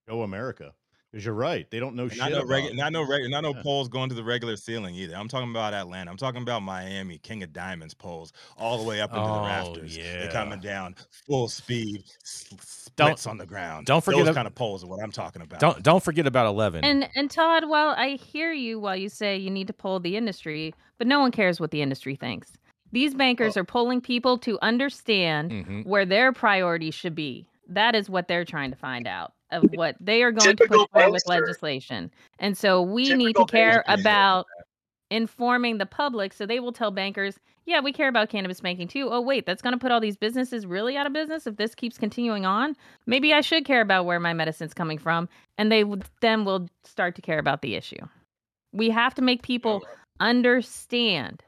go 0.08 0.22
America. 0.24 0.74
Because 1.12 1.26
you're 1.26 1.34
right. 1.34 1.70
They 1.72 1.80
don't 1.80 1.96
know 1.96 2.04
And 2.04 2.12
shit. 2.12 2.20
not 2.20 2.32
no 2.32 2.38
about 2.40 2.50
regular, 2.50 2.74
it. 2.74 2.78
not 2.78 2.92
no 2.92 3.02
regular, 3.02 3.30
not 3.30 3.42
no 3.44 3.54
Yeah. 3.56 3.62
poles 3.64 3.88
going 3.88 4.10
to 4.10 4.16
the 4.16 4.24
regular 4.24 4.58
ceiling 4.58 4.94
either. 4.96 5.16
I'm 5.16 5.30
talking 5.30 5.50
about 5.50 5.74
Atlanta. 5.74 6.12
I'm 6.12 6.18
talking 6.18 6.42
about 6.42 6.64
Miami, 6.64 7.18
King 7.20 7.44
of 7.44 7.54
Diamonds 7.54 7.94
poles, 7.94 8.34
all 8.58 8.78
the 8.78 8.84
way 8.84 9.00
up 9.00 9.12
into 9.12 9.22
Oh, 9.22 9.36
the 9.36 9.42
rafters. 9.42 9.98
Yeah. 9.98 10.20
They're 10.20 10.32
coming 10.32 10.60
down 10.60 10.96
full 11.26 11.48
speed, 11.48 12.04
s- 12.24 12.50
Don't- 12.98 13.08
splits 13.18 13.26
on 13.28 13.38
the 13.38 13.46
ground. 13.46 13.86
don't 13.86 14.04
forget 14.04 14.20
those 14.20 14.30
ab- 14.30 14.36
kind 14.36 14.48
of 14.48 14.56
poles 14.56 14.84
are 14.84 14.88
what 14.88 15.02
I'm 15.02 15.12
talking 15.12 15.42
about. 15.42 15.60
Don't 15.62 15.82
don't 15.82 16.04
forget 16.04 16.28
about 16.28 16.46
eleven. 16.46 16.84
And 16.84 17.10
and 17.16 17.32
Todd, 17.32 17.70
while 17.70 17.90
I 17.98 18.10
hear 18.18 18.52
you 18.52 18.78
while 18.80 18.96
you 18.98 19.08
say 19.08 19.38
you 19.38 19.50
need 19.50 19.68
to 19.68 19.74
poll 19.74 20.00
the 20.02 20.18
industry, 20.18 20.74
but 20.98 21.08
no 21.08 21.20
one 21.22 21.32
cares 21.32 21.60
what 21.60 21.72
the 21.72 21.82
industry 21.82 22.16
thinks. 22.16 22.52
These 22.92 23.14
bankers 23.16 23.56
Oh. 23.56 23.62
are 23.62 23.64
polling 23.64 24.02
people 24.02 24.38
to 24.40 24.60
understand 24.62 25.52
Mhm. 25.52 25.86
where 25.86 26.06
their 26.06 26.34
priorities 26.34 26.96
should 26.96 27.16
be. 27.16 27.46
That 27.70 27.96
is 27.96 28.10
what 28.10 28.28
they're 28.28 28.46
trying 28.46 28.72
to 28.72 28.78
find 28.78 29.08
out 29.08 29.34
of 29.52 29.64
what 29.74 29.96
they 30.00 30.24
are 30.24 30.32
going 30.32 30.56
to 30.56 30.68
put 30.68 30.92
forward 30.92 31.12
with 31.12 31.28
legislation. 31.28 32.12
And 32.40 32.58
so 32.58 32.82
we 32.82 33.14
need 33.14 33.36
to 33.36 33.46
care 33.46 33.84
bankster. 33.88 34.00
about 34.02 34.46
informing 35.10 35.78
the 35.78 35.86
public 35.86 36.34
so 36.34 36.46
they 36.46 36.60
will 36.60 36.74
tell 36.74 36.92
bankers, 36.92 37.40
yeah, 37.66 37.82
we 37.82 37.92
care 37.92 38.08
about 38.08 38.30
cannabis 38.30 38.62
banking 38.62 38.88
too. 38.88 39.10
Oh, 39.12 39.22
wait, 39.22 39.46
that's 39.46 39.62
going 39.62 39.74
to 39.74 39.80
put 39.80 39.92
all 39.92 40.00
these 40.00 40.18
businesses 40.18 40.66
really 40.66 40.96
out 40.98 41.06
of 41.06 41.14
business 41.14 41.48
if 41.48 41.58
this 41.58 41.76
keeps 41.76 41.98
continuing 41.98 42.46
on. 42.46 42.76
Maybe 43.06 43.34
I 43.34 43.42
should 43.42 43.66
care 43.66 43.82
about 43.82 44.06
where 44.06 44.20
my 44.20 44.34
medicine's 44.34 44.74
coming 44.74 44.98
from. 44.98 45.28
And 45.58 45.72
they 45.72 45.84
then 46.22 46.46
will 46.46 46.68
start 46.86 47.16
to 47.16 47.22
care 47.22 47.40
about 47.40 47.62
the 47.62 47.76
issue. 47.76 48.06
We 48.74 48.90
have 48.90 49.16
to 49.16 49.22
make 49.22 49.44
people 49.44 49.86
understand 50.20 51.44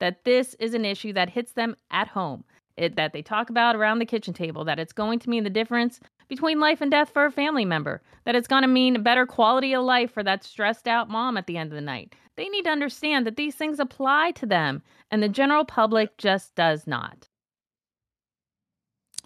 that 0.00 0.24
this 0.24 0.54
is 0.58 0.74
an 0.74 0.84
issue 0.84 1.12
that 1.12 1.30
hits 1.30 1.52
them 1.52 1.76
at 1.90 2.08
home, 2.08 2.44
it, 2.76 2.96
that 2.96 3.12
they 3.12 3.22
talk 3.22 3.50
about 3.50 3.76
around 3.76 3.98
the 3.98 4.06
kitchen 4.06 4.34
table, 4.34 4.64
that 4.64 4.78
it's 4.78 4.92
going 4.92 5.18
to 5.20 5.30
mean 5.30 5.44
the 5.44 5.50
difference 5.50 6.00
between 6.32 6.58
life 6.58 6.80
and 6.80 6.90
death 6.90 7.10
for 7.12 7.26
a 7.26 7.30
family 7.30 7.66
member, 7.66 8.00
that 8.24 8.34
it's 8.34 8.48
going 8.48 8.62
to 8.62 8.66
mean 8.68 8.96
a 8.96 8.98
better 8.98 9.26
quality 9.26 9.74
of 9.74 9.84
life 9.84 10.10
for 10.10 10.22
that 10.22 10.42
stressed 10.42 10.88
out 10.88 11.10
mom 11.10 11.36
at 11.36 11.46
the 11.46 11.58
end 11.58 11.70
of 11.70 11.74
the 11.74 11.82
night. 11.82 12.14
They 12.36 12.48
need 12.48 12.64
to 12.64 12.70
understand 12.70 13.26
that 13.26 13.36
these 13.36 13.54
things 13.54 13.78
apply 13.78 14.30
to 14.36 14.46
them, 14.46 14.82
and 15.10 15.22
the 15.22 15.28
general 15.28 15.66
public 15.66 16.16
just 16.16 16.54
does 16.54 16.86
not. 16.86 17.28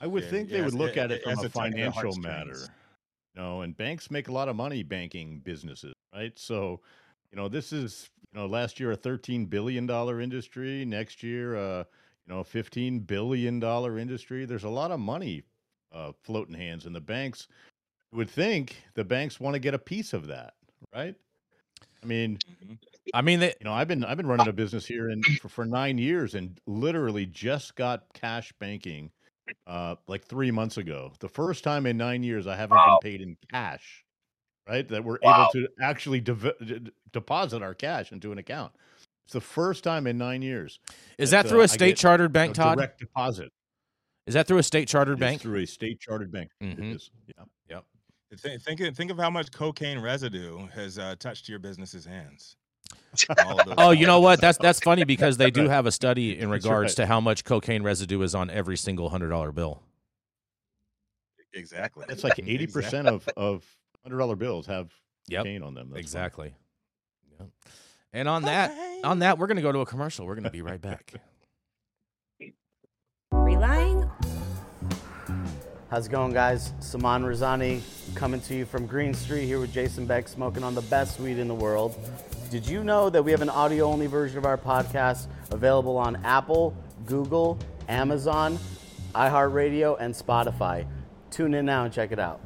I 0.00 0.08
would 0.08 0.24
Yeah, 0.24 0.30
think 0.30 0.50
they 0.50 0.62
yes, 0.62 0.72
would 0.72 0.80
look 0.80 0.96
it- 0.96 0.98
at 0.98 1.12
it 1.12 1.20
it 1.20 1.22
from 1.22 1.34
has 1.34 1.38
a 1.38 1.42
to 1.42 1.48
tug 1.48 1.66
at 1.66 1.78
their 1.80 1.90
financial 1.92 2.16
matter. 2.16 2.48
heartstrings. 2.48 2.70
You 3.36 3.40
know, 3.42 3.60
and 3.60 3.76
banks 3.76 4.10
make 4.10 4.26
a 4.26 4.32
lot 4.32 4.48
of 4.48 4.56
money 4.56 4.82
banking 4.82 5.38
businesses, 5.38 5.94
right? 6.12 6.36
So, 6.36 6.80
you 7.30 7.36
know, 7.36 7.48
this 7.48 7.72
is, 7.72 8.10
you 8.32 8.40
know, 8.40 8.46
last 8.46 8.80
year 8.80 8.90
a 8.90 8.96
$13 8.96 9.48
billion 9.48 9.88
industry, 10.20 10.84
next 10.84 11.22
year, 11.22 11.54
uh, 11.54 11.84
you 12.26 12.34
know, 12.34 12.40
a 12.40 12.44
$15 12.44 13.06
billion 13.06 13.62
industry. 13.96 14.44
There's 14.44 14.64
a 14.64 14.68
lot 14.68 14.90
of 14.90 14.98
money 14.98 15.44
uh, 15.96 16.12
floating 16.22 16.54
hands, 16.54 16.86
and 16.86 16.94
the 16.94 17.00
banks 17.00 17.48
would 18.12 18.30
think 18.30 18.76
the 18.94 19.04
banks 19.04 19.40
want 19.40 19.54
to 19.54 19.58
get 19.58 19.74
a 19.74 19.78
piece 19.78 20.12
of 20.12 20.26
that, 20.28 20.54
right? 20.94 21.14
I 22.02 22.06
mean, 22.06 22.38
Mhm. 22.62 22.78
I 23.14 23.22
mean, 23.22 23.40
they, 23.40 23.54
you 23.60 23.64
know, 23.64 23.72
I've 23.72 23.88
been 23.88 24.04
I've 24.04 24.16
been 24.16 24.26
running 24.26 24.48
a 24.48 24.52
business 24.52 24.84
here 24.86 25.08
and 25.08 25.24
for, 25.40 25.48
for 25.48 25.64
nine 25.64 25.96
years, 25.98 26.34
and 26.34 26.60
literally 26.66 27.24
just 27.26 27.74
got 27.76 28.04
cash 28.12 28.52
banking 28.58 29.10
uh, 29.66 29.96
like 30.06 30.24
three 30.24 30.50
months 30.50 30.76
ago. 30.76 31.12
The 31.20 31.28
first 31.28 31.64
time 31.64 31.86
in 31.86 31.96
nine 31.96 32.22
years 32.22 32.46
I 32.46 32.56
haven't 32.56 32.76
Wow. 32.76 32.98
been 33.02 33.10
paid 33.12 33.20
in 33.22 33.36
cash, 33.50 34.04
right? 34.68 34.86
That 34.86 35.02
we're 35.04 35.18
Wow. 35.22 35.48
able 35.48 35.52
to 35.52 35.68
actually 35.80 36.20
dev- 36.20 36.52
d- 36.60 36.78
d- 36.78 36.92
deposit 37.12 37.62
our 37.62 37.74
cash 37.74 38.12
into 38.12 38.32
an 38.32 38.38
account. 38.38 38.72
It's 39.24 39.32
the 39.32 39.40
first 39.40 39.82
time 39.82 40.06
in 40.06 40.18
nine 40.18 40.42
years. 40.42 40.78
is 41.18 41.30
that, 41.30 41.42
that 41.44 41.48
through 41.48 41.60
uh, 41.60 41.64
a 41.64 41.68
state 41.68 41.88
get, 41.88 41.96
chartered 41.96 42.30
you 42.30 42.34
bank, 42.34 42.50
know, 42.50 42.62
Todd? 42.62 42.78
direct 42.78 43.00
deposit. 43.00 43.50
Is 44.26 44.34
that 44.34 44.46
through 44.48 44.58
a 44.58 44.62
state 44.62 44.88
chartered 44.88 45.18
bank? 45.20 45.40
through 45.40 45.60
a 45.60 45.66
state 45.66 46.00
chartered 46.00 46.32
bank. 46.32 46.50
It 46.60 46.78
Mhm. 46.78 46.94
is. 46.96 47.10
Yeah. 47.28 47.44
Yep. 47.70 47.84
Think, 48.38 48.62
think, 48.62 48.80
of- 48.80 48.96
think 48.96 49.10
of 49.12 49.18
how 49.18 49.30
much 49.30 49.52
cocaine 49.52 50.00
residue 50.00 50.66
has 50.68 50.98
uh, 50.98 51.14
touched 51.18 51.48
your 51.48 51.58
business's 51.60 52.04
hands. 52.04 52.56
All 53.44 53.60
of 53.60 53.66
those 53.66 53.74
Oh, 53.78 53.90
you 53.92 54.06
know 54.06 54.20
what? 54.20 54.40
That's 54.40 54.58
that's 54.58 54.80
funny 54.80 55.04
because 55.14 55.36
they 55.38 55.50
do 55.50 55.68
have 55.68 55.86
a 55.86 55.92
study 55.92 56.38
in 56.38 56.50
regards 56.50 56.90
right. 56.92 57.04
to 57.04 57.06
how 57.06 57.20
much 57.20 57.44
cocaine 57.44 57.82
residue 57.82 58.20
is 58.22 58.34
on 58.34 58.50
every 58.50 58.76
single 58.76 59.08
hundred 59.10 59.28
dollar 59.30 59.52
bill. 59.52 59.82
Exactly. 61.54 62.04
It's 62.08 62.22
like 62.24 62.38
eighty 62.38 62.66
percent 62.66 63.08
of 63.08 63.26
of 63.36 63.64
hundred 64.02 64.18
dollar 64.18 64.36
bills 64.36 64.66
have 64.66 64.92
Yep. 65.28 65.40
cocaine 65.40 65.62
on 65.62 65.74
them. 65.74 65.86
That's 65.90 65.92
funny. 65.94 66.00
Exactly. 66.00 66.54
Yep. 67.40 67.48
And 68.12 68.28
on 68.28 68.42
that, 68.42 68.72
on 69.04 69.18
that, 69.20 69.38
we're 69.38 69.46
gonna 69.46 69.62
go 69.62 69.72
to 69.72 69.80
a 69.80 69.86
commercial. 69.86 70.26
We're 70.26 70.34
gonna 70.36 70.50
be 70.50 70.62
right 70.62 70.80
back. 70.80 71.14
How's 75.96 76.08
it 76.08 76.10
going, 76.10 76.34
guys? 76.34 76.74
Saman 76.80 77.22
Razani 77.22 77.80
coming 78.14 78.38
to 78.42 78.54
you 78.54 78.66
from 78.66 78.84
Green 78.84 79.14
Street 79.14 79.46
here 79.46 79.58
with 79.58 79.72
Jason 79.72 80.04
Beck, 80.04 80.28
smoking 80.28 80.62
on 80.62 80.74
the 80.74 80.82
best 80.82 81.18
weed 81.18 81.38
in 81.38 81.48
the 81.48 81.54
world. 81.54 81.98
Did 82.50 82.68
you 82.68 82.84
know 82.84 83.08
that 83.08 83.22
we 83.22 83.30
have 83.30 83.40
an 83.40 83.48
audio 83.48 83.86
only 83.86 84.06
version 84.06 84.36
of 84.36 84.44
our 84.44 84.58
podcast 84.58 85.26
available 85.50 85.96
on 85.96 86.16
Apple, 86.16 86.76
Google, 87.06 87.58
Amazon, 87.88 88.58
iHeartRadio, 89.14 89.96
and 89.98 90.12
Spotify? 90.12 90.86
Tune 91.30 91.54
in 91.54 91.64
now 91.64 91.84
and 91.84 91.94
check 91.94 92.12
it 92.12 92.18
out. 92.18 92.42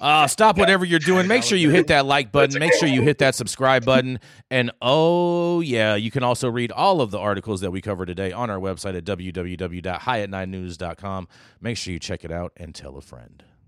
Uh, 0.00 0.26
stop 0.26 0.58
whatever 0.58 0.84
you're 0.84 0.98
doing. 0.98 1.26
Make 1.26 1.42
sure 1.42 1.58
you 1.58 1.70
hit 1.70 1.88
that 1.88 2.06
like 2.06 2.32
button. 2.32 2.58
Make 2.58 2.74
sure 2.74 2.88
you 2.88 3.02
hit 3.02 3.18
that 3.18 3.34
subscribe 3.34 3.84
button. 3.84 4.20
And 4.50 4.70
oh, 4.80 5.60
yeah, 5.60 5.94
you 5.94 6.10
can 6.10 6.22
also 6.22 6.50
read 6.50 6.72
all 6.72 7.00
of 7.00 7.10
the 7.10 7.18
articles 7.18 7.60
that 7.60 7.70
we 7.70 7.80
cover 7.80 8.06
today 8.06 8.32
on 8.32 8.50
our 8.50 8.58
website 8.58 8.96
at 8.96 9.04
www.highat9news.com. 9.04 11.28
Make 11.60 11.76
sure 11.76 11.92
you 11.92 11.98
check 11.98 12.24
it 12.24 12.32
out 12.32 12.52
and 12.56 12.74
tell 12.74 12.96
a 12.96 13.02
friend. 13.02 13.44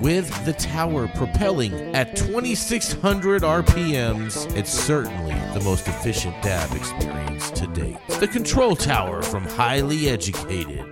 with 0.00 0.44
the 0.44 0.52
tower 0.54 1.08
propelling 1.08 1.72
at 1.94 2.16
2600 2.16 3.42
RPMs, 3.42 4.54
it's 4.56 4.70
certainly 4.70 5.34
the 5.54 5.60
most 5.64 5.88
efficient 5.88 6.40
dab 6.42 6.70
experience 6.76 7.50
to 7.52 7.66
date. 7.68 7.96
The 8.20 8.28
Control 8.28 8.76
Tower 8.76 9.22
from 9.22 9.44
Highly 9.44 10.08
Educated. 10.08 10.84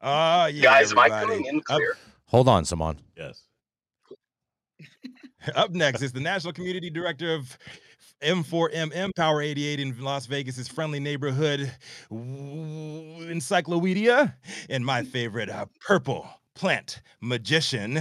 Oh, 0.00 0.46
yeah. 0.52 0.62
Guys, 0.62 0.92
am 0.92 0.98
I 0.98 1.06
everybody. 1.06 1.26
coming 1.26 1.46
in 1.46 1.62
Up- 1.68 1.80
Hold 2.26 2.48
on, 2.48 2.64
Saman. 2.64 3.00
Yes. 3.16 3.42
Up 5.54 5.70
next 5.72 6.02
is 6.02 6.12
the 6.12 6.20
National 6.20 6.52
Community 6.52 6.90
Director 6.90 7.34
of 7.34 7.56
M4MM 8.22 9.14
Power 9.16 9.40
88 9.40 9.80
in 9.80 9.98
Las 10.00 10.26
Vegas's 10.26 10.68
friendly 10.68 11.00
neighborhood 11.00 11.72
encyclopedia, 12.10 14.36
and 14.68 14.84
my 14.84 15.02
favorite 15.02 15.48
uh, 15.48 15.64
purple 15.80 16.28
plant 16.54 17.00
magician, 17.20 18.00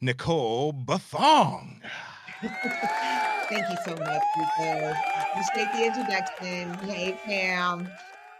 Nicole 0.00 0.72
Buffong. 0.72 1.80
Thank 2.40 3.68
you 3.68 3.76
so 3.84 3.94
much, 3.96 4.22
Rico. 4.38 4.92
Appreciate 5.32 5.72
the 5.72 5.86
introduction. 5.86 6.74
Hey, 6.88 7.18
Pam. 7.24 7.88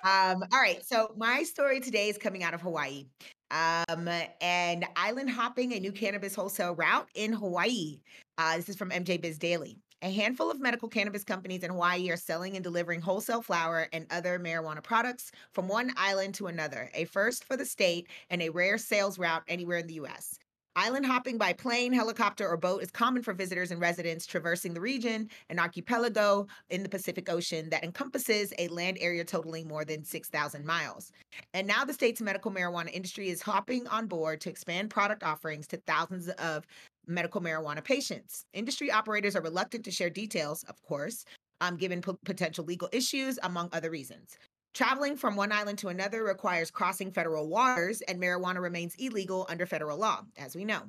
Um, 0.02 0.42
all 0.52 0.60
right, 0.60 0.84
so 0.84 1.12
my 1.16 1.42
story 1.42 1.80
today 1.80 2.08
is 2.08 2.16
coming 2.16 2.42
out 2.42 2.54
of 2.54 2.62
Hawaii. 2.62 3.06
Um, 3.50 4.08
and 4.40 4.86
island 4.96 5.30
hopping 5.30 5.74
a 5.74 5.80
new 5.80 5.92
cannabis 5.92 6.34
wholesale 6.34 6.74
route 6.74 7.08
in 7.14 7.32
Hawaii. 7.32 8.00
Uh, 8.38 8.56
this 8.56 8.68
is 8.68 8.76
from 8.76 8.90
MJ 8.90 9.20
Biz 9.20 9.38
Daily. 9.38 9.78
A 10.02 10.10
handful 10.10 10.50
of 10.50 10.60
medical 10.60 10.88
cannabis 10.88 11.24
companies 11.24 11.62
in 11.62 11.70
Hawaii 11.70 12.08
are 12.08 12.16
selling 12.16 12.54
and 12.56 12.64
delivering 12.64 13.02
wholesale 13.02 13.42
flower 13.42 13.86
and 13.92 14.06
other 14.10 14.38
marijuana 14.38 14.82
products 14.82 15.30
from 15.52 15.68
one 15.68 15.92
island 15.94 16.34
to 16.36 16.46
another, 16.46 16.90
a 16.94 17.04
first 17.04 17.44
for 17.44 17.54
the 17.54 17.66
state 17.66 18.08
and 18.30 18.40
a 18.40 18.48
rare 18.48 18.78
sales 18.78 19.18
route 19.18 19.42
anywhere 19.46 19.76
in 19.76 19.86
the 19.86 19.94
U.S. 19.94 20.38
Island 20.76 21.04
hopping 21.04 21.36
by 21.36 21.52
plane, 21.52 21.92
helicopter, 21.92 22.48
or 22.48 22.56
boat 22.56 22.82
is 22.82 22.92
common 22.92 23.22
for 23.22 23.34
visitors 23.34 23.72
and 23.72 23.80
residents 23.80 24.24
traversing 24.24 24.72
the 24.72 24.80
region, 24.80 25.28
an 25.48 25.58
archipelago 25.58 26.46
in 26.70 26.84
the 26.84 26.88
Pacific 26.88 27.28
Ocean 27.28 27.68
that 27.70 27.82
encompasses 27.82 28.54
a 28.56 28.68
land 28.68 28.96
area 29.00 29.24
totaling 29.24 29.66
more 29.66 29.84
than 29.84 30.04
6,000 30.04 30.64
miles. 30.64 31.10
And 31.54 31.66
now 31.66 31.84
the 31.84 31.92
state's 31.92 32.20
medical 32.20 32.52
marijuana 32.52 32.90
industry 32.92 33.28
is 33.30 33.42
hopping 33.42 33.88
on 33.88 34.06
board 34.06 34.40
to 34.42 34.50
expand 34.50 34.90
product 34.90 35.24
offerings 35.24 35.66
to 35.68 35.76
thousands 35.76 36.28
of 36.28 36.64
medical 37.10 37.40
marijuana 37.40 37.82
patients. 37.82 38.44
Industry 38.52 38.90
operators 38.90 39.36
are 39.36 39.42
reluctant 39.42 39.84
to 39.84 39.90
share 39.90 40.10
details, 40.10 40.62
of 40.64 40.80
course, 40.82 41.24
um, 41.60 41.76
given 41.76 42.00
po- 42.00 42.18
potential 42.24 42.64
legal 42.64 42.88
issues, 42.92 43.38
among 43.42 43.68
other 43.72 43.90
reasons. 43.90 44.38
Traveling 44.72 45.16
from 45.16 45.34
one 45.34 45.50
island 45.50 45.78
to 45.78 45.88
another 45.88 46.22
requires 46.22 46.70
crossing 46.70 47.10
federal 47.10 47.48
waters, 47.48 48.00
and 48.02 48.20
marijuana 48.20 48.62
remains 48.62 48.94
illegal 48.98 49.46
under 49.48 49.66
federal 49.66 49.98
law, 49.98 50.22
as 50.38 50.54
we 50.54 50.64
know. 50.64 50.82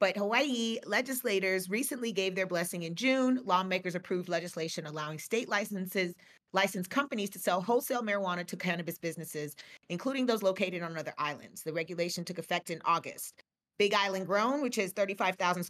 But 0.00 0.16
Hawaii 0.16 0.78
legislators 0.86 1.68
recently 1.68 2.10
gave 2.10 2.34
their 2.34 2.46
blessing 2.46 2.84
in 2.84 2.94
June. 2.94 3.40
Lawmakers 3.44 3.94
approved 3.94 4.28
legislation 4.28 4.86
allowing 4.86 5.18
state 5.18 5.48
licenses 5.48 6.14
licensed 6.52 6.90
companies 6.90 7.30
to 7.30 7.38
sell 7.38 7.60
wholesale 7.60 8.02
marijuana 8.02 8.46
to 8.46 8.56
cannabis 8.56 8.98
businesses, 8.98 9.54
including 9.88 10.26
those 10.26 10.42
located 10.42 10.82
on 10.82 10.96
other 10.96 11.14
islands. 11.18 11.62
The 11.62 11.72
regulation 11.72 12.24
took 12.24 12.38
effect 12.38 12.70
in 12.70 12.80
August. 12.84 13.34
Big 13.80 13.94
Island 13.94 14.26
Grown, 14.26 14.60
which 14.60 14.76
is 14.76 14.92
35,000 14.92 15.64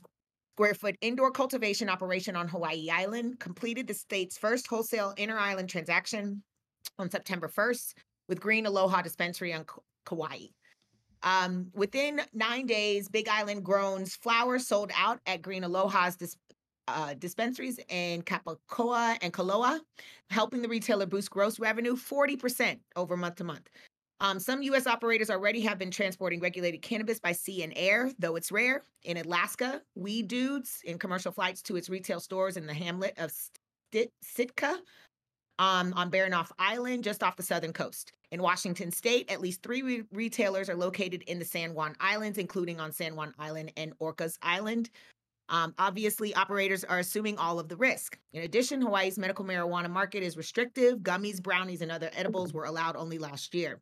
square 0.57 0.75
foot 0.75 0.97
indoor 1.01 1.31
cultivation 1.31 1.89
operation 1.89 2.35
on 2.35 2.49
Hawaii 2.49 2.91
Island, 2.91 3.39
completed 3.39 3.87
the 3.87 3.95
state's 3.95 4.37
first 4.37 4.67
wholesale 4.67 5.15
inter 5.17 5.39
island 5.39 5.69
transaction 5.69 6.43
on 6.99 7.09
September 7.09 7.47
1st 7.47 7.95
with 8.29 8.41
Green 8.41 8.67
Aloha 8.67 9.01
Dispensary 9.01 9.55
on 9.55 9.65
Kauai. 10.05 10.47
Um, 11.23 11.69
within 11.73 12.21
nine 12.33 12.67
days, 12.67 13.09
Big 13.09 13.29
Island 13.29 13.65
Grown's 13.65 14.17
flower 14.17 14.59
sold 14.59 14.91
out 14.97 15.21
at 15.27 15.41
Green 15.41 15.63
Aloha's 15.63 16.17
dis- 16.17 16.37
uh, 16.89 17.15
dispensaries 17.15 17.79
in 17.89 18.23
Kapakoa 18.23 19.19
and 19.23 19.33
Koloa, 19.33 19.79
helping 20.31 20.63
the 20.63 20.69
retailer 20.69 21.07
boost 21.07 21.31
gross 21.31 21.61
revenue 21.61 21.95
40% 21.95 22.81
over 22.97 23.17
month 23.17 23.37
to 23.37 23.45
month. 23.45 23.69
Um, 24.23 24.39
some 24.39 24.63
U.S. 24.63 24.87
operators 24.87 25.31
already 25.31 25.61
have 25.63 25.79
been 25.79 25.91
transporting 25.91 26.41
regulated 26.41 26.83
cannabis 26.83 27.19
by 27.19 27.33
sea 27.33 27.63
and 27.63 27.73
air, 27.75 28.11
though 28.19 28.37
it's 28.37 28.53
rare. 28.53 28.83
In 29.05 29.17
Alaska, 29.17 29.81
Weed 29.95 30.29
Dudes 30.29 30.83
in 30.85 30.99
commercial 30.99 31.33
flights 31.33 31.63
to 31.63 31.77
its 31.77 31.89
retail 31.89 32.21
stores 32.21 32.59
in 32.59 32.67
the 32.67 32.75
hamlet 32.75 33.15
of 33.17 33.33
Sitka 34.23 34.79
um, 35.59 35.95
on 35.97 36.11
Baranof 36.11 36.51
Island, 36.59 37.03
just 37.03 37.23
off 37.23 37.37
the 37.37 37.43
southern 37.43 37.73
coast. 37.73 38.13
In 38.31 38.43
Washington 38.43 38.93
state, 38.93 39.31
at 39.31 39.41
least 39.41 39.63
three 39.63 39.83
re- 39.83 40.05
retailers 40.13 40.69
are 40.69 40.77
located 40.77 41.23
in 41.23 41.39
the 41.39 41.45
San 41.45 41.73
Juan 41.73 41.97
Islands, 41.99 42.37
including 42.37 42.79
on 42.79 42.93
San 42.93 43.17
Juan 43.17 43.35
Island 43.39 43.73
and 43.79 43.99
Orcas 44.01 44.37
Island. 44.43 44.91
Um, 45.49 45.75
obviously, 45.79 46.33
operators 46.35 46.85
are 46.85 47.01
assuming 47.01 47.37
all 47.39 47.59
of 47.59 47.69
the 47.69 47.77
risk. 47.77 48.19
In 48.35 48.43
addition, 48.43 48.83
Hawaii's 48.83 49.19
medical 49.19 49.45
marijuana 49.45 49.91
market 49.91 50.23
is 50.23 50.37
restrictive. 50.37 50.99
Gummies, 51.01 51.43
brownies, 51.43 51.83
and 51.83 51.91
other 51.91 52.11
edibles 52.15 52.53
were 52.53 52.65
allowed 52.65 52.95
only 52.95 53.19
last 53.19 53.53
year. 53.53 53.81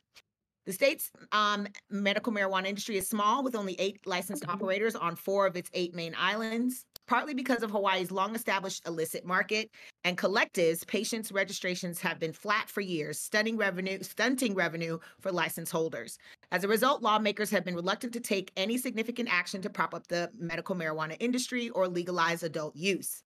The 0.68 0.74
state's 0.74 1.10
um, 1.32 1.66
medical 1.88 2.30
marijuana 2.30 2.66
industry 2.66 2.98
is 2.98 3.08
small, 3.08 3.42
with 3.42 3.56
only 3.56 3.74
eight 3.78 4.06
licensed 4.06 4.46
operators 4.50 4.94
on 4.94 5.16
four 5.16 5.46
of 5.46 5.56
its 5.56 5.70
eight 5.72 5.94
main 5.94 6.14
islands. 6.18 6.84
Partly 7.06 7.32
because 7.32 7.62
of 7.62 7.70
Hawaii's 7.70 8.10
long 8.10 8.34
established 8.34 8.86
illicit 8.86 9.24
market 9.24 9.70
and 10.04 10.18
collectives, 10.18 10.86
patients' 10.86 11.32
registrations 11.32 12.02
have 12.02 12.18
been 12.18 12.34
flat 12.34 12.68
for 12.68 12.82
years, 12.82 13.18
stunting 13.18 13.56
revenue, 13.56 14.02
stunting 14.02 14.54
revenue 14.54 14.98
for 15.20 15.32
license 15.32 15.70
holders. 15.70 16.18
As 16.52 16.64
a 16.64 16.68
result, 16.68 17.00
lawmakers 17.00 17.48
have 17.48 17.64
been 17.64 17.74
reluctant 17.74 18.12
to 18.12 18.20
take 18.20 18.52
any 18.54 18.76
significant 18.76 19.32
action 19.32 19.62
to 19.62 19.70
prop 19.70 19.94
up 19.94 20.06
the 20.08 20.30
medical 20.38 20.76
marijuana 20.76 21.16
industry 21.18 21.70
or 21.70 21.88
legalize 21.88 22.42
adult 22.42 22.76
use. 22.76 23.22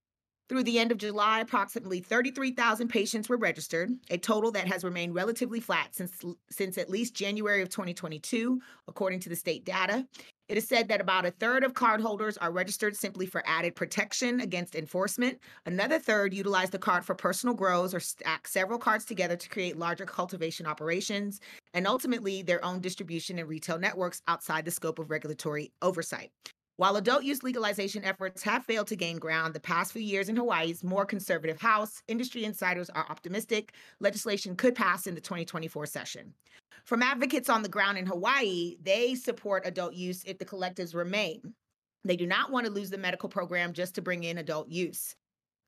Through 0.48 0.64
the 0.64 0.78
end 0.78 0.92
of 0.92 0.98
July, 0.98 1.40
approximately 1.40 2.00
33,000 2.00 2.88
patients 2.88 3.28
were 3.28 3.36
registered, 3.36 3.90
a 4.10 4.18
total 4.18 4.50
that 4.52 4.68
has 4.68 4.84
remained 4.84 5.14
relatively 5.14 5.60
flat 5.60 5.94
since, 5.94 6.20
since 6.50 6.76
at 6.76 6.90
least 6.90 7.14
January 7.14 7.62
of 7.62 7.70
2022, 7.70 8.60
according 8.88 9.20
to 9.20 9.28
the 9.28 9.36
state 9.36 9.64
data. 9.64 10.06
It 10.48 10.58
is 10.58 10.68
said 10.68 10.88
that 10.88 11.00
about 11.00 11.24
a 11.24 11.30
third 11.30 11.64
of 11.64 11.72
cardholders 11.72 12.36
are 12.38 12.50
registered 12.52 12.94
simply 12.94 13.24
for 13.24 13.42
added 13.46 13.74
protection 13.74 14.40
against 14.40 14.74
enforcement. 14.74 15.38
Another 15.64 15.98
third 15.98 16.34
utilize 16.34 16.68
the 16.68 16.78
card 16.78 17.06
for 17.06 17.14
personal 17.14 17.54
grows 17.54 17.94
or 17.94 18.00
stack 18.00 18.46
several 18.46 18.78
cards 18.78 19.06
together 19.06 19.36
to 19.36 19.48
create 19.48 19.78
larger 19.78 20.04
cultivation 20.04 20.66
operations 20.66 21.40
and 21.72 21.86
ultimately 21.86 22.42
their 22.42 22.62
own 22.62 22.80
distribution 22.80 23.38
and 23.38 23.48
retail 23.48 23.78
networks 23.78 24.20
outside 24.28 24.66
the 24.66 24.70
scope 24.70 24.98
of 24.98 25.10
regulatory 25.10 25.72
oversight. 25.80 26.30
While 26.82 26.96
adult 26.96 27.22
use 27.22 27.44
legalization 27.44 28.02
efforts 28.02 28.42
have 28.42 28.64
failed 28.64 28.88
to 28.88 28.96
gain 28.96 29.20
ground 29.20 29.54
the 29.54 29.60
past 29.60 29.92
few 29.92 30.02
years 30.02 30.28
in 30.28 30.34
Hawaii's 30.34 30.82
more 30.82 31.06
conservative 31.06 31.60
House, 31.60 32.02
industry 32.08 32.42
insiders 32.42 32.90
are 32.90 33.06
optimistic 33.08 33.74
legislation 34.00 34.56
could 34.56 34.74
pass 34.74 35.06
in 35.06 35.14
the 35.14 35.20
2024 35.20 35.86
session. 35.86 36.34
From 36.84 37.04
advocates 37.04 37.48
on 37.48 37.62
the 37.62 37.68
ground 37.68 37.98
in 37.98 38.06
Hawaii, 38.06 38.78
they 38.82 39.14
support 39.14 39.64
adult 39.64 39.94
use 39.94 40.24
if 40.24 40.38
the 40.38 40.44
collectives 40.44 40.92
remain. 40.92 41.54
They 42.04 42.16
do 42.16 42.26
not 42.26 42.50
want 42.50 42.66
to 42.66 42.72
lose 42.72 42.90
the 42.90 42.98
medical 42.98 43.28
program 43.28 43.74
just 43.74 43.94
to 43.94 44.02
bring 44.02 44.24
in 44.24 44.38
adult 44.38 44.68
use. 44.68 45.14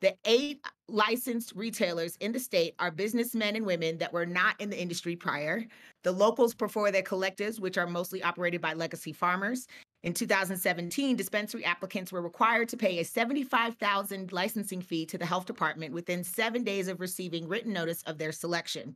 The 0.00 0.16
eight 0.24 0.66
licensed 0.88 1.52
retailers 1.54 2.16
in 2.16 2.32
the 2.32 2.40
state 2.40 2.74
are 2.80 2.90
businessmen 2.90 3.54
and 3.54 3.64
women 3.64 3.98
that 3.98 4.12
were 4.12 4.26
not 4.26 4.60
in 4.60 4.68
the 4.68 4.78
industry 4.78 5.14
prior. 5.14 5.64
The 6.02 6.12
locals 6.12 6.54
prefer 6.54 6.90
their 6.90 7.02
collectives, 7.02 7.60
which 7.60 7.78
are 7.78 7.86
mostly 7.86 8.20
operated 8.20 8.60
by 8.60 8.74
legacy 8.74 9.12
farmers, 9.12 9.68
in 10.04 10.12
2017, 10.12 11.16
dispensary 11.16 11.64
applicants 11.64 12.12
were 12.12 12.20
required 12.20 12.68
to 12.68 12.76
pay 12.76 12.98
a 12.98 13.04
75,000 13.04 14.32
licensing 14.32 14.82
fee 14.82 15.06
to 15.06 15.16
the 15.16 15.24
health 15.24 15.46
department 15.46 15.94
within 15.94 16.22
7 16.22 16.62
days 16.62 16.88
of 16.88 17.00
receiving 17.00 17.48
written 17.48 17.72
notice 17.72 18.02
of 18.02 18.18
their 18.18 18.30
selection. 18.30 18.94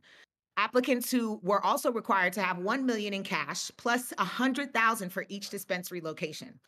Applicants 0.55 1.09
who 1.09 1.39
were 1.41 1.65
also 1.65 1.91
required 1.91 2.33
to 2.33 2.43
have 2.43 2.59
1 2.59 2.85
million 2.85 3.15
in 3.15 3.23
cash 3.23 3.71
plus 3.75 4.13
100,000 4.19 5.09
for 5.09 5.25
each 5.29 5.49
dispensary 5.49 5.99
location. 5.99 6.59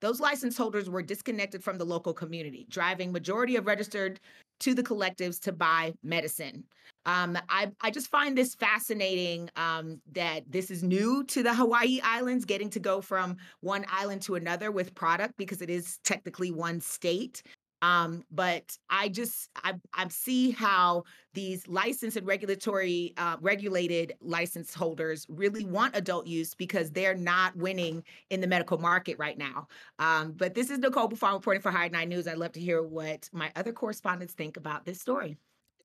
Those 0.00 0.18
license 0.18 0.56
holders 0.56 0.90
were 0.90 1.00
disconnected 1.00 1.62
from 1.62 1.78
the 1.78 1.86
local 1.86 2.12
community, 2.12 2.66
driving 2.68 3.12
majority 3.12 3.54
of 3.54 3.66
registered 3.66 4.18
to 4.60 4.74
the 4.74 4.82
collectives 4.82 5.40
to 5.40 5.52
buy 5.52 5.92
medicine. 6.02 6.64
Um, 7.06 7.38
I, 7.48 7.70
I 7.82 7.90
just 7.90 8.10
find 8.10 8.36
this 8.36 8.54
fascinating 8.54 9.50
um, 9.56 10.00
that 10.12 10.50
this 10.50 10.70
is 10.70 10.82
new 10.82 11.24
to 11.24 11.42
the 11.42 11.54
Hawaii 11.54 12.00
Islands, 12.02 12.44
getting 12.44 12.70
to 12.70 12.80
go 12.80 13.00
from 13.00 13.36
one 13.60 13.84
island 13.90 14.22
to 14.22 14.36
another 14.36 14.70
with 14.70 14.94
product 14.94 15.34
because 15.36 15.60
it 15.60 15.68
is 15.68 15.98
technically 16.04 16.50
one 16.50 16.80
state. 16.80 17.42
Um, 17.84 18.24
but 18.30 18.78
I 18.88 19.08
just 19.08 19.50
I, 19.62 19.74
I 19.92 20.08
see 20.08 20.52
how 20.52 21.04
these 21.34 21.68
licensed 21.68 22.16
and 22.16 22.26
regulatory 22.26 23.12
uh, 23.18 23.36
regulated 23.40 24.14
license 24.20 24.72
holders 24.72 25.26
really 25.28 25.64
want 25.64 25.96
adult 25.96 26.26
use 26.26 26.54
because 26.54 26.90
they're 26.90 27.16
not 27.16 27.54
winning 27.56 28.02
in 28.30 28.40
the 28.40 28.46
medical 28.46 28.78
market 28.78 29.18
right 29.18 29.36
now. 29.36 29.68
Um, 29.98 30.32
but 30.32 30.54
this 30.54 30.70
is 30.70 30.78
Nicole 30.78 31.08
Buffong 31.08 31.34
reporting 31.34 31.60
for 31.60 31.70
High 31.70 31.88
Nine 31.88 32.08
News. 32.08 32.26
I'd 32.26 32.38
love 32.38 32.52
to 32.52 32.60
hear 32.60 32.82
what 32.82 33.28
my 33.32 33.50
other 33.56 33.72
correspondents 33.72 34.32
think 34.32 34.56
about 34.56 34.84
this 34.84 35.00
story. 35.00 35.36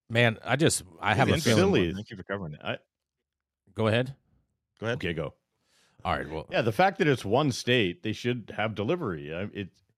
Man, 0.10 0.38
I 0.44 0.56
just 0.56 0.84
I 1.02 1.16
have 1.16 1.30
a 1.30 1.38
feeling. 1.38 1.58
Silly. 1.58 1.94
Thank 1.94 2.12
you 2.12 2.18
for 2.18 2.24
covering 2.24 2.54
it. 2.54 2.62
I, 2.64 2.78
Go 3.76 3.88
ahead. 3.88 4.16
Go 4.80 4.88
ahead. 4.88 4.98
okay, 4.98 5.14
go. 5.14 5.34
All 6.06 6.16
right. 6.16 6.30
Well, 6.30 6.48
Yeah, 6.50 6.62
the 6.62 6.72
fact 6.72 6.98
that 7.00 7.08
it's 7.08 7.26
one 7.26 7.52
state, 7.52 8.04
they 8.04 8.14
should 8.14 8.54
have 8.56 8.76
delivery. 8.76 9.30
It 9.30 9.50
it's, 9.54 9.89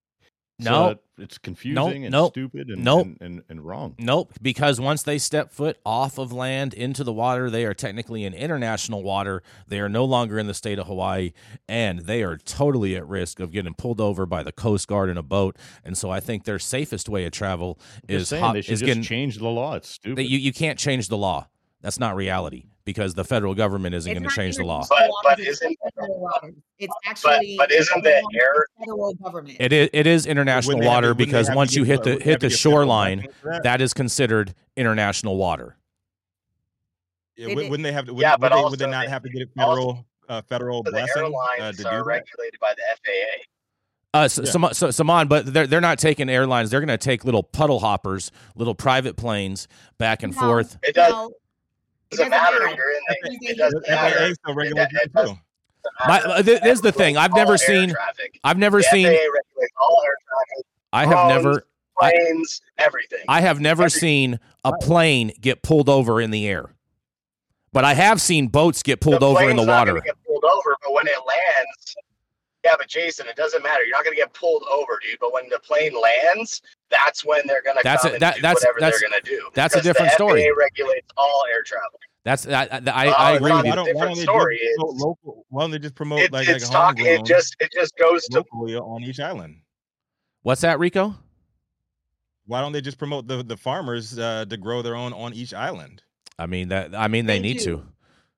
No. 0.64 0.84
uh, 0.84 0.96
it's 1.18 1.38
confusing 1.38 2.06
and 2.06 2.12
nope, 2.12 2.34
stupid 2.34 2.70
and, 2.70 2.84
nope. 2.84 3.06
and, 3.06 3.18
and 3.22 3.44
and 3.48 3.62
wrong. 3.62 3.96
Nope, 4.00 4.34
because 4.42 4.80
once 4.80 5.04
they 5.04 5.18
step 5.18 5.52
foot 5.52 5.78
off 5.86 6.18
of 6.18 6.32
land 6.32 6.74
into 6.74 7.04
the 7.04 7.14
water, 7.14 7.50
they 7.50 7.66
are 7.66 7.74
technically 7.74 8.24
in 8.24 8.34
international 8.34 9.04
water. 9.04 9.44
They 9.68 9.80
are 9.80 9.90
no 9.90 10.04
longer 10.06 10.40
in 10.40 10.48
the 10.48 10.54
state 10.54 10.80
of 10.80 10.88
Hawaii, 10.88 11.34
and 11.68 12.00
they 12.00 12.24
are 12.24 12.38
totally 12.38 12.96
at 12.96 13.08
risk 13.08 13.40
of 13.40 13.52
getting 13.52 13.74
pulled 13.74 14.02
over 14.02 14.26
by 14.26 14.42
the 14.44 14.52
Coast 14.52 14.88
Guard 14.88 15.10
in 15.10 15.18
a 15.18 15.24
boat. 15.24 15.58
And 15.84 15.98
so 15.98 16.10
I 16.10 16.20
think 16.20 16.46
their 16.46 16.60
safest 16.60 17.08
way 17.08 17.26
of 17.26 17.32
travel 17.32 17.80
is 18.08 18.30
saying, 18.30 18.44
hop- 18.44 18.54
they 18.56 18.62
should 18.62 18.74
is 18.74 18.80
just 18.80 18.88
getting 18.88 19.04
change 19.04 19.38
the 19.38 19.48
law. 19.48 19.76
It's 19.76 19.90
stupid. 19.90 20.24
you, 20.24 20.38
you 20.38 20.54
can't 20.54 20.80
change 20.80 21.08
the 21.08 21.18
law. 21.18 21.48
That's 21.82 22.00
not 22.00 22.16
reality 22.16 22.66
because 22.86 23.14
the 23.14 23.24
federal 23.24 23.54
government 23.54 23.96
isn't 23.96 24.12
going 24.12 24.24
to 24.24 24.30
change 24.36 24.58
the 24.58 24.64
law. 24.64 24.86
But- 24.90 25.10
but 25.24 25.40
it's 25.40 25.62
isn't- 25.62 25.78
It's 26.80 26.94
actually 27.06 27.56
but 27.58 27.72
isn't 27.72 28.04
the 28.04 28.16
air- 28.16 28.66
federal 28.80 29.14
government? 29.16 29.58
It 29.60 29.72
is 29.72 29.90
it 29.94 30.08
is 30.08 30.26
international 30.26 30.78
Wouldn't 30.78 30.82
they 30.84 30.86
have 30.90 30.92
to- 30.94 30.96
water 30.96 31.08
wouldn't 31.10 31.18
because 31.30 31.52
once 31.56 31.76
you 31.76 31.84
hit 31.84 32.04
the 32.04 32.18
hit 32.20 32.40
the 32.40 32.50
shoreline, 32.50 33.20
license 33.20 33.36
for 33.42 33.52
that? 33.52 33.64
that 33.64 33.82
is 33.82 33.94
considered 33.94 34.56
international 34.76 35.38
water. 35.38 35.76
Yeah, 37.36 37.48
They 37.48 37.56
wou- 37.56 37.62
did- 37.62 37.72
wouldn't 37.72 37.84
they 37.86 37.92
have 37.94 38.06
to? 38.06 38.14
Would, 38.14 38.22
Yeah, 38.22 38.32
would 38.34 38.42
but 38.42 38.50
they, 38.56 38.64
would 38.64 38.80
they 38.80 38.88
not 38.88 39.06
they- 39.06 39.10
have 39.12 39.24
to 39.24 39.30
get 39.30 39.42
a 39.44 39.62
also- 39.62 39.72
federal 39.94 40.06
uh, 40.30 40.42
federal 40.44 40.84
the 40.84 40.92
blessing 40.92 41.10
uh, 41.24 41.26
airlines 41.26 41.78
to 41.78 41.84
do 41.84 41.90
are 41.90 41.98
that? 42.00 42.06
regulated 42.06 42.60
by 42.60 42.74
the 42.76 42.82
FAA. 43.04 43.44
Uh, 44.14 44.28
so, 44.28 44.44
Yeah. 44.44 44.50
Sam- 44.52 44.74
so, 44.74 44.92
Saman, 44.92 45.28
but 45.30 45.54
they're 45.54 45.68
they're 45.68 45.80
not 45.82 45.98
taking 45.98 46.30
airlines. 46.30 46.70
They're 46.70 46.80
going 46.82 46.88
to 46.90 46.98
take 46.98 47.24
little 47.24 47.44
puddle 47.44 47.80
hoppers, 47.80 48.32
little 48.56 48.76
private 48.76 49.16
planes 49.16 49.68
back 49.98 50.22
and 50.24 50.34
No. 50.36 50.42
forth. 50.42 50.78
It 50.84 50.96
does, 50.96 51.12
No, 51.12 51.28
it 51.30 51.41
doesn't 52.12 52.30
matter. 52.30 52.60
matter. 52.60 52.76
You're 52.76 52.92
in 52.92 53.00
there. 53.10 53.18
It 53.52 53.58
doesn't 53.58 53.84
The 53.86 53.92
matter. 53.92 54.16
FAA 54.18 54.34
still 54.34 54.56
regulates 54.56 54.94
It- 54.94 55.12
it 55.16 55.26
too. 55.26 55.38
My, 56.08 56.22
uh, 56.22 56.44
th- 56.44 56.62
this 56.62 56.74
is 56.74 56.82
the 56.82 56.92
thing. 56.92 57.18
I've 57.18 57.34
never 57.34 57.54
air 57.54 57.58
seen. 57.58 57.94
I've 58.44 58.58
never 58.58 58.78
The 58.80 58.84
seen. 58.84 59.08
All 59.08 60.04
air 60.06 60.16
traffic, 60.28 60.66
I 60.94 61.06
have 61.06 61.12
drones, 61.12 61.46
never. 61.46 61.68
I- 62.02 62.12
planes, 62.12 62.62
everything. 62.78 63.26
I 63.28 63.42
have 63.42 63.60
never 63.60 63.84
Every- 63.84 64.00
seen 64.00 64.40
a 64.64 64.74
plane 64.78 65.34
get 65.42 65.64
pulled 65.64 65.90
over 65.90 66.22
in 66.22 66.30
the 66.32 66.48
air, 66.48 66.76
but 67.74 67.84
I 67.84 67.94
have 67.96 68.22
seen 68.22 68.48
boats 68.48 68.84
get 68.84 69.02
pulled 69.02 69.22
the 69.22 69.28
over 69.28 69.42
in 69.42 69.50
the 69.56 69.64
plane's 69.64 69.68
not 69.68 69.80
water. 69.80 69.92
gonna 69.94 70.04
Get 70.06 70.24
pulled 70.26 70.44
over, 70.46 70.76
but 70.84 70.94
when 70.94 71.08
it 71.08 71.18
lands, 71.26 71.96
yeah, 72.64 72.76
but 72.78 72.88
Jason, 72.88 73.28
it 73.28 73.36
doesn't 73.36 73.64
matter. 73.64 73.84
You're 73.84 73.96
not 73.98 74.04
going 74.04 74.16
to 74.16 74.22
get 74.22 74.34
pulled 74.34 74.64
over, 74.70 75.00
dude. 75.02 75.20
But 75.20 75.34
when 75.34 75.50
the 75.50 75.60
plane 75.60 76.00
lands, 76.00 76.62
that's 76.92 77.26
when 77.26 77.42
they're 77.48 77.62
going 77.64 77.78
to 77.78 77.82
That's 77.84 78.04
come 78.04 78.12
a- 78.12 78.14
and 78.16 78.22
that- 78.22 78.36
do 78.36 78.42
that's- 78.42 78.62
whatever 78.62 78.80
that's- 78.80 79.00
they're 79.02 79.10
going 79.10 79.22
to 79.24 79.30
do. 79.30 79.50
that's 79.56 79.76
a 79.76 79.82
different 79.82 80.12
the 80.12 80.16
story. 80.16 80.44
FAA 80.44 80.54
regulates 80.58 81.08
all 81.18 81.44
air 81.52 81.64
travel. 81.64 82.00
That's 82.24 82.46
I, 82.48 82.52
I, 82.52 82.56
I, 82.62 82.68
Oh, 82.68 82.72
I 82.72 83.32
it's 83.32 83.38
agree 83.38 83.50
not 83.50 83.64
with 83.64 83.64
why 83.64 83.64
you. 83.64 83.64
don't, 83.64 83.66
why 83.66 83.74
different 83.86 84.00
don't 84.00 84.16
they 84.18 84.22
story. 84.22 84.60
just 84.60 84.80
local? 85.02 85.46
Why 85.50 85.62
don't 85.64 85.72
they 85.72 85.80
just 85.80 85.96
promote 85.96 86.20
It, 86.20 86.32
like 86.32 86.48
it's 86.48 86.66
like 86.66 86.72
talking. 86.74 87.06
It 87.08 87.26
just 87.26 87.56
it 87.60 87.72
just 87.74 87.98
goes 87.98 88.26
to 88.26 88.38
locally 88.38 88.76
on 88.76 89.02
each 89.04 89.20
island? 89.20 89.58
What's 90.44 90.62
that, 90.62 90.78
Rico? 90.78 91.16
Why 92.46 92.62
don't 92.62 92.74
they 92.74 92.82
just 92.82 92.98
promote 93.00 93.28
the 93.28 93.42
the 93.44 93.58
farmers 93.58 94.20
uh, 94.20 94.46
to 94.50 94.58
grow 94.58 94.82
their 94.82 94.96
own 94.96 95.14
on 95.14 95.34
each 95.34 95.54
island? 95.54 96.04
I 96.38 96.46
mean 96.48 96.70
that. 96.70 96.94
I 96.96 97.08
mean 97.08 97.26
they, 97.26 97.38
They 97.38 97.42
need 97.42 97.58
do. 97.60 97.78
to. 97.78 97.88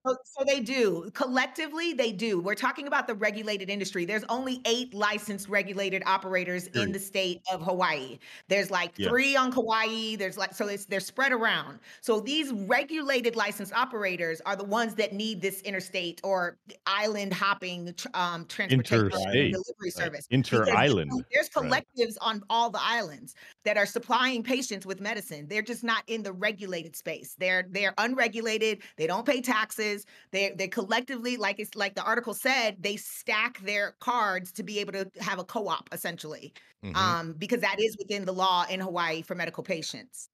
So, 0.06 0.18
so 0.26 0.44
they 0.46 0.60
do. 0.60 1.10
Collectively, 1.14 1.94
they 1.94 2.12
do. 2.12 2.42
We're 2.42 2.56
talking 2.56 2.88
about 2.88 3.08
the 3.08 3.16
regulated 3.16 3.70
industry. 3.70 4.04
There's 4.04 4.26
only 4.28 4.62
eight 4.66 4.94
licensed 4.94 5.48
regulated 5.48 6.04
operators 6.06 6.68
in 6.68 6.92
the 6.92 7.00
state 7.00 7.42
of 7.52 7.62
Hawaii. 7.62 8.20
There's 8.50 8.70
like 8.70 8.92
Yeah. 8.98 9.08
three 9.08 9.38
on 9.38 9.52
Kauai. 9.52 10.18
There's 10.18 10.38
like 10.38 10.54
so 10.54 10.68
it's 10.68 10.86
they're 10.86 11.00
spread 11.00 11.32
around. 11.32 11.80
So 12.02 12.20
these 12.20 12.52
regulated 12.52 13.38
licensed 13.38 13.72
operators 13.74 14.42
are 14.42 14.58
the 14.58 14.66
ones 14.66 14.94
that 14.96 15.14
need 15.14 15.42
this 15.42 15.62
interstate 15.62 16.20
or 16.24 16.58
island 16.86 17.32
hopping 17.32 17.96
um, 18.14 18.46
transportation 18.48 19.10
delivery 19.10 19.54
right. 19.84 19.94
service. 19.94 20.28
Inter 20.32 20.70
island. 20.76 21.12
There's 21.32 21.50
right. 21.56 21.86
collectives 21.98 22.18
on 22.20 22.44
all 22.50 22.70
the 22.70 22.82
islands 22.82 23.36
that 23.64 23.78
are 23.78 23.86
supplying 23.86 24.44
patients 24.44 24.86
with 24.86 25.00
medicine. 25.00 25.48
They're 25.48 25.62
just 25.62 25.84
not 25.84 26.04
in 26.08 26.24
the 26.24 26.34
regulated 26.34 26.98
space. 26.98 27.36
They're 27.40 27.66
they're 27.70 27.94
unregulated. 27.98 28.82
They 28.98 29.08
don't 29.08 29.26
pay 29.26 29.40
taxes. 29.40 29.93
They 30.32 30.52
they 30.58 30.68
collectively, 30.68 31.38
like 31.38 31.60
it's 31.60 31.76
like 31.76 31.96
the 31.96 32.04
article 32.04 32.34
said, 32.34 32.78
they 32.80 32.98
stack 32.98 33.60
their 33.62 33.96
cards 34.00 34.52
to 34.54 34.64
be 34.64 34.80
able 34.80 34.94
to 34.94 35.10
have 35.20 35.40
a 35.40 35.44
co-op 35.44 35.90
essentially, 35.92 36.54
Mhm. 36.84 36.96
um, 36.96 37.34
because 37.34 37.62
that 37.62 37.80
is 37.80 37.96
within 37.98 38.26
the 38.26 38.34
law 38.34 38.66
in 38.70 38.80
Hawaii 38.80 39.22
for 39.22 39.36
medical 39.36 39.64
patients. 39.64 40.30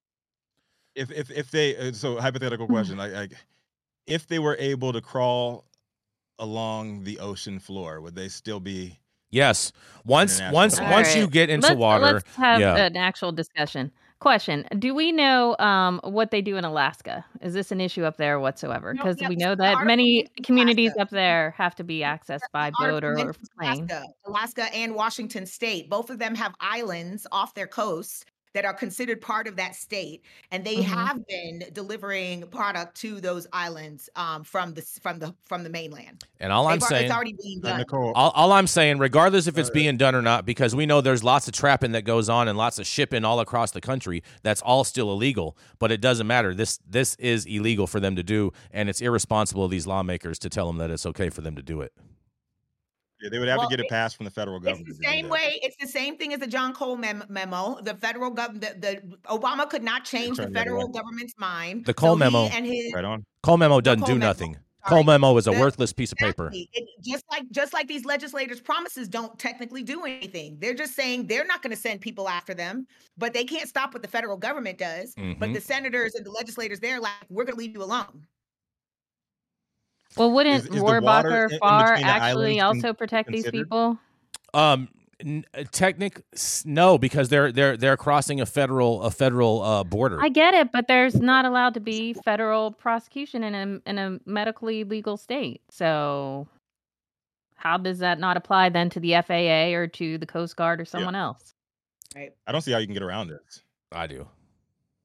If 0.94 1.10
if 1.10 1.30
if 1.30 1.50
they 1.50 1.76
uh, 1.76 1.92
so 1.92 2.20
hypothetical 2.20 2.66
question 2.66 2.98
like, 2.98 3.12
like 3.12 3.32
if 4.06 4.26
they 4.26 4.38
were 4.38 4.56
able 4.58 4.92
to 4.92 5.00
crawl 5.00 5.64
along 6.38 7.04
the 7.04 7.18
ocean 7.20 7.58
floor, 7.58 8.00
would 8.00 8.14
they 8.14 8.28
still 8.28 8.60
be? 8.60 8.98
Yes. 9.30 9.72
Once 10.04 10.40
once 10.50 10.80
law. 10.80 10.90
once 10.90 11.14
you 11.14 11.28
get 11.28 11.50
into 11.50 11.68
let's, 11.68 11.78
water, 11.78 12.04
Let's 12.14 12.34
have 12.36 12.60
yeah. 12.60 12.76
an 12.86 12.96
actual 12.96 13.30
discussion. 13.30 13.92
Question: 14.20 14.66
Do 14.78 14.94
we 14.94 15.12
know 15.12 15.56
um, 15.58 15.98
what 16.04 16.30
they 16.30 16.42
do 16.42 16.58
in 16.58 16.64
Alaska? 16.64 17.24
Is 17.40 17.54
this 17.54 17.72
an 17.72 17.80
issue 17.80 18.04
up 18.04 18.18
there 18.18 18.38
whatsoever? 18.38 18.92
Because 18.92 19.16
we 19.26 19.34
know 19.34 19.54
that 19.54 19.86
many 19.86 20.26
communities 20.42 20.90
Alaska. 20.90 21.02
up 21.02 21.10
there 21.10 21.54
have 21.56 21.74
to 21.76 21.84
be 21.84 22.00
accessed 22.00 22.40
by 22.52 22.70
boat 22.78 23.02
or, 23.02 23.18
or 23.18 23.34
plane. 23.58 23.88
Alaska, 23.88 24.04
Alaska 24.26 24.74
and 24.74 24.94
Washington 24.94 25.46
State. 25.46 25.88
Both 25.88 26.10
of 26.10 26.18
them 26.18 26.34
have 26.34 26.54
islands 26.60 27.26
off 27.32 27.54
their 27.54 27.66
coast 27.66 28.26
that 28.52 28.64
are 28.64 28.74
considered 28.74 29.20
part 29.20 29.46
of 29.46 29.56
that 29.56 29.74
state, 29.76 30.22
and 30.50 30.64
they 30.64 30.76
Mhm. 30.76 30.82
have 30.84 31.26
been 31.26 31.64
delivering 31.72 32.42
product 32.48 32.96
to 33.00 33.20
those 33.20 33.46
islands 33.52 34.08
um, 34.16 34.42
from 34.44 34.74
the 34.74 34.82
from 35.02 35.18
the 35.18 35.34
from 35.44 35.62
the 35.62 35.70
mainland. 35.70 36.24
and 36.40 36.52
all 36.52 36.66
I'm 36.66 36.74
They've 36.78 36.82
al- 36.82 36.88
saying, 36.88 37.04
it's 37.06 37.14
already 37.14 37.36
being 37.40 37.60
done. 37.60 37.78
Nicole, 37.78 38.12
all, 38.14 38.30
all 38.30 38.52
I'm 38.52 38.66
saying, 38.66 38.98
regardless 38.98 39.46
if 39.46 39.56
it's 39.58 39.70
being 39.70 39.96
done 39.96 40.14
or 40.14 40.22
not, 40.22 40.44
because 40.46 40.74
we 40.74 40.86
know 40.86 41.00
there's 41.00 41.22
lots 41.22 41.46
of 41.48 41.54
trapping 41.54 41.92
that 41.92 42.02
goes 42.02 42.28
on 42.28 42.48
and 42.48 42.56
lots 42.58 42.78
of 42.78 42.86
shipping 42.86 43.24
all 43.24 43.40
across 43.40 43.70
the 43.70 43.80
country. 43.80 44.22
That's 44.42 44.62
all 44.62 44.84
still 44.84 45.12
illegal, 45.12 45.56
but 45.78 45.92
it 45.92 46.00
doesn't 46.00 46.26
matter. 46.26 46.54
This 46.54 46.78
this 46.88 47.14
is 47.16 47.46
illegal 47.46 47.86
for 47.86 48.00
them 48.00 48.16
to 48.16 48.22
do, 48.22 48.52
and 48.72 48.88
it's 48.88 49.00
irresponsible 49.00 49.64
of 49.64 49.70
these 49.70 49.86
lawmakers 49.86 50.38
to 50.40 50.48
tell 50.48 50.66
them 50.66 50.78
that 50.78 50.90
it's 50.90 51.06
okay 51.06 51.30
for 51.30 51.40
them 51.42 51.54
to 51.56 51.62
do 51.62 51.80
it. 51.82 51.92
Yeah, 53.22 53.28
they 53.30 53.38
would 53.38 53.48
have 53.48 53.58
Well, 53.58 53.68
to 53.68 53.76
get 53.76 53.80
it 53.80 53.86
it- 53.86 53.90
passed 53.90 54.16
from 54.16 54.24
the 54.24 54.30
federal 54.30 54.60
government. 54.60 54.88
It's 54.88 54.98
the 54.98 55.04
same 55.04 55.28
way. 55.28 55.58
It's 55.62 55.76
the 55.80 55.86
same 55.88 56.16
thing 56.16 56.32
as 56.32 56.40
the 56.40 56.46
John 56.46 56.72
Cole 56.74 56.96
mem- 56.96 57.24
memo. 57.28 57.80
The 57.82 57.94
federal 57.94 58.30
government, 58.30 58.62
the, 58.80 59.00
the 59.02 59.16
Obama 59.28 59.68
could 59.68 59.82
not 59.82 60.04
change 60.04 60.36
the 60.38 60.48
federal 60.50 60.84
away. 60.84 60.92
government's 60.92 61.34
mind. 61.38 61.84
The 61.86 61.94
Cole 61.94 62.14
so 62.14 62.16
memo. 62.16 62.44
and 62.46 62.66
his 62.66 62.92
Right 62.92 63.04
on. 63.04 63.24
Cole 63.42 63.56
memo 63.56 63.80
doesn't 63.80 64.00
Cole 64.00 64.06
do 64.08 64.14
memo, 64.14 64.26
nothing. 64.26 64.52
sorry. 64.54 64.64
Cole 64.86 65.04
memo 65.04 65.36
is 65.36 65.46
a 65.46 65.50
The- 65.50 65.60
worthless 65.60 65.92
piece 65.92 66.10
of 66.12 66.18
paper. 66.18 66.50
It, 66.54 66.68
just 67.02 67.24
like 67.30 67.44
just 67.50 67.72
like 67.74 67.86
these 67.86 68.04
legislators' 68.06 68.60
promises 68.60 69.08
don't 69.08 69.38
technically 69.38 69.82
do 69.82 70.04
anything. 70.04 70.56
They're 70.58 70.74
just 70.74 70.94
saying 70.94 71.26
they're 71.26 71.44
not 71.46 71.62
going 71.62 71.70
to 71.74 71.80
send 71.80 72.00
people 72.00 72.28
after 72.28 72.54
them, 72.54 72.86
but 73.18 73.34
they 73.34 73.44
can't 73.44 73.68
stop 73.68 73.92
what 73.92 74.02
the 74.02 74.08
federal 74.08 74.36
government 74.38 74.78
does. 74.78 75.14
But 75.16 75.50
Mhm. 75.50 75.54
the 75.54 75.60
senators 75.60 76.14
and 76.14 76.24
the 76.24 76.30
legislators, 76.30 76.80
they're 76.80 77.00
like, 77.00 77.12
we're 77.28 77.44
going 77.44 77.56
to 77.56 77.58
leave 77.58 77.74
you 77.74 77.82
alone. 77.82 78.26
Well, 80.16 80.32
wouldn't 80.32 80.64
is 80.64 80.68
the 80.70 80.82
water 80.82 81.00
Rohrabacher 81.02 81.46
in- 81.48 81.52
in 81.54 81.58
Farr 81.60 81.86
between 81.94 82.06
the 82.06 82.12
actually 82.12 82.60
also 82.60 82.92
protect 82.92 83.30
these 83.30 83.50
people? 83.50 83.98
Um, 84.52 84.88
n- 85.20 85.44
uh, 85.54 85.64
technic 85.70 86.22
no, 86.64 86.98
because 86.98 87.28
they're 87.28 87.52
they're 87.52 87.76
they're 87.76 87.96
crossing 87.96 88.40
a 88.40 88.46
federal 88.46 89.02
a 89.02 89.10
federal 89.10 89.62
uh, 89.62 89.84
border. 89.84 90.20
I 90.20 90.28
get 90.28 90.54
it, 90.54 90.72
but 90.72 90.88
there's 90.88 91.14
not 91.14 91.44
allowed 91.44 91.74
to 91.74 91.80
be 91.80 92.14
federal 92.14 92.72
prosecution 92.72 93.44
in 93.44 93.54
a 93.54 93.88
in 93.88 93.98
a 93.98 94.18
medically 94.26 94.82
legal 94.84 95.16
state. 95.16 95.62
So 95.70 96.48
how 97.54 97.76
does 97.76 97.98
that 97.98 98.18
not 98.18 98.36
apply 98.36 98.70
then 98.70 98.90
to 98.90 99.00
the 99.00 99.12
FAA 99.22 99.74
or 99.76 99.86
to 99.86 100.18
the 100.18 100.26
Coast 100.26 100.56
Guard 100.56 100.80
or 100.80 100.84
someone 100.84 101.14
else? 101.14 101.54
Right. 102.16 102.32
I 102.46 102.52
don't 102.52 102.62
see 102.62 102.72
how 102.72 102.78
you 102.78 102.86
can 102.86 102.94
get 102.94 103.02
around 103.04 103.30
it. 103.30 103.62
I 103.92 104.06
do. 104.08 104.26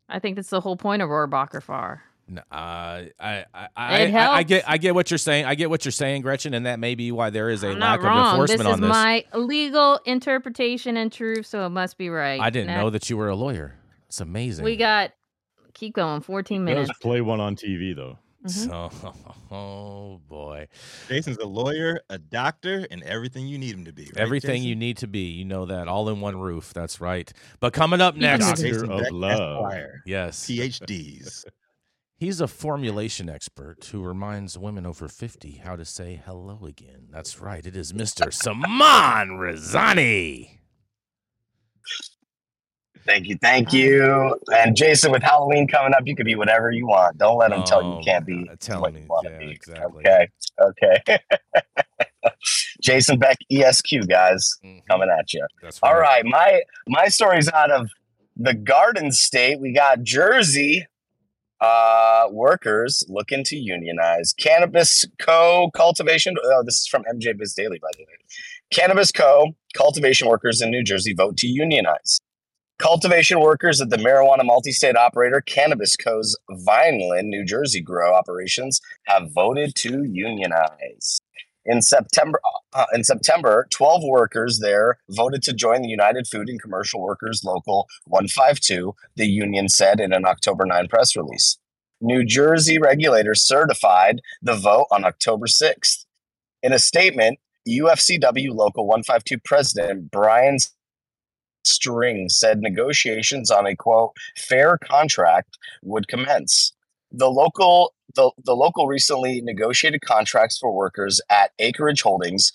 I 0.09 0.17
think 0.19 0.35
that's 0.37 0.49
the 0.49 0.61
whole 0.61 0.77
point 0.77 1.01
of 1.03 1.09
Rohrabacher 1.09 1.61
Farr. 1.61 2.01
No, 2.27 2.41
uh, 2.51 2.55
I, 2.55 3.11
I, 3.19 3.45
I, 3.53 3.67
I, 3.77 4.27
I 4.37 4.43
get. 4.43 4.67
I 4.67 4.77
get 4.77 4.95
what 4.95 5.11
you're 5.11 5.19
saying. 5.19 5.45
I 5.45 5.53
get 5.53 5.69
what 5.69 5.85
you're 5.85 5.91
saying, 5.91 6.23
Gretchen, 6.23 6.55
and 6.55 6.65
that 6.65 6.79
may 6.79 6.95
be 6.95 7.11
why 7.11 7.29
there 7.29 7.49
is 7.49 7.63
a 7.63 7.67
I'm 7.69 7.79
lack 7.79 7.79
not 7.79 7.99
of 7.99 8.05
wrong. 8.05 8.29
enforcement 8.31 8.59
this 8.61 8.67
on 8.67 8.73
is 8.73 8.79
this. 8.81 8.89
my 8.89 9.25
legal 9.35 9.99
interpretation 10.05 10.97
and 10.97 11.11
truth, 11.11 11.45
so 11.45 11.65
it 11.67 11.69
must 11.69 11.99
be 11.99 12.09
right. 12.09 12.41
I 12.41 12.49
didn't 12.49 12.75
know 12.75 12.89
that 12.89 13.09
you 13.11 13.17
were 13.17 13.29
a 13.29 13.35
lawyer. 13.35 13.75
It's 14.07 14.21
amazing. 14.21 14.65
We 14.65 14.75
got 14.75 15.11
keep 15.75 15.93
going. 15.93 16.21
14 16.21 16.65
Does 16.65 16.73
minutes. 16.73 16.99
play 16.99 17.21
one 17.21 17.39
on 17.39 17.55
TV 17.55 17.95
though. 17.95 18.17
Mhm. 18.43 18.91
So, 18.91 19.13
oh 19.55 20.19
boy, 20.27 20.67
Jason's 21.07 21.37
a 21.37 21.45
lawyer, 21.45 21.99
a 22.09 22.17
doctor, 22.17 22.87
and 22.89 23.03
everything 23.03 23.47
you 23.47 23.57
need 23.59 23.73
him 23.75 23.85
to 23.85 23.93
be. 23.93 24.03
right, 24.03 24.17
everything 24.17 24.63
you 24.63 24.75
need 24.75 24.97
to 24.97 25.07
be. 25.07 25.29
You 25.31 25.45
know 25.45 25.65
that 25.65 25.87
all 25.87 26.09
in 26.09 26.21
one 26.21 26.37
roof. 26.37 26.73
That's 26.73 26.99
right. 27.01 27.31
But 27.59 27.73
coming 27.73 28.01
up 28.01 28.15
next, 28.15 28.61
with- 28.61 28.81
Doctor 28.87 28.91
of 28.91 29.11
Love. 29.11 29.65
Esquire, 29.65 30.01
yes, 30.05 30.45
PhDs. 30.47 31.45
He's 32.17 32.41
a 32.41 32.47
formulation 32.47 33.29
expert 33.29 33.85
who 33.91 34.01
reminds 34.03 34.57
women 34.57 34.85
over 34.85 35.07
fifty 35.07 35.61
how 35.63 35.75
to 35.75 35.85
say 35.85 36.21
hello 36.25 36.65
again. 36.65 37.07
That's 37.11 37.39
right. 37.39 37.65
It 37.65 37.75
is 37.75 37.93
Mister 37.93 38.31
Saman 38.31 39.29
Razani. 39.39 40.59
Thank 43.05 43.27
you, 43.27 43.37
thank 43.39 43.71
you. 43.71 44.39
And 44.51 44.75
Jason, 44.75 45.11
with 45.11 45.21
Halloween 45.21 45.67
coming 45.67 45.93
up, 45.93 46.01
you 46.05 46.15
could 46.15 46.25
be 46.25 46.33
whatever 46.33 46.71
you 46.71 46.87
want. 46.87 47.19
Don't 47.19 47.37
let 47.37 47.51
them 47.51 47.63
tell 47.63 47.83
you 47.83 47.89
Oh, 47.89 47.97
you 47.99 48.03
can't 48.03 48.25
be 48.25 48.45
God, 48.45 48.59
tell 48.59 48.81
what 48.81 48.93
me. 48.95 49.01
you 49.01 49.07
want 49.07 49.27
to 49.27 49.31
Yeah, 49.33 49.39
be. 49.39 49.51
exactly. 49.51 50.03
Okay, 50.07 50.27
okay. 50.59 51.19
Jason 52.81 53.19
Beck, 53.19 53.37
ESQ 53.51 54.07
guys, 54.07 54.55
Mhm. 54.63 54.81
coming 54.87 55.09
at 55.09 55.31
you. 55.33 55.45
That's 55.61 55.79
All 55.83 55.95
right, 55.95 56.25
my 56.25 56.63
my 56.87 57.07
story's 57.07 57.47
out 57.49 57.69
of 57.69 57.89
the 58.35 58.55
Garden 58.55 59.11
State. 59.11 59.59
We 59.59 59.71
got 59.71 60.01
Jersey 60.01 60.87
uh, 61.61 62.27
workers 62.31 63.03
looking 63.07 63.43
to 63.45 63.55
unionize. 63.55 64.33
Cannabist 64.33 65.07
Co. 65.19 65.71
cultivation. 65.75 66.35
Oh, 66.43 66.63
this 66.63 66.77
is 66.77 66.87
from 66.87 67.03
MJ 67.03 67.37
Biz 67.37 67.53
Daily, 67.53 67.79
by 67.79 67.89
the 67.97 68.03
way. 68.03 68.17
Cannabist 68.73 69.13
Co. 69.13 69.55
cultivation 69.75 70.27
workers 70.27 70.61
in 70.61 70.69
New 70.69 70.83
Jersey 70.83 71.13
vote 71.13 71.37
to 71.37 71.47
unionize. 71.47 72.19
Cultivation 72.77 73.39
workers 73.39 73.79
at 73.79 73.89
the 73.89 73.95
marijuana 73.95 74.43
multi-state 74.43 74.97
operator 74.97 75.41
Cannabist 75.47 75.97
Co.'s 76.03 76.37
Vineland, 76.51 77.29
New 77.29 77.45
Jersey 77.45 77.79
grow 77.79 78.13
operations 78.13 78.81
have 79.05 79.31
voted 79.31 79.75
to 79.75 80.03
unionize. 80.03 81.21
In 81.65 81.81
September, 81.81 82.39
uh, 82.73 82.85
in 82.93 83.03
September, 83.03 83.67
12 83.71 84.03
workers 84.03 84.59
there 84.59 84.99
voted 85.09 85.41
to 85.43 85.53
join 85.53 85.81
the 85.81 85.89
United 85.89 86.27
Food 86.27 86.47
and 86.47 86.61
Commercial 86.61 87.01
Workers 87.01 87.43
Local 87.43 87.87
152, 88.05 88.93
the 89.15 89.25
union 89.25 89.67
said 89.67 89.99
in 89.99 90.13
an 90.13 90.25
October 90.25 90.65
9 90.65 90.87
press 90.87 91.15
release. 91.15 91.57
New 92.01 92.23
Jersey 92.23 92.77
regulators 92.77 93.41
certified 93.41 94.21
the 94.41 94.55
vote 94.55 94.85
on 94.91 95.05
October 95.05 95.47
6th. 95.47 96.05
In 96.61 96.71
a 96.71 96.79
statement, 96.79 97.39
UFCW 97.67 98.53
Local 98.53 98.85
152 98.85 99.39
President 99.43 100.11
Brian 100.11 100.57
String 101.63 102.29
said 102.29 102.61
negotiations 102.61 103.49
on 103.49 103.65
a 103.65 103.75
quote 103.75 104.11
fair 104.37 104.77
contract 104.77 105.57
would 105.81 106.07
commence. 106.07 106.73
The 107.11 107.29
local 107.29 107.94
the, 108.15 108.31
the 108.43 108.55
local 108.55 108.87
recently 108.87 109.41
negotiated 109.41 110.01
contracts 110.01 110.57
for 110.57 110.71
workers 110.71 111.21
at 111.29 111.51
Acreage 111.59 112.01
Holdings 112.01 112.51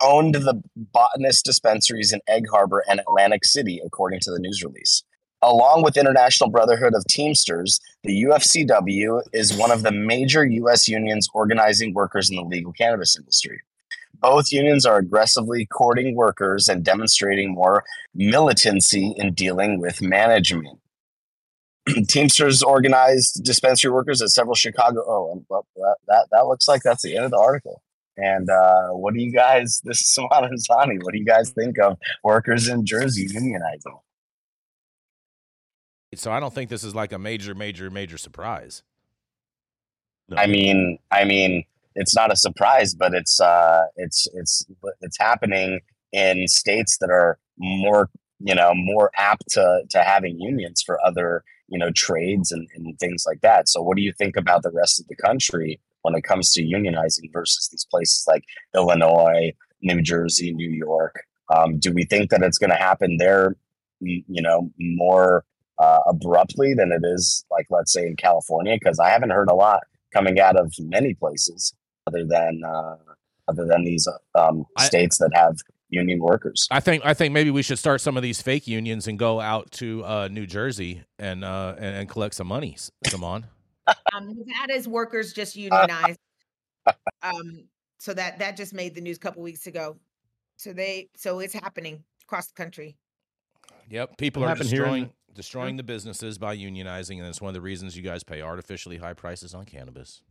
owned 0.00 0.34
the 0.34 0.60
botanist 0.76 1.44
dispensaries 1.44 2.12
in 2.12 2.20
Egg 2.28 2.46
Harbor 2.50 2.84
and 2.88 3.00
Atlantic 3.00 3.44
City, 3.44 3.80
according 3.84 4.20
to 4.20 4.30
the 4.30 4.38
news 4.38 4.62
release. 4.62 5.02
Along 5.42 5.82
with 5.82 5.96
International 5.96 6.50
Brotherhood 6.50 6.94
of 6.94 7.04
Teamsters, 7.06 7.80
the 8.04 8.22
UFCW 8.24 9.22
is 9.32 9.56
one 9.56 9.72
of 9.72 9.82
the 9.82 9.90
major 9.90 10.44
U.S. 10.44 10.88
unions 10.88 11.28
organizing 11.34 11.94
workers 11.94 12.30
in 12.30 12.36
the 12.36 12.42
legal 12.42 12.72
cannabis 12.72 13.16
industry. 13.16 13.60
Both 14.20 14.52
unions 14.52 14.86
are 14.86 14.98
aggressively 14.98 15.66
courting 15.66 16.14
workers 16.14 16.68
and 16.68 16.84
demonstrating 16.84 17.52
more 17.52 17.84
militancy 18.14 19.14
in 19.16 19.34
dealing 19.34 19.80
with 19.80 20.00
management. 20.00 20.78
Teamsters 22.08 22.62
organized 22.62 23.42
dispensary 23.44 23.90
workers 23.90 24.22
at 24.22 24.30
several 24.30 24.54
Chicago. 24.54 25.02
Oh, 25.06 25.32
um, 25.32 25.46
well, 25.48 25.66
that, 25.76 25.96
that 26.08 26.26
that 26.30 26.46
looks 26.46 26.68
like 26.68 26.82
that's 26.82 27.02
the 27.02 27.16
end 27.16 27.24
of 27.24 27.30
the 27.30 27.38
article. 27.38 27.82
And 28.16 28.48
uh, 28.50 28.88
what 28.90 29.14
do 29.14 29.20
you 29.20 29.32
guys? 29.32 29.80
This 29.84 30.00
is 30.00 30.14
Saman 30.14 30.28
Razani. 30.30 31.02
What 31.02 31.12
do 31.12 31.18
you 31.18 31.24
guys 31.24 31.50
think 31.50 31.78
of 31.78 31.98
workers 32.22 32.68
in 32.68 32.86
Jersey 32.86 33.26
unionizing? 33.28 33.98
So 36.14 36.30
I 36.30 36.40
don't 36.40 36.52
think 36.52 36.68
this 36.68 36.84
is 36.84 36.94
like 36.94 37.12
a 37.12 37.18
major, 37.18 37.54
major, 37.54 37.90
major 37.90 38.18
surprise. 38.18 38.82
I 40.36 40.46
mean, 40.46 40.98
I 41.10 41.24
mean, 41.24 41.64
it's 41.94 42.14
not 42.14 42.32
a 42.32 42.36
surprise, 42.36 42.94
but 42.94 43.14
it's 43.14 43.40
uh, 43.40 43.84
it's 43.96 44.26
it's 44.34 44.64
it's 45.00 45.18
happening 45.18 45.80
in 46.12 46.46
states 46.48 46.98
that 46.98 47.10
are 47.10 47.38
more 47.58 48.08
you 48.44 48.54
know 48.54 48.72
more 48.74 49.10
apt 49.18 49.48
to 49.50 49.82
to 49.90 50.02
having 50.02 50.40
unions 50.40 50.82
for 50.82 51.04
other 51.04 51.44
you 51.68 51.78
know 51.78 51.90
trades 51.90 52.52
and, 52.52 52.68
and 52.74 52.98
things 52.98 53.24
like 53.26 53.40
that. 53.40 53.68
So, 53.68 53.82
what 53.82 53.96
do 53.96 54.02
you 54.02 54.12
think 54.12 54.36
about 54.36 54.62
the 54.62 54.70
rest 54.70 55.00
of 55.00 55.06
the 55.08 55.16
country 55.16 55.80
when 56.02 56.14
it 56.14 56.22
comes 56.22 56.52
to 56.52 56.62
unionizing 56.62 57.32
versus 57.32 57.68
these 57.68 57.86
places 57.90 58.24
like 58.28 58.44
Illinois, 58.74 59.52
New 59.80 60.02
Jersey, 60.02 60.52
New 60.52 60.70
York? 60.70 61.24
Um, 61.54 61.78
do 61.78 61.92
we 61.92 62.04
think 62.04 62.30
that 62.30 62.42
it's 62.42 62.58
going 62.58 62.70
to 62.70 62.76
happen 62.76 63.16
there, 63.18 63.56
you 64.00 64.42
know, 64.42 64.70
more 64.78 65.44
uh, 65.78 66.00
abruptly 66.06 66.74
than 66.74 66.92
it 66.92 67.02
is, 67.04 67.44
like 67.50 67.66
let's 67.70 67.92
say 67.92 68.06
in 68.06 68.16
California? 68.16 68.76
Because 68.78 68.98
I 68.98 69.08
haven't 69.10 69.30
heard 69.30 69.50
a 69.50 69.54
lot 69.54 69.80
coming 70.12 70.40
out 70.40 70.58
of 70.58 70.72
many 70.78 71.14
places 71.14 71.74
other 72.06 72.24
than 72.24 72.62
uh, 72.66 72.96
other 73.48 73.66
than 73.66 73.84
these 73.84 74.06
um, 74.34 74.66
I- 74.76 74.84
states 74.84 75.18
that 75.18 75.30
have 75.34 75.56
union 75.92 76.18
workers. 76.18 76.66
I 76.70 76.80
think 76.80 77.04
I 77.04 77.14
think 77.14 77.32
maybe 77.32 77.50
we 77.50 77.62
should 77.62 77.78
start 77.78 78.00
some 78.00 78.16
of 78.16 78.22
these 78.22 78.42
fake 78.42 78.66
unions 78.66 79.06
and 79.06 79.18
go 79.18 79.40
out 79.40 79.70
to 79.72 80.04
uh, 80.04 80.28
New 80.28 80.46
Jersey 80.46 81.04
and 81.18 81.44
uh, 81.44 81.74
and, 81.76 81.96
and 81.96 82.08
collect 82.08 82.34
some 82.34 82.48
money. 82.48 82.76
Come 83.08 83.22
on. 83.22 83.46
Um, 84.14 84.34
Nevada's 84.36 84.88
workers 84.88 85.32
just 85.32 85.54
unionized. 85.54 86.18
um, 87.22 87.68
so 87.98 88.12
that 88.14 88.38
that 88.40 88.56
just 88.56 88.74
made 88.74 88.94
the 88.94 89.00
news 89.00 89.18
a 89.18 89.20
couple 89.20 89.42
weeks 89.42 89.66
ago. 89.66 89.96
So 90.56 90.72
they 90.72 91.10
so 91.14 91.38
it's 91.38 91.54
happening 91.54 92.02
across 92.24 92.48
the 92.48 92.54
country. 92.54 92.96
Yep, 93.90 94.16
people 94.16 94.40
What 94.40 94.46
are 94.46 94.48
happened 94.50 94.70
here 94.70 94.80
destroying 94.80 95.04
the- 95.04 95.34
destroying 95.34 95.76
the 95.76 95.82
businesses 95.82 96.38
by 96.38 96.56
unionizing, 96.56 97.18
and 97.18 97.26
it's 97.26 97.40
one 97.40 97.48
of 97.48 97.54
the 97.54 97.60
reasons 97.60 97.96
you 97.96 98.02
guys 98.02 98.22
pay 98.22 98.42
artificially 98.42 98.98
high 98.98 99.14
prices 99.14 99.54
on 99.54 99.64
cannabis. 99.64 100.22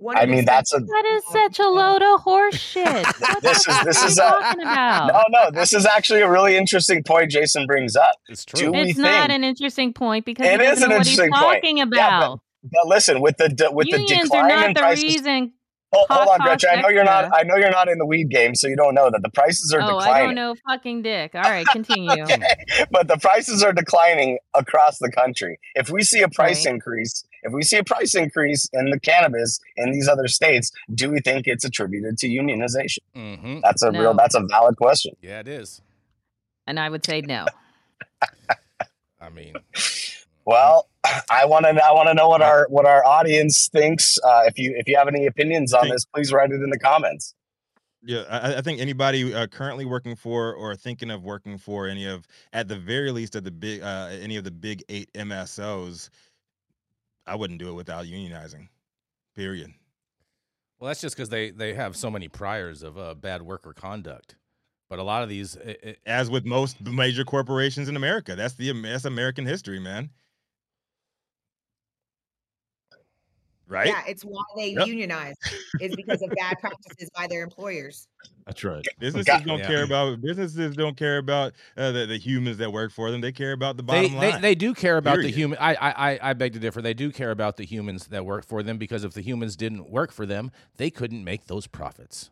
One 0.00 0.16
I 0.16 0.24
mean, 0.24 0.42
states- 0.44 0.46
that's 0.46 0.72
a 0.74 0.78
That 0.80 1.04
is 1.16 1.22
such 1.30 1.58
a 1.58 1.68
load 1.68 2.02
of 2.02 2.20
horseshit. 2.24 3.40
This 3.42 3.68
is- 3.68 3.84
this 3.84 4.02
is 4.02 4.18
a- 4.18 4.22
talking 4.22 4.62
about? 4.62 5.08
no, 5.08 5.22
no. 5.28 5.50
This 5.50 5.72
is 5.72 5.84
actually 5.86 6.22
a 6.22 6.30
really 6.30 6.56
interesting 6.56 7.02
point 7.02 7.30
Jason 7.30 7.66
brings 7.66 7.96
up. 7.96 8.14
It's 8.28 8.44
true. 8.44 8.70
we 8.72 8.78
It's 8.80 8.98
not 8.98 9.26
think- 9.28 9.30
an 9.32 9.44
interesting 9.44 9.92
point 9.92 10.24
because 10.24 10.46
It 10.46 10.60
he 10.60 10.66
is 10.66 10.70
doesn't 10.80 10.84
an 10.84 10.88
know 10.90 10.96
what 10.98 11.06
he's 11.06 11.18
interesting 11.18 11.32
point. 11.42 11.62
talking 11.62 11.76
Yeah, 11.78 11.84
about. 11.84 12.40
But 12.62 12.86
listen, 12.86 13.20
with 13.20 13.36
the 13.36 13.48
de- 13.50 13.70
with 13.70 13.88
Unions 13.88 14.28
the 14.30 14.36
are 14.36 14.42
decline 14.42 14.48
not 14.48 14.66
in 14.68 14.74
the 14.74 14.80
prices, 14.80 15.04
reason. 15.04 15.52
Hold, 15.92 16.06
hold 16.08 16.28
on, 16.28 16.38
Hot 16.40 16.46
Gretchen. 16.46 16.70
I 16.72 16.80
know 16.82 16.88
you're 16.88 17.02
not. 17.04 17.30
I 17.34 17.42
know 17.42 17.56
you're 17.56 17.70
not 17.70 17.88
in 17.88 17.98
the 17.98 18.06
weed 18.06 18.28
game, 18.30 18.54
so 18.54 18.68
you 18.68 18.76
don't 18.76 18.94
know 18.94 19.10
that 19.10 19.22
the 19.22 19.30
prices 19.30 19.72
are 19.74 19.80
Oh, 19.80 19.96
I 19.96 20.04
declining. 20.04 20.26
don't 20.28 20.34
know 20.36 20.54
fucking 20.68 21.02
dick. 21.02 21.34
All 21.34 21.40
right, 21.40 21.66
continue. 21.66 22.26
but 22.92 23.08
the 23.08 23.16
prices 23.16 23.62
are 23.64 23.72
declining 23.72 24.38
across 24.54 24.98
the 24.98 25.10
country. 25.10 25.58
If 25.74 25.90
we 25.90 26.02
see 26.04 26.20
a 26.22 26.28
price 26.28 26.64
Right. 26.64 26.74
increase, 26.74 27.24
if 27.42 27.52
we 27.52 27.62
see 27.62 27.78
a 27.78 27.84
price 27.84 28.14
increase 28.14 28.68
in 28.72 28.90
the 28.90 29.00
cannabis 29.00 29.60
in 29.76 29.92
these 29.92 30.08
other 30.08 30.28
states, 30.28 30.70
do 30.94 31.10
we 31.10 31.20
think 31.20 31.46
it's 31.46 31.64
attributed 31.64 32.18
to 32.18 32.28
unionization? 32.28 32.98
hmm 33.14 33.60
That's 33.62 33.82
a 33.82 33.90
real. 33.90 34.14
That's 34.14 34.34
a 34.34 34.42
valid 34.48 34.76
question. 34.76 35.14
Yeah, 35.20 35.40
it 35.40 35.48
is. 35.48 35.82
And 36.66 36.78
I 36.78 36.88
would 36.88 37.04
say 37.04 37.20
no. 37.20 37.46
I 39.20 39.28
mean, 39.30 39.54
Well, 40.44 40.88
I 41.30 41.44
want 41.44 41.64
to. 41.64 41.70
I 41.70 41.92
want 41.92 42.08
to 42.08 42.14
know 42.14 42.28
what 42.28 42.42
our 42.42 42.66
what 42.68 42.86
our 42.86 43.04
audience 43.04 43.68
thinks. 43.68 44.18
Uh, 44.24 44.42
if 44.46 44.58
you 44.58 44.74
if 44.76 44.88
you 44.88 44.96
have 44.96 45.08
any 45.08 45.26
opinions 45.26 45.72
on 45.72 45.88
this, 45.88 46.04
please 46.04 46.32
write 46.32 46.50
it 46.50 46.62
in 46.62 46.70
the 46.70 46.78
comments. 46.78 47.34
Yeah, 48.02 48.22
I, 48.30 48.56
I 48.56 48.60
think 48.62 48.80
anybody 48.80 49.34
uh, 49.34 49.46
currently 49.46 49.84
working 49.84 50.16
for 50.16 50.54
or 50.54 50.74
thinking 50.74 51.10
of 51.10 51.22
working 51.22 51.58
for 51.58 51.86
any 51.86 52.06
of, 52.06 52.26
at 52.54 52.66
the 52.66 52.76
very 52.76 53.10
least, 53.10 53.36
at 53.36 53.44
the 53.44 53.50
big, 53.50 53.82
uh, 53.82 54.08
any 54.22 54.38
of 54.38 54.44
the 54.44 54.50
big 54.50 54.82
eight 54.88 55.12
MSOs, 55.12 56.08
I 57.30 57.36
wouldn't 57.36 57.60
do 57.60 57.68
it 57.68 57.74
without 57.74 58.06
unionizing. 58.06 58.68
Period. 59.36 59.72
well, 60.80 60.88
that's 60.88 61.00
just 61.00 61.14
because 61.14 61.28
they 61.28 61.50
they 61.50 61.74
have 61.74 61.96
so 61.96 62.10
many 62.10 62.26
priors 62.26 62.82
of 62.82 62.98
uh, 62.98 63.14
bad 63.14 63.42
worker 63.42 63.72
conduct. 63.72 64.34
But 64.88 64.98
a 64.98 65.04
lot 65.04 65.22
of 65.22 65.28
these, 65.28 65.54
it, 65.54 65.80
it, 65.82 65.98
As 66.04 66.28
with 66.28 66.44
most 66.44 66.84
major 66.84 67.24
corporations 67.24 67.88
in 67.88 67.94
America, 67.94 68.34
that's 68.34 68.54
the 68.54 68.72
that's 68.82 69.04
American 69.04 69.46
history, 69.46 69.78
man. 69.78 70.10
Right? 73.70 73.86
Yeah, 73.86 74.02
it's 74.08 74.24
why 74.24 74.42
they 74.56 74.70
Yep. 74.72 74.86
unionize. 74.88 75.36
Is 75.80 75.94
because 75.94 76.20
of 76.22 76.30
bad 76.30 76.58
practices 76.60 77.08
by 77.16 77.28
their 77.28 77.44
employers. 77.44 78.08
That's 78.44 78.64
right. 78.64 78.84
Businesses 78.98 79.26
Got- 79.26 79.44
don't 79.44 79.60
Yeah. 79.60 79.66
care 79.68 79.84
about 79.84 80.20
businesses 80.20 80.74
don't 80.74 80.96
care 80.96 81.18
about 81.18 81.52
uh, 81.76 81.92
the, 81.92 82.04
the 82.06 82.18
humans 82.18 82.56
that 82.58 82.72
work 82.72 82.90
for 82.90 83.12
them. 83.12 83.20
They 83.20 83.30
care 83.30 83.52
about 83.52 83.76
the 83.76 83.84
they, 83.84 84.08
bottom 84.08 84.18
they 84.20 84.32
line. 84.32 84.42
they 84.42 84.54
do 84.56 84.74
care 84.74 84.96
about 84.96 85.20
the 85.20 85.30
human. 85.30 85.56
I, 85.60 85.74
I 85.76 86.10
I 86.12 86.18
I 86.30 86.32
beg 86.32 86.52
to 86.54 86.58
differ. 86.58 86.82
They 86.82 86.94
do 86.94 87.12
care 87.12 87.30
about 87.30 87.56
the 87.58 87.64
humans 87.64 88.08
that 88.08 88.26
work 88.26 88.44
for 88.44 88.64
them 88.64 88.76
because 88.76 89.04
if 89.04 89.12
the 89.12 89.22
humans 89.22 89.54
didn't 89.54 89.88
work 89.88 90.10
for 90.10 90.26
them, 90.26 90.50
they 90.76 90.90
couldn't 90.90 91.22
make 91.22 91.46
those 91.46 91.68
profits. 91.68 92.30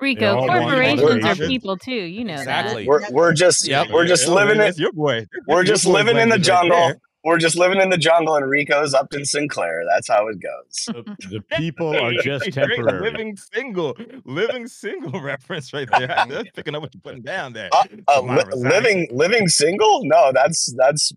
Rico, 0.00 0.46
corporations 0.46 1.24
are 1.24 1.34
people 1.34 1.76
too. 1.76 1.92
You 1.92 2.24
know 2.24 2.34
Exactly. 2.34 2.86
We're 2.86 3.10
we're 3.10 3.32
just 3.32 3.66
Yep. 3.66 3.88
we're 3.90 4.06
just 4.06 4.28
living 4.28 4.60
it. 4.60 4.78
Your 4.78 4.92
boy. 4.92 5.26
We're 5.48 5.64
just 5.74 5.84
living 5.84 6.16
in 6.16 6.28
the 6.28 6.36
language 6.36 6.48
right 6.48 6.62
jungle. 6.70 7.00
There. 7.22 7.30
We're 7.30 7.38
just 7.38 7.56
living 7.56 7.80
in 7.80 7.90
the 7.90 7.98
jungle, 7.98 8.36
and 8.36 8.48
Rico's 8.48 8.94
up 8.94 9.12
in 9.14 9.24
Sinclair. 9.24 9.84
That's 9.88 10.08
how 10.08 10.28
it 10.28 10.38
goes. 10.40 10.84
The, 10.86 11.16
the 11.30 11.56
people 11.56 11.96
are 11.96 12.12
just 12.14 12.44
Great 12.44 12.54
temporary. 12.54 13.10
Living 13.10 13.36
single, 13.36 13.96
living 14.24 14.66
single 14.66 15.20
reference 15.22 15.72
right 15.72 15.88
there. 15.98 16.08
That's 16.28 16.50
picking 16.50 16.74
up 16.74 16.82
what 16.82 16.94
you're 16.94 17.00
putting 17.00 17.22
down 17.22 17.52
there. 17.52 17.70
Uh, 17.72 17.84
uh, 18.08 18.22
li- 18.22 18.44
living 18.54 19.08
living 19.10 19.48
single? 19.48 20.02
No, 20.04 20.32
that's 20.32 20.72
that's 20.76 21.12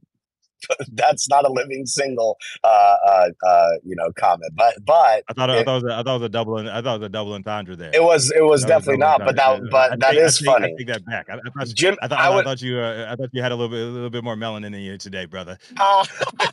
that's 0.93 1.27
not 1.29 1.45
a 1.45 1.51
living 1.51 1.85
single. 1.85 2.37
Uh, 2.63 2.95
uh, 3.07 3.29
uh, 3.45 3.69
you 3.83 3.95
know, 3.95 4.11
comment. 4.17 4.51
But 4.55 4.75
but 4.85 5.23
I 5.27 5.33
thought 5.35 5.49
I 5.49 5.57
it- 5.59 5.65
thought 5.65 5.81
it 5.81 5.83
was 5.85 5.91
a, 5.93 5.95
I 5.99 6.03
thought 6.03 6.15
it 6.15 6.19
was 6.19 6.25
a 6.25 6.29
double 6.29 6.57
I 6.57 6.81
thought 6.81 6.95
it 6.95 6.99
was 6.99 7.05
a 7.07 7.09
double 7.09 7.33
entendre 7.33 7.75
there. 7.75 7.91
it 7.93 8.03
was 8.03 8.31
it 8.31 8.43
was 8.43 8.61
That 8.63 8.67
definitely 8.69 8.97
double 8.97 9.19
not. 9.19 9.25
But 9.27 9.35
that 9.37 9.47
entendre. 9.47 9.69
but 9.71 9.91
I 9.91 9.95
that 9.97 10.11
take- 10.11 10.19
I 10.19 10.23
is 10.23 10.37
take- 10.37 10.47
I 10.47 10.51
funny. 10.53 10.75
take 10.77 10.87
that 10.87 11.05
back. 11.05 11.29
I, 11.29 11.33
I 11.35 11.39
thought, 11.65 11.67
Jim, 11.75 11.97
I 12.01 12.07
thought, 12.07 12.19
I 12.19 12.27
I, 12.27 12.35
would- 12.35 12.45
thought 12.45 12.61
you 12.61 12.79
uh, 12.79 13.07
I 13.11 13.15
thought 13.15 13.29
you 13.33 13.41
had 13.41 13.51
a 13.51 13.55
little 13.55 13.69
bit 13.69 13.81
a 13.81 13.85
little 13.89 14.09
bit 14.09 14.23
more 14.23 14.35
melanin 14.35 14.67
in 14.67 14.81
you 14.81 14.97
today, 14.97 15.25
brother. 15.25 15.57
Uh, 15.79 16.05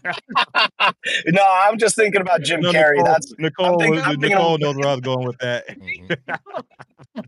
no, 1.26 1.42
I'm 1.44 1.78
just 1.78 1.96
thinking 1.96 2.20
about 2.20 2.42
Jim 2.42 2.60
No, 2.60 2.72
Carrey. 2.72 2.96
Nicole, 2.96 3.04
That's 3.04 3.34
Nicole. 3.38 3.78
thinking- 3.78 3.90
was- 3.96 4.02
I'm 4.04 4.10
thinking 4.20 4.30
Nicole 4.30 4.58
knows 4.58 4.76
where 4.76 4.88
I 4.88 4.92
was 4.92 5.00
going 5.00 5.26
with 5.26 5.38
that. 5.38 5.66
Mhm. 5.80 7.24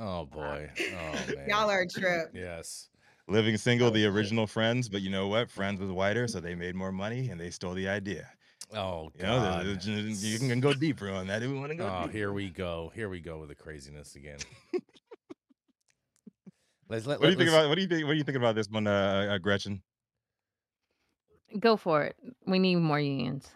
oh 0.00 0.26
boy. 0.26 0.68
Oh 0.78 1.34
man. 1.34 1.48
Y'all 1.48 1.70
are 1.70 1.82
a 1.82 1.88
trip. 1.88 2.30
Yes. 2.34 2.88
Living 3.28 3.56
single, 3.56 3.90
the 3.90 4.06
original 4.06 4.46
Friends, 4.46 4.88
but 4.88 5.02
you 5.02 5.10
know 5.10 5.26
what? 5.26 5.50
Friends 5.50 5.80
was 5.80 5.90
whiter, 5.90 6.28
so 6.28 6.38
they 6.40 6.54
made 6.54 6.74
more 6.76 6.92
money 6.92 7.28
and 7.28 7.40
they 7.40 7.50
stole 7.50 7.74
the 7.74 7.88
idea. 7.88 8.28
Oh 8.72 9.10
You 9.16 9.22
know, 9.22 9.38
god. 9.38 9.66
the- 9.66 9.74
the- 9.74 10.26
you 10.28 10.38
can 10.38 10.60
go 10.60 10.72
deeper 10.74 11.10
on 11.10 11.26
that 11.28 11.42
if 11.42 11.50
we 11.50 11.58
want 11.58 11.70
to 11.70 11.76
go. 11.76 11.86
Oh, 11.86 12.02
deeper. 12.02 12.12
here 12.12 12.32
we 12.32 12.50
go. 12.50 12.92
Here 12.94 13.08
we 13.08 13.20
go 13.20 13.38
with 13.38 13.48
the 13.48 13.54
craziness 13.54 14.14
again. 14.16 14.38
let's 16.88 17.06
let, 17.06 17.20
What 17.20 17.26
do 17.26 17.30
you 17.32 17.36
think 17.36 17.50
about? 17.50 17.68
What 17.68 17.74
do 17.76 17.82
you 17.82 17.88
think? 17.88 18.04
What 18.06 18.12
do 18.12 18.18
you 18.18 18.24
think 18.24 18.36
about 18.36 18.54
this 18.54 18.68
one, 18.68 18.86
uh, 18.86 19.28
uh, 19.32 19.38
Gretchen? 19.38 19.82
Go 21.58 21.76
for 21.76 22.02
it. 22.04 22.16
We 22.46 22.58
need 22.58 22.76
more 22.76 23.00
unions. 23.00 23.48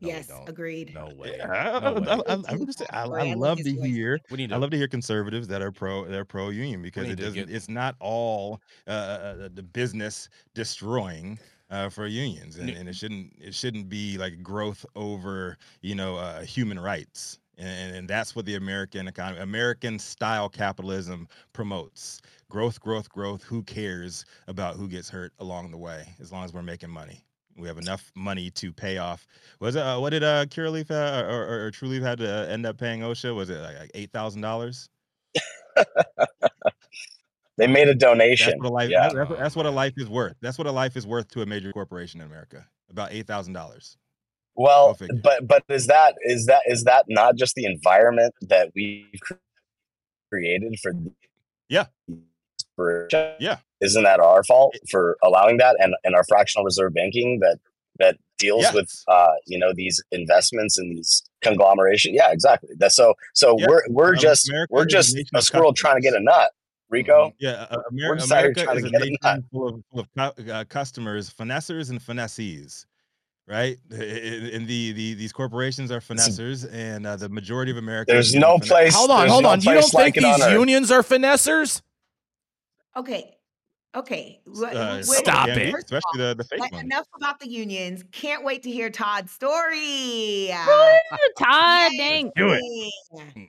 No, 0.00 0.08
yes, 0.08 0.40
agreed. 0.46 0.94
No 0.94 1.08
way. 1.10 1.40
I, 1.40 1.80
No 1.80 1.94
way. 1.94 2.06
I, 2.08 2.34
I, 2.34 2.38
I'm 2.48 2.66
just, 2.66 2.82
I, 2.92 3.06
I 3.16 3.24
I 3.30 3.34
love 3.34 3.38
love 3.38 3.58
his 3.58 3.66
to 3.66 3.74
voice. 3.74 3.86
hear. 3.86 4.20
We 4.30 4.36
need 4.38 4.50
to 4.50 4.54
I 4.54 4.58
love 4.58 4.70
to 4.70 4.76
hear 4.76 4.88
conservatives 4.88 5.48
that 5.48 5.60
are 5.62 5.72
pro. 5.72 6.04
They're 6.06 6.24
pro 6.24 6.50
union 6.50 6.82
because 6.82 7.08
need 7.08 7.14
it 7.14 7.16
to 7.16 7.22
doesn't. 7.22 7.46
get- 7.46 7.50
It's 7.54 7.68
not 7.68 7.96
all 8.00 8.60
uh, 8.86 8.90
uh, 8.90 9.48
the 9.52 9.62
business 9.62 10.28
destroying. 10.54 11.38
Uh, 11.70 11.90
for 11.90 12.06
unions, 12.06 12.56
and, 12.56 12.70
and 12.70 12.88
it 12.88 12.94
shouldn't 12.96 13.30
it 13.38 13.54
shouldn't 13.54 13.90
be 13.90 14.16
like 14.16 14.42
growth 14.42 14.86
over 14.96 15.58
you 15.82 15.94
know 15.94 16.16
uh, 16.16 16.40
human 16.40 16.80
rights, 16.80 17.40
and, 17.58 17.94
and 17.94 18.08
that's 18.08 18.34
what 18.34 18.46
the 18.46 18.54
American 18.54 19.06
economy, 19.06 19.38
American 19.42 19.98
style 19.98 20.48
capitalism 20.48 21.28
promotes. 21.52 22.22
Growth, 22.48 22.80
growth, 22.80 23.10
growth. 23.10 23.42
Who 23.42 23.62
cares 23.64 24.24
about 24.46 24.76
who 24.76 24.88
gets 24.88 25.10
hurt 25.10 25.34
along 25.40 25.70
the 25.70 25.76
way? 25.76 26.08
As 26.20 26.32
long 26.32 26.42
as 26.46 26.54
we're 26.54 26.62
making 26.62 26.88
money, 26.88 27.22
we 27.58 27.68
have 27.68 27.78
enough 27.78 28.10
money 28.14 28.50
to 28.52 28.72
pay 28.72 28.98
off. 28.98 29.26
Was 29.60 29.76
it 29.76 29.80
uh, 29.82 29.98
what 29.98 30.10
did 30.10 30.22
uh, 30.24 30.46
Curaleaf 30.46 30.90
uh, 30.90 31.26
or, 31.26 31.44
or, 31.44 31.66
or 31.66 31.70
Trulieve 31.70 32.02
had 32.02 32.18
to 32.18 32.48
end 32.50 32.66
up 32.66 32.78
paying 32.78 33.00
OSHA? 33.00 33.34
Was 33.34 33.50
it 33.50 33.60
like, 33.60 33.78
like 33.78 33.90
eight 33.94 34.12
thousand 34.12 34.42
dollars? 34.42 34.88
they 37.56 37.66
made 37.66 37.88
a 37.88 37.94
That's 37.94 37.98
donation. 37.98 38.58
what 38.58 38.68
a 38.68 38.72
life. 38.72 38.90
Yeah. 38.90 39.08
That's, 39.12 39.30
that's 39.30 39.56
what- 39.56 39.66
a 39.66 39.70
life 39.70 39.94
is 39.96 40.08
worth. 40.08 40.36
That's 40.40 40.58
what 40.58 40.66
a 40.66 40.72
life 40.72 40.96
is 40.96 41.06
worth 41.06 41.28
to 41.30 41.42
a 41.42 41.46
major 41.46 41.72
corporation 41.72 42.20
in 42.20 42.26
America. 42.26 42.66
About 42.90 43.12
eight 43.12 43.26
thousand 43.26 43.52
dollars. 43.52 43.96
Well, 44.54 44.96
but 45.22 45.46
but 45.46 45.62
is 45.68 45.86
that 45.88 46.14
is 46.22 46.46
that 46.46 46.62
is 46.66 46.84
that 46.84 47.04
not 47.08 47.36
just 47.36 47.54
the 47.54 47.64
environment 47.64 48.34
that 48.42 48.72
we've 48.74 49.06
created 50.32 50.74
for 50.82 50.92
these 50.92 51.12
Yeah. 51.68 51.86
Corporation. 52.78 53.34
Yeah. 53.40 53.58
Isn't 53.80 54.02
that 54.04 54.20
our 54.20 54.42
fault 54.44 54.74
for 54.90 55.16
allowing 55.22 55.58
that 55.58 55.76
and, 55.80 55.94
and 56.04 56.14
our 56.14 56.24
fractional 56.28 56.64
reserve 56.64 56.94
banking 56.94 57.38
that 57.40 57.58
that 57.98 58.16
deals 58.38 58.62
Yeah. 58.62 58.72
with 58.74 58.90
uh, 59.08 59.32
you 59.46 59.58
know 59.58 59.72
these 59.74 60.02
investments 60.12 60.78
and 60.78 60.90
these 60.96 61.22
conglomeration? 61.42 62.14
Yeah, 62.14 62.30
exactly. 62.32 62.70
That's 62.78 62.94
so 62.96 63.14
so 63.34 63.56
Yeah. 63.58 63.66
we're 63.68 63.82
we're 63.90 64.12
Um, 64.14 64.18
just 64.18 64.48
America 64.48 64.72
we're 64.74 64.86
just 64.86 65.16
a 65.34 65.42
squirrel 65.42 65.72
trying 65.72 65.96
to 65.96 66.00
get 66.02 66.14
a 66.14 66.20
nut. 66.20 66.50
Rico, 66.90 67.34
Yeah, 67.38 67.66
uh, 67.70 67.76
We're 67.92 68.06
Amer- 68.06 68.16
just 68.16 68.32
out 68.32 68.36
here 68.38 68.44
America 68.52 68.62
trying 68.64 68.76
is 68.78 68.82
to 68.84 68.88
a 68.88 68.92
get 68.92 69.02
a 69.02 69.18
nut. 69.36 69.44
full 69.52 69.68
of, 69.68 69.82
full 69.92 70.06
of 70.16 70.48
uh, 70.48 70.64
customers, 70.70 71.28
finessers 71.28 71.90
and 71.90 72.00
finessees, 72.00 72.86
right? 73.46 73.76
I- 73.92 73.96
I- 73.96 74.50
And 74.54 74.66
the, 74.66 74.92
the 74.92 75.12
these 75.12 75.30
corporations 75.34 75.90
are 75.92 76.00
finessers, 76.00 76.64
and 76.72 77.06
uh, 77.06 77.16
the 77.16 77.28
majority 77.28 77.70
of 77.72 77.76
America. 77.76 78.10
there's 78.12 78.34
no 78.34 78.54
finesse- 78.54 78.68
place. 78.68 78.94
Hold 78.94 79.10
on, 79.10 79.28
hold 79.28 79.42
no 79.42 79.50
on. 79.50 79.60
You 79.60 79.74
don't 79.74 79.82
think 79.90 80.16
it 80.16 80.24
on 80.24 80.40
these 80.40 80.48
unions 80.50 80.90
are 80.90 81.02
finessers? 81.02 81.82
Okay. 82.98 83.34
Okay. 83.96 84.40
Wha- 84.46 84.66
Uh, 84.68 84.96
wait, 84.96 85.04
Stop 85.06 85.46
can 85.48 85.58
it. 85.58 85.74
especially 85.74 86.18
the, 86.18 86.34
the 86.36 86.44
fake 86.44 86.60
like, 86.60 86.72
ones. 86.72 86.84
enough 86.84 87.06
about 87.16 87.40
the 87.40 87.48
unions. 87.48 88.04
Can't 88.12 88.44
wait 88.44 88.62
to 88.64 88.70
hear 88.70 88.90
Todd's 88.90 89.32
story. 89.32 90.50
Todd, 91.38 91.92
Yay. 91.92 91.96
dang. 91.98 92.32
Do 92.36 92.52
it. 92.52 93.48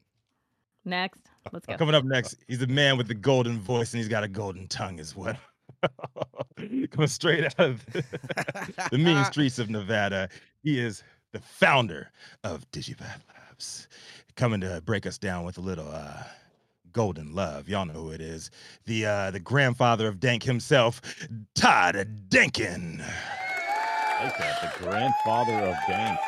Next. 0.86 1.22
Let's 1.52 1.66
go. 1.66 1.76
Coming 1.78 1.95
up 1.95 2.04
next, 2.06 2.36
he's 2.47 2.62
a 2.62 2.68
man 2.68 2.97
with 2.97 3.08
the 3.08 3.14
golden 3.16 3.60
voice, 3.60 3.91
and 3.93 4.00
he's 4.00 4.08
got 4.08 4.24
a 4.24 4.28
golden 4.28 4.68
tongue 4.68 5.00
as 5.00 5.16
well. 5.16 5.36
Coming 6.91 7.08
straight 7.08 7.45
out 7.45 7.60
of 7.60 7.86
the 8.91 8.97
mean 8.97 9.24
streets 9.26 9.60
of 9.60 9.70
Nevada, 9.70 10.30
he 10.64 10.80
is 10.80 11.04
the 11.32 11.39
founder 11.39 12.12
of 12.43 12.70
Digipath 12.72 13.22
Labs. 13.34 13.88
Coming 14.36 14.62
to 14.62 14.82
break 14.86 15.06
us 15.06 15.18
down 15.18 15.43
with 15.43 15.58
a 15.58 15.62
little 15.62 15.89
uh, 15.91 16.24
golden 16.94 17.34
love. 17.34 17.70
Y'all 17.70 17.86
know 17.86 17.94
who 17.94 18.12
it 18.12 18.22
is. 18.22 18.52
The 18.86 19.06
uh, 19.06 19.32
the 19.32 19.40
grandfather 19.40 20.08
of 20.08 20.20
Dank 20.20 20.44
himself, 20.44 21.02
Todd 21.56 22.30
Denkin. 22.30 23.02
I 23.02 24.24
like 24.24 24.38
that. 24.38 24.62
The 24.62 24.84
grandfather 24.84 25.54
of 25.54 25.76
Dank. 25.88 26.20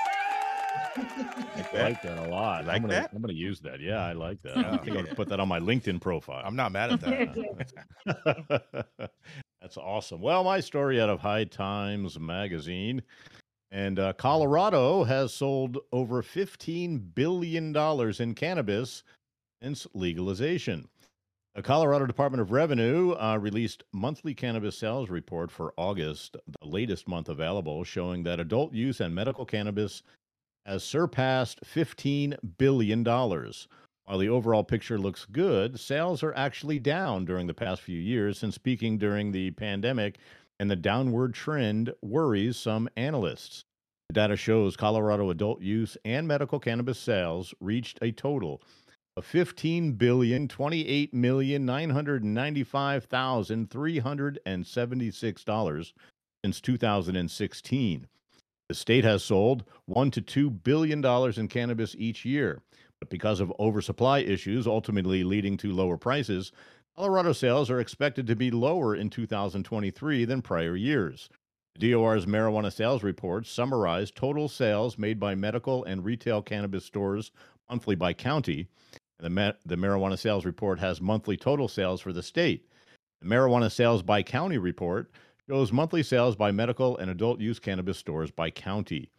Like 0.97 1.74
I 1.74 1.84
like 1.84 2.01
that 2.01 2.18
a 2.18 2.30
lot. 2.30 2.62
You 2.62 2.68
like 2.68 2.76
I'm 2.76 2.82
gonna, 2.82 2.93
that? 2.93 3.12
I'm 3.14 3.22
gonna 3.22 3.34
use 3.34 3.59
that. 3.62 3.80
Yeah, 3.80 4.05
I 4.05 4.14
like 4.14 4.41
that. 4.43 4.57
Yeah. 4.57 4.72
I 4.72 4.78
think 4.78 4.97
I'm 4.97 5.03
gonna 5.03 5.16
put 5.16 5.30
that 5.30 5.39
on 5.39 5.47
my 5.47 5.59
LinkedIn 5.59 6.01
profile. 6.01 6.41
I'm 6.45 6.55
not 6.55 6.72
mad 6.72 6.93
at 6.93 7.01
that. 7.01 9.12
That's 9.62 9.78
awesome. 9.78 10.22
Well, 10.22 10.43
my 10.43 10.59
story 10.59 10.99
out 10.99 11.09
of 11.09 11.20
High 11.20 11.45
Times 11.45 12.20
magazine. 12.20 13.01
And 13.74 13.99
uh, 13.99 14.12
Colorado 14.14 15.05
has 15.05 15.34
sold 15.34 15.78
over 15.93 16.22
$15 16.22 17.16
billion 17.16 17.74
in 18.20 18.36
cannabis 18.36 19.03
legalization. 19.93 20.88
The 21.53 21.62
Colorado 21.62 22.05
Department 22.05 22.41
of 22.41 22.51
Revenue 22.51 23.12
uh, 23.12 23.38
released 23.38 23.84
monthly 23.91 24.34
cannabis 24.34 24.78
sales 24.78 25.09
report 25.09 25.51
for 25.51 25.74
August, 25.78 26.38
the 26.47 26.68
latest 26.68 27.07
month 27.09 27.28
available, 27.28 27.84
showing 27.84 28.24
that 28.24 28.39
adult 28.39 28.74
use 28.74 29.01
and 29.01 29.14
medical 29.14 29.45
cannabis 29.45 30.01
has 30.66 30.84
surpassed 30.84 31.59
$15 31.66 32.38
billion. 32.57 33.03
While 33.03 34.18
the 34.18 34.30
overall 34.30 34.64
picture 34.64 34.97
looks 34.97 35.26
good, 35.26 35.80
sales 35.80 36.24
are 36.24 36.34
actually 36.36 36.80
down 36.80 37.26
during 37.26 37.47
the 37.47 37.53
past 37.53 37.82
few 37.82 37.99
years 37.99 38.39
since 38.39 38.57
peaking 38.57 38.97
during 38.97 39.32
the 39.32 39.51
pandemic, 39.51 40.20
and 40.59 40.72
the 40.72 40.76
downward 40.76 41.34
trend 41.34 41.93
worries 42.01 42.55
some 42.55 42.88
analysts. 42.95 43.66
The 44.07 44.14
data 44.14 44.36
shows 44.36 44.78
Colorado 44.78 45.30
adult 45.30 45.62
use 45.62 45.97
and 46.05 46.28
medical 46.28 46.59
cannabis 46.59 46.99
sales 46.99 47.53
reached 47.59 47.99
a 48.01 48.12
total 48.12 48.62
fifteen 49.22 49.93
billion 49.93 50.47
twenty-eight 50.47 51.14
million 51.14 51.66
nine 51.66 51.89
hundred 51.89 52.24
ninety-five 52.24 53.05
thousand 53.05 53.70
three 53.70 53.99
hundred 53.99 54.39
and 54.45 54.66
seventy-six 54.66 55.43
dollars 55.43 55.93
since 56.45 56.62
2016. 56.62 58.07
The 58.70 58.76
state 58.76 59.03
has 59.03 59.24
sold 59.24 59.66
one 59.86 60.12
to 60.12 60.22
two 60.22 60.49
billion 60.49 61.01
dollars 61.01 61.38
in 61.38 61.49
cannabis 61.49 61.93
each 61.97 62.24
year, 62.24 62.62
but 62.99 63.09
because 63.09 63.39
of 63.41 63.51
oversupply 63.59 64.20
issues, 64.20 64.66
ultimately 64.66 65.24
leading 65.26 65.57
to 65.57 65.74
lower 65.74 65.97
prices, 65.97 66.53
Colorado 66.95 67.34
sales 67.34 67.70
are 67.70 67.80
expected 67.80 68.28
to 68.28 68.36
be 68.36 68.51
lower 68.51 68.95
in 68.95 69.09
2023 69.09 70.26
than 70.26 70.41
prior 70.41 70.76
years. 70.76 71.30
DOR's 71.80 72.26
marijuana 72.26 72.72
sales 72.72 73.01
report 73.01 73.47
summarized 73.47 74.16
total 74.16 74.49
sales 74.49 74.97
made 74.97 75.20
by 75.20 75.34
medical 75.34 75.84
and 75.86 76.03
retail 76.03 76.41
cannabis 76.41 76.86
stores 76.86 77.32
monthly 77.70 77.95
by 77.95 78.14
county. 78.14 78.68
The, 79.22 79.30
ma- 79.30 79.53
the 79.65 79.76
marijuana 79.76 80.17
sales 80.17 80.45
report 80.45 80.80
has 80.80 80.99
monthly 80.99 81.38
total 81.38 81.67
sales 81.67 82.01
for 82.01 82.11
the 82.11 82.24
state. 82.24 82.67
The 83.22 83.28
marijuana 83.28 83.72
sales 83.72 84.01
by 84.01 84.24
county 84.24 84.57
report 84.57 85.11
shows 85.47 85.72
monthly 85.72 86.01
sales 86.01 86.36
by 86.36 86.51
medical 86.51 86.97
and 86.97 87.11
adult 87.11 87.39
use 87.39 87.59
cannabis 87.59 87.99
stores 87.99 88.32
by 88.32 88.49
county. 88.49 89.11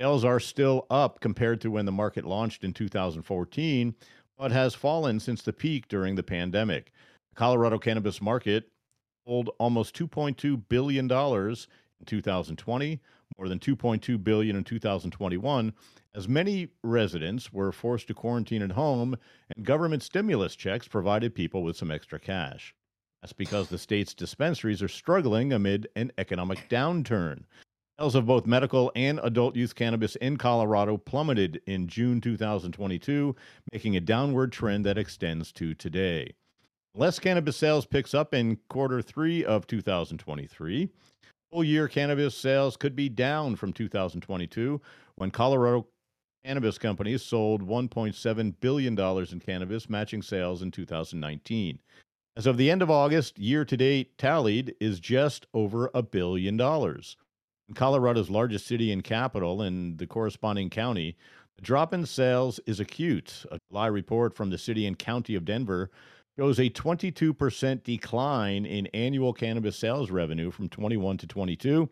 Sales 0.00 0.24
are 0.24 0.40
still 0.40 0.86
up 0.90 1.20
compared 1.20 1.60
to 1.60 1.70
when 1.70 1.84
the 1.84 1.92
market 1.92 2.24
launched 2.24 2.64
in 2.64 2.72
2014, 2.72 3.94
but 4.38 4.52
has 4.52 4.74
fallen 4.74 5.20
since 5.20 5.42
the 5.42 5.52
peak 5.52 5.86
during 5.88 6.14
the 6.14 6.22
pandemic. 6.22 6.92
The 7.30 7.36
Colorado 7.36 7.78
cannabis 7.78 8.22
market 8.22 8.70
sold 9.26 9.50
almost 9.58 9.94
2.2 9.96 10.62
billion 10.68 11.06
dollars 11.06 11.68
in 12.00 12.06
2020, 12.06 13.00
more 13.38 13.48
than 13.48 13.58
2.2 13.58 14.22
billion 14.22 14.56
in 14.56 14.64
2021, 14.64 15.72
as 16.14 16.28
many 16.28 16.68
residents 16.82 17.52
were 17.52 17.72
forced 17.72 18.08
to 18.08 18.14
quarantine 18.14 18.62
at 18.62 18.72
home 18.72 19.16
and 19.54 19.66
government 19.66 20.02
stimulus 20.02 20.56
checks 20.56 20.88
provided 20.88 21.34
people 21.34 21.62
with 21.62 21.76
some 21.76 21.90
extra 21.90 22.18
cash. 22.18 22.74
That's 23.20 23.32
because 23.32 23.68
the 23.68 23.78
state's 23.78 24.14
dispensaries 24.14 24.82
are 24.82 24.88
struggling 24.88 25.52
amid 25.52 25.88
an 25.96 26.12
economic 26.16 26.68
downturn. 26.68 27.44
Sales 27.98 28.14
of 28.14 28.26
both 28.26 28.46
medical 28.46 28.92
and 28.94 29.18
adult 29.22 29.56
use 29.56 29.72
cannabis 29.72 30.16
in 30.16 30.36
Colorado 30.36 30.98
plummeted 30.98 31.62
in 31.66 31.88
June 31.88 32.20
2022, 32.20 33.34
making 33.72 33.96
a 33.96 34.00
downward 34.00 34.52
trend 34.52 34.84
that 34.84 34.98
extends 34.98 35.50
to 35.52 35.74
today. 35.74 36.34
Less 36.94 37.18
cannabis 37.18 37.56
sales 37.56 37.84
picks 37.84 38.14
up 38.14 38.32
in 38.32 38.58
quarter 38.68 39.02
three 39.02 39.44
of 39.44 39.66
2023. 39.66 40.90
Full 41.52 41.64
year 41.64 41.86
cannabis 41.86 42.34
sales 42.34 42.76
could 42.76 42.96
be 42.96 43.08
down 43.08 43.56
from 43.56 43.72
2022 43.72 44.80
when 45.14 45.30
Colorado 45.30 45.86
cannabis 46.44 46.76
companies 46.76 47.22
sold 47.22 47.66
$1.7 47.66 48.54
billion 48.60 48.98
in 48.98 49.40
cannabis, 49.40 49.88
matching 49.88 50.22
sales 50.22 50.62
in 50.62 50.70
2019. 50.70 51.78
As 52.36 52.46
of 52.46 52.56
the 52.56 52.70
end 52.70 52.82
of 52.82 52.90
August, 52.90 53.38
year 53.38 53.64
to 53.64 53.76
date 53.76 54.18
tallied 54.18 54.74
is 54.80 55.00
just 55.00 55.46
over 55.54 55.90
a 55.94 56.02
billion 56.02 56.56
dollars. 56.56 57.16
In 57.68 57.74
Colorado's 57.74 58.28
largest 58.28 58.66
city 58.66 58.92
and 58.92 59.02
capital 59.02 59.62
and 59.62 59.98
the 59.98 60.06
corresponding 60.06 60.68
county, 60.68 61.16
the 61.56 61.62
drop 61.62 61.94
in 61.94 62.04
sales 62.04 62.60
is 62.66 62.80
acute. 62.80 63.44
A 63.50 63.58
July 63.70 63.86
report 63.86 64.34
from 64.34 64.50
the 64.50 64.58
city 64.58 64.86
and 64.86 64.98
county 64.98 65.34
of 65.34 65.44
Denver 65.44 65.90
shows 66.38 66.58
a 66.58 66.68
22% 66.68 67.82
decline 67.82 68.66
in 68.66 68.86
annual 68.88 69.32
cannabis 69.32 69.76
sales 69.76 70.10
revenue 70.10 70.50
from 70.50 70.68
21 70.68 71.16
to 71.18 71.26
22, 71.26 71.88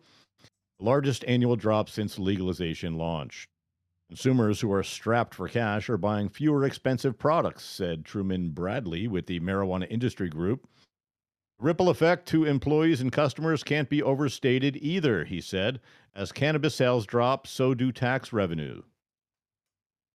the 0.79 0.85
largest 0.85 1.25
annual 1.27 1.55
drop 1.55 1.89
since 1.89 2.19
legalization 2.19 2.97
launched. 2.97 3.49
Consumers 4.09 4.61
who 4.61 4.71
are 4.71 4.83
strapped 4.83 5.33
for 5.33 5.47
cash 5.47 5.89
are 5.89 5.97
buying 5.97 6.29
fewer 6.29 6.63
expensive 6.63 7.17
products, 7.17 7.63
said 7.63 8.05
Truman 8.05 8.51
Bradley 8.51 9.07
with 9.07 9.25
the 9.25 9.39
Marijuana 9.39 9.87
Industry 9.89 10.29
Group. 10.29 10.67
Ripple 11.57 11.89
effect 11.89 12.27
to 12.27 12.43
employees 12.43 13.01
and 13.01 13.11
customers 13.11 13.63
can't 13.63 13.89
be 13.89 14.03
overstated 14.03 14.77
either, 14.77 15.23
he 15.23 15.41
said. 15.41 15.79
As 16.13 16.31
cannabis 16.31 16.75
sales 16.75 17.05
drop, 17.05 17.47
so 17.47 17.73
do 17.73 17.91
tax 17.91 18.31
revenue. 18.31 18.83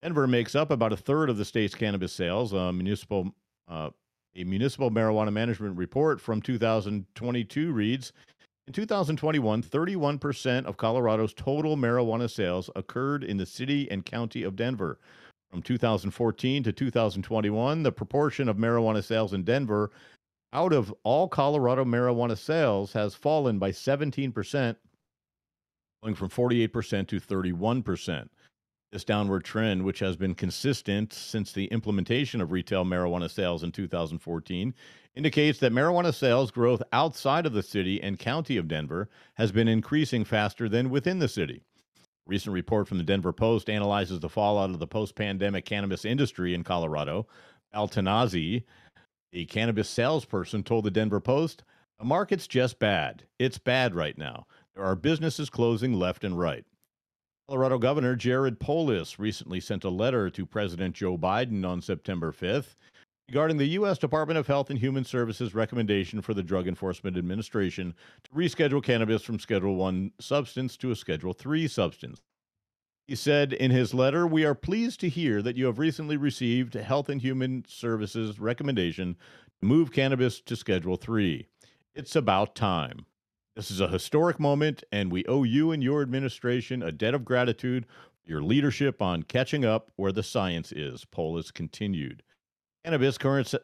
Denver 0.02 0.26
makes 0.26 0.54
up 0.54 0.70
about 0.70 0.92
a 0.92 0.96
third 0.96 1.28
of 1.28 1.36
the 1.36 1.44
state's 1.44 1.74
cannabis 1.74 2.12
sales. 2.12 2.52
Municipal, 2.52 3.34
uh, 3.66 3.90
a 4.36 4.44
municipal 4.44 4.90
marijuana 4.90 5.32
management 5.32 5.76
report 5.76 6.20
from 6.20 6.40
2022 6.40 7.72
reads 7.72 8.12
In 8.66 8.72
2021, 8.72 9.62
31% 9.62 10.64
of 10.66 10.76
Colorado's 10.76 11.34
total 11.34 11.76
marijuana 11.76 12.30
sales 12.30 12.70
occurred 12.76 13.24
in 13.24 13.36
the 13.36 13.46
city 13.46 13.90
and 13.90 14.04
county 14.04 14.42
of 14.42 14.56
Denver. 14.56 14.98
From 15.50 15.62
2014 15.62 16.62
to 16.62 16.72
2021, 16.72 17.82
the 17.82 17.90
proportion 17.90 18.48
of 18.48 18.56
marijuana 18.56 19.02
sales 19.02 19.32
in 19.32 19.42
Denver 19.42 19.90
out 20.52 20.72
of 20.72 20.94
all 21.02 21.28
Colorado 21.28 21.84
marijuana 21.84 22.36
sales 22.36 22.92
has 22.92 23.14
fallen 23.14 23.58
by 23.58 23.70
17%, 23.70 24.76
going 26.02 26.14
from 26.14 26.28
48% 26.28 27.08
to 27.08 27.20
31%. 27.20 28.28
This 28.92 29.04
downward 29.04 29.44
trend, 29.44 29.84
which 29.84 30.00
has 30.00 30.16
been 30.16 30.34
consistent 30.34 31.12
since 31.12 31.52
the 31.52 31.66
implementation 31.66 32.40
of 32.40 32.50
retail 32.50 32.84
marijuana 32.84 33.30
sales 33.30 33.62
in 33.62 33.70
2014, 33.70 34.74
indicates 35.14 35.60
that 35.60 35.72
marijuana 35.72 36.12
sales 36.12 36.50
growth 36.50 36.82
outside 36.92 37.46
of 37.46 37.52
the 37.52 37.62
city 37.62 38.02
and 38.02 38.18
county 38.18 38.56
of 38.56 38.66
Denver 38.66 39.08
has 39.34 39.52
been 39.52 39.68
increasing 39.68 40.24
faster 40.24 40.68
than 40.68 40.90
within 40.90 41.20
the 41.20 41.28
city. 41.28 41.62
A 41.96 42.00
recent 42.26 42.52
report 42.52 42.88
from 42.88 42.98
the 42.98 43.04
Denver 43.04 43.32
Post 43.32 43.70
analyzes 43.70 44.18
the 44.18 44.28
fallout 44.28 44.70
of 44.70 44.80
the 44.80 44.88
post 44.88 45.14
pandemic 45.14 45.64
cannabis 45.64 46.04
industry 46.04 46.52
in 46.52 46.64
Colorado. 46.64 47.28
Altenazi 47.72 48.64
A 49.32 49.44
cannabis 49.44 49.88
salesperson 49.88 50.64
told 50.64 50.84
the 50.84 50.90
Denver 50.90 51.20
Post, 51.20 51.62
"The 52.00 52.04
market's 52.04 52.48
just 52.48 52.80
bad. 52.80 53.22
It's 53.38 53.58
bad 53.58 53.94
right 53.94 54.18
now. 54.18 54.48
There 54.74 54.82
are 54.82 54.96
businesses 54.96 55.48
closing 55.48 55.92
left 55.92 56.24
and 56.24 56.36
right." 56.36 56.64
Colorado 57.50 57.78
Governor 57.78 58.14
Jared 58.14 58.60
Polis 58.60 59.18
recently 59.18 59.58
sent 59.58 59.82
a 59.82 59.90
letter 59.90 60.30
to 60.30 60.46
President 60.46 60.94
Joe 60.94 61.18
Biden 61.18 61.68
on 61.68 61.82
September 61.82 62.30
5th 62.30 62.76
regarding 63.28 63.56
the 63.56 63.70
U.S. 63.70 63.98
Department 63.98 64.38
of 64.38 64.46
Health 64.46 64.70
and 64.70 64.78
Human 64.78 65.04
Services 65.04 65.52
recommendation 65.52 66.22
for 66.22 66.32
the 66.32 66.44
Drug 66.44 66.68
Enforcement 66.68 67.16
Administration 67.16 67.92
to 68.22 68.30
reschedule 68.30 68.80
cannabis 68.80 69.24
from 69.24 69.40
Schedule 69.40 69.74
1 69.74 70.12
substance 70.20 70.76
to 70.76 70.92
a 70.92 70.96
Schedule 70.96 71.32
3 71.32 71.66
substance. 71.66 72.20
He 73.08 73.16
said 73.16 73.52
in 73.52 73.72
his 73.72 73.92
letter, 73.92 74.28
We 74.28 74.44
are 74.44 74.54
pleased 74.54 75.00
to 75.00 75.08
hear 75.08 75.42
that 75.42 75.56
you 75.56 75.66
have 75.66 75.80
recently 75.80 76.16
received 76.16 76.74
Health 76.74 77.08
and 77.08 77.20
Human 77.20 77.64
Services 77.66 78.38
recommendation 78.38 79.16
to 79.60 79.66
move 79.66 79.90
cannabis 79.90 80.40
to 80.42 80.54
Schedule 80.54 80.94
3. 80.94 81.48
It's 81.96 82.14
about 82.14 82.54
time. 82.54 83.06
This 83.60 83.70
is 83.70 83.80
a 83.82 83.88
historic 83.88 84.40
moment, 84.40 84.84
and 84.90 85.12
we 85.12 85.22
owe 85.26 85.42
you 85.42 85.70
and 85.70 85.82
your 85.82 86.00
administration 86.00 86.82
a 86.82 86.90
debt 86.90 87.12
of 87.12 87.26
gratitude 87.26 87.84
for 87.84 88.30
your 88.30 88.42
leadership 88.42 89.02
on 89.02 89.22
catching 89.24 89.66
up 89.66 89.90
where 89.96 90.12
the 90.12 90.22
science 90.22 90.72
is, 90.72 91.04
Polis 91.04 91.50
continued. 91.50 92.22
Cannabis 92.86 93.18
current 93.18 93.54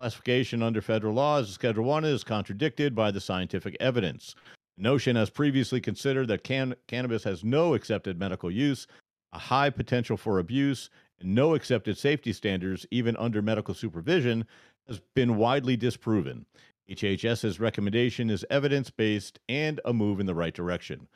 classification 0.00 0.62
under 0.62 0.80
federal 0.80 1.12
law 1.12 1.40
as 1.40 1.50
Schedule 1.50 1.84
1 1.84 2.02
is 2.06 2.24
contradicted 2.24 2.94
by 2.94 3.10
the 3.10 3.20
scientific 3.20 3.76
evidence. 3.78 4.34
The 4.78 4.84
notion 4.84 5.16
has 5.16 5.28
previously 5.28 5.82
considered 5.82 6.28
that 6.28 6.44
can- 6.44 6.74
cannabis 6.88 7.22
has 7.24 7.44
no 7.44 7.74
accepted 7.74 8.18
medical 8.18 8.50
use, 8.50 8.86
a 9.34 9.38
high 9.38 9.68
potential 9.68 10.16
for 10.16 10.38
abuse, 10.38 10.88
and 11.20 11.34
no 11.34 11.54
accepted 11.54 11.98
safety 11.98 12.32
standards, 12.32 12.86
even 12.90 13.18
under 13.18 13.42
medical 13.42 13.74
supervision, 13.74 14.46
has 14.88 14.98
been 15.14 15.36
widely 15.36 15.76
disproven. 15.76 16.46
HHS's 16.90 17.60
recommendation 17.60 18.30
is 18.30 18.44
evidence 18.50 18.90
based 18.90 19.38
and 19.48 19.80
a 19.84 19.92
move 19.92 20.20
in 20.20 20.26
the 20.26 20.34
right 20.34 20.54
direction. 20.54 21.08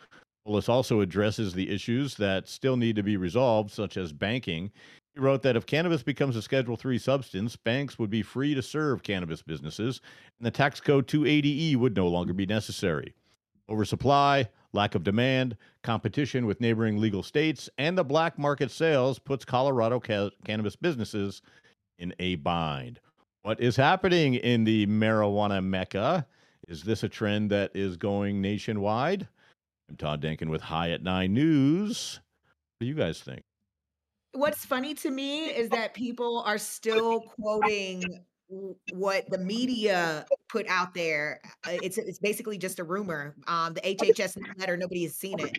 Polis 0.46 0.68
also 0.68 1.00
addresses 1.00 1.52
the 1.52 1.70
issues 1.70 2.14
that 2.14 2.48
still 2.48 2.76
need 2.76 2.94
to 2.96 3.02
be 3.02 3.16
resolved, 3.16 3.72
such 3.72 3.96
as 3.96 4.12
banking. 4.12 4.70
He 5.12 5.20
wrote 5.20 5.42
that 5.42 5.56
if 5.56 5.66
cannabis 5.66 6.04
becomes 6.04 6.36
a 6.36 6.42
Schedule 6.42 6.78
III 6.82 6.98
substance, 6.98 7.56
banks 7.56 7.98
would 7.98 8.10
be 8.10 8.22
free 8.22 8.54
to 8.54 8.62
serve 8.62 9.02
cannabis 9.02 9.42
businesses, 9.42 10.00
and 10.38 10.46
the 10.46 10.52
tax 10.52 10.80
code 10.80 11.08
280E 11.08 11.74
would 11.76 11.96
no 11.96 12.06
longer 12.06 12.32
be 12.32 12.46
necessary. 12.46 13.14
Oversupply, 13.68 14.48
lack 14.72 14.94
of 14.94 15.02
demand, 15.02 15.56
competition 15.82 16.46
with 16.46 16.60
neighboring 16.60 17.00
legal 17.00 17.24
states, 17.24 17.68
and 17.76 17.98
the 17.98 18.04
black 18.04 18.38
market 18.38 18.70
sales 18.70 19.18
puts 19.18 19.44
Colorado 19.44 19.98
ca- 19.98 20.30
cannabis 20.44 20.76
businesses 20.76 21.42
in 21.98 22.14
a 22.20 22.36
bind. 22.36 23.00
What 23.46 23.60
is 23.60 23.76
happening 23.76 24.34
in 24.34 24.64
the 24.64 24.88
marijuana 24.88 25.62
mecca? 25.64 26.26
Is 26.66 26.82
this 26.82 27.04
a 27.04 27.08
trend 27.08 27.52
that 27.52 27.70
is 27.76 27.96
going 27.96 28.40
nationwide? 28.40 29.28
I'm 29.88 29.94
Todd 29.94 30.20
Denkin 30.20 30.50
with 30.50 30.60
High 30.60 30.90
at 30.90 31.00
Nine 31.00 31.32
News. 31.32 32.18
What 32.42 32.84
do 32.84 32.86
you 32.88 32.94
guys 32.94 33.20
think? 33.20 33.44
What's 34.32 34.64
funny 34.64 34.94
to 34.94 35.12
me 35.12 35.44
is 35.44 35.68
that 35.68 35.94
people 35.94 36.42
are 36.44 36.58
still 36.58 37.20
quoting 37.20 38.02
what 38.92 39.30
the 39.30 39.38
media 39.38 40.26
put 40.48 40.66
out 40.66 40.92
there. 40.92 41.40
Uh, 41.64 41.78
It's 41.84 41.98
it's 41.98 42.18
basically 42.18 42.58
just 42.58 42.80
a 42.80 42.84
rumor. 42.84 43.36
Um, 43.46 43.74
the 43.74 43.80
HHS 43.82 44.38
letter, 44.58 44.76
nobody 44.76 45.04
has 45.04 45.14
seen 45.14 45.38
it, 45.38 45.56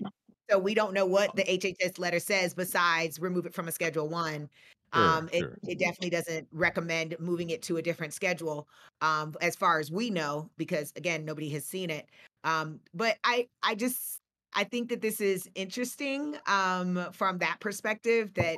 so 0.50 0.60
we 0.60 0.74
don't 0.74 0.94
know 0.94 1.06
what 1.06 1.34
the 1.38 1.44
HHS 1.44 2.00
letter 2.00 2.20
says 2.20 2.54
besides 2.54 3.18
remove 3.18 3.46
it 3.46 3.54
from 3.54 3.70
a 3.70 3.72
Schedule 3.72 4.10
One. 4.10 4.50
Sure, 4.94 5.04
Um, 5.04 5.30
it 5.34 5.40
sure. 5.40 5.58
it 5.68 5.80
definitely 5.80 6.10
doesn't 6.10 6.48
recommend 6.52 7.16
moving 7.20 7.50
it 7.50 7.62
to 7.64 7.78
a 7.78 7.82
different 7.82 8.14
schedule, 8.14 8.68
um, 9.02 9.36
as 9.42 9.56
far 9.56 9.80
as 9.80 9.92
we 9.92 10.10
know, 10.10 10.50
because 10.58 10.94
again, 10.96 11.26
nobody 11.26 11.50
has 11.50 11.66
seen 11.66 11.90
it. 11.90 12.10
Um, 12.44 12.80
but 12.94 13.18
I 13.24 13.48
I 13.64 13.76
just 13.76 14.22
I 14.54 14.64
think 14.64 14.90
that 14.90 15.02
this 15.02 15.20
is 15.22 15.50
interesting 15.56 16.38
um, 16.48 17.08
from 17.12 17.40
that 17.40 17.60
perspective 17.60 18.34
that 18.36 18.58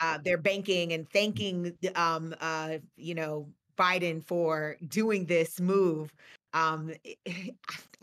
uh, 0.00 0.18
they're 0.24 0.38
banking 0.38 0.92
and 0.92 1.08
thanking 1.08 1.76
um, 1.94 2.34
uh, 2.40 2.78
you 2.96 3.14
know 3.14 3.48
Biden 3.78 4.22
for 4.24 4.76
doing 4.88 5.26
this 5.26 5.60
move. 5.60 6.12
Um, 6.52 6.92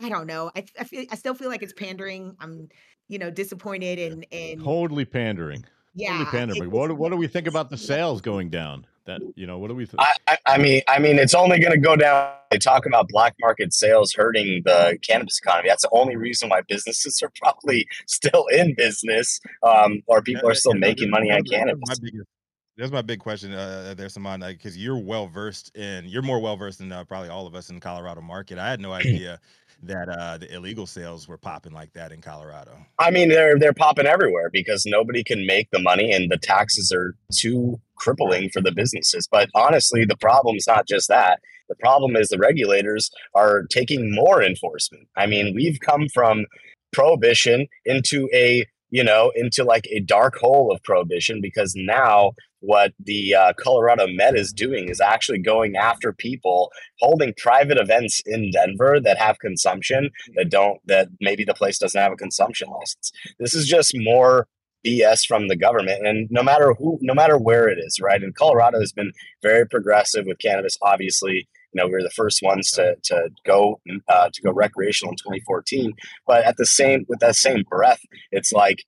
I 0.00 0.08
don't 0.08 0.26
know. 0.26 0.50
I, 0.56 0.64
I 0.78 0.84
feel 0.84 1.04
I 1.10 1.16
still 1.16 1.34
feel 1.34 1.48
like 1.48 1.62
it's 1.62 1.72
pandering. 1.72 2.36
I'm 2.40 2.68
you 3.08 3.18
know 3.18 3.30
disappointed 3.30 3.98
and 3.98 4.26
and 4.32 4.62
Totally 4.62 5.04
pandering. 5.04 5.64
Yeah. 5.98 6.10
Totally 6.24 6.30
pandering. 6.30 6.70
What, 6.70 6.92
what 6.96 7.10
do 7.10 7.16
we 7.16 7.26
think 7.26 7.46
about 7.46 7.70
the 7.70 7.76
sales 7.76 8.20
going 8.20 8.50
down? 8.50 8.86
That 9.06 9.20
you 9.36 9.46
know, 9.46 9.58
what 9.58 9.68
do 9.68 9.74
we 9.74 9.86
think? 9.86 10.00
I, 10.00 10.12
I, 10.26 10.38
I 10.46 10.58
mean, 10.58 10.82
I 10.86 10.98
mean, 10.98 11.18
it's 11.18 11.34
only 11.34 11.58
going 11.58 11.72
to 11.72 11.78
go 11.78 11.96
down. 11.96 12.30
They 12.50 12.58
talk 12.58 12.84
about 12.86 13.08
black 13.08 13.34
market 13.40 13.72
sales 13.72 14.12
hurting 14.12 14.62
the 14.64 14.98
cannabis 15.06 15.38
economy. 15.38 15.68
That's 15.70 15.82
the 15.82 15.88
only 15.92 16.16
reason 16.16 16.50
why 16.50 16.60
businesses 16.68 17.22
are 17.22 17.32
probably 17.40 17.86
still 18.06 18.46
in 18.48 18.74
business, 18.74 19.40
um, 19.62 20.02
or 20.06 20.22
people 20.22 20.48
are 20.48 20.54
still 20.54 20.74
Yeah, 20.74 20.80
making 20.80 21.10
money 21.10 21.30
on 21.30 21.38
that's- 21.38 21.50
that's 21.50 21.58
cannabis. 21.58 21.88
My 21.88 21.94
biggest, 22.02 22.28
that's 22.76 22.92
my 22.92 23.02
big 23.02 23.18
question 23.18 23.52
uh, 23.52 23.94
there, 23.96 24.08
Saman, 24.08 24.40
because 24.40 24.76
you're 24.78 24.98
well 24.98 25.26
versed 25.26 25.74
in, 25.76 26.04
you're 26.04 26.22
more 26.22 26.38
well 26.38 26.56
versed 26.56 26.78
than 26.78 26.92
uh, 26.92 27.02
probably 27.04 27.28
all 27.28 27.46
of 27.46 27.54
us 27.56 27.70
in 27.70 27.74
the 27.76 27.80
Colorado 27.80 28.20
market. 28.20 28.58
I 28.58 28.68
had 28.70 28.78
no 28.78 28.92
idea 28.92 29.40
that 29.82 30.08
uh, 30.08 30.38
the 30.38 30.52
illegal 30.54 30.86
sales 30.86 31.28
were 31.28 31.38
popping 31.38 31.72
like 31.72 31.92
that 31.92 32.12
in 32.12 32.20
Colorado. 32.20 32.76
I 32.98 33.10
mean, 33.10 33.28
they're 33.28 33.58
they're 33.58 33.72
popping 33.72 34.06
everywhere 34.06 34.50
because 34.50 34.84
nobody 34.86 35.22
can 35.22 35.46
make 35.46 35.70
the 35.70 35.78
money, 35.78 36.12
and 36.12 36.30
the 36.30 36.38
taxes 36.38 36.92
are 36.92 37.14
too 37.32 37.80
crippling 37.96 38.50
for 38.50 38.60
the 38.60 38.72
businesses. 38.72 39.28
But 39.30 39.48
honestly, 39.54 40.04
the 40.04 40.16
problem 40.16 40.56
is 40.56 40.66
not 40.66 40.86
just 40.88 41.08
that. 41.08 41.40
The 41.68 41.76
problem 41.76 42.16
is 42.16 42.28
the 42.28 42.38
regulators 42.38 43.10
are 43.34 43.64
taking 43.70 44.14
more 44.14 44.42
enforcement. 44.42 45.06
I 45.16 45.26
mean, 45.26 45.54
we've 45.54 45.78
come 45.80 46.08
from 46.12 46.46
prohibition 46.92 47.66
into 47.84 48.28
a 48.32 48.66
you 48.90 49.04
know 49.04 49.32
into 49.34 49.64
like 49.64 49.86
a 49.90 50.00
dark 50.00 50.36
hole 50.36 50.72
of 50.72 50.82
prohibition 50.82 51.40
because 51.40 51.74
now 51.76 52.32
what 52.60 52.92
the 52.98 53.34
uh, 53.34 53.52
Colorado 53.58 54.06
MED 54.08 54.36
is 54.36 54.52
doing 54.52 54.88
is 54.88 55.00
actually 55.00 55.38
going 55.38 55.76
after 55.76 56.12
people 56.12 56.72
holding 56.98 57.32
private 57.36 57.78
events 57.78 58.20
in 58.26 58.50
Denver 58.50 58.98
that 59.00 59.18
have 59.18 59.38
consumption 59.38 60.10
that 60.34 60.50
don't 60.50 60.80
that 60.86 61.08
maybe 61.20 61.44
the 61.44 61.54
place 61.54 61.78
doesn't 61.78 62.00
have 62.00 62.12
a 62.12 62.16
consumption 62.16 62.68
license. 62.68 63.12
This 63.38 63.54
is 63.54 63.66
just 63.66 63.92
more 63.94 64.46
BS 64.86 65.26
from 65.26 65.48
the 65.48 65.56
government, 65.56 66.06
and 66.06 66.28
no 66.30 66.42
matter 66.42 66.74
who, 66.74 66.98
no 67.02 67.14
matter 67.14 67.36
where 67.38 67.68
it 67.68 67.78
is, 67.78 68.00
right? 68.00 68.22
And 68.22 68.34
Colorado 68.34 68.80
has 68.80 68.92
been 68.92 69.12
very 69.42 69.66
progressive 69.66 70.24
with 70.26 70.38
cannabis. 70.38 70.76
Obviously, 70.82 71.48
know 71.78 71.86
we 71.86 71.92
were 71.92 72.02
the 72.02 72.10
first 72.10 72.40
ones 72.42 72.70
to 72.72 72.96
to 73.04 73.30
go 73.46 73.80
uh, 74.08 74.30
to 74.32 74.42
go 74.42 74.52
recreational 74.52 75.12
in 75.12 75.16
2014. 75.16 75.92
But 76.26 76.44
at 76.44 76.56
the 76.56 76.66
same 76.66 77.06
with 77.08 77.20
that 77.20 77.36
same 77.36 77.64
breath, 77.68 78.00
it's 78.30 78.52
like 78.52 78.84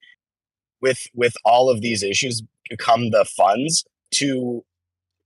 with 0.82 1.06
with 1.14 1.34
all 1.44 1.70
of 1.70 1.80
these 1.80 2.02
issues 2.02 2.42
come 2.78 3.10
the 3.10 3.24
funds 3.24 3.84
to 4.12 4.64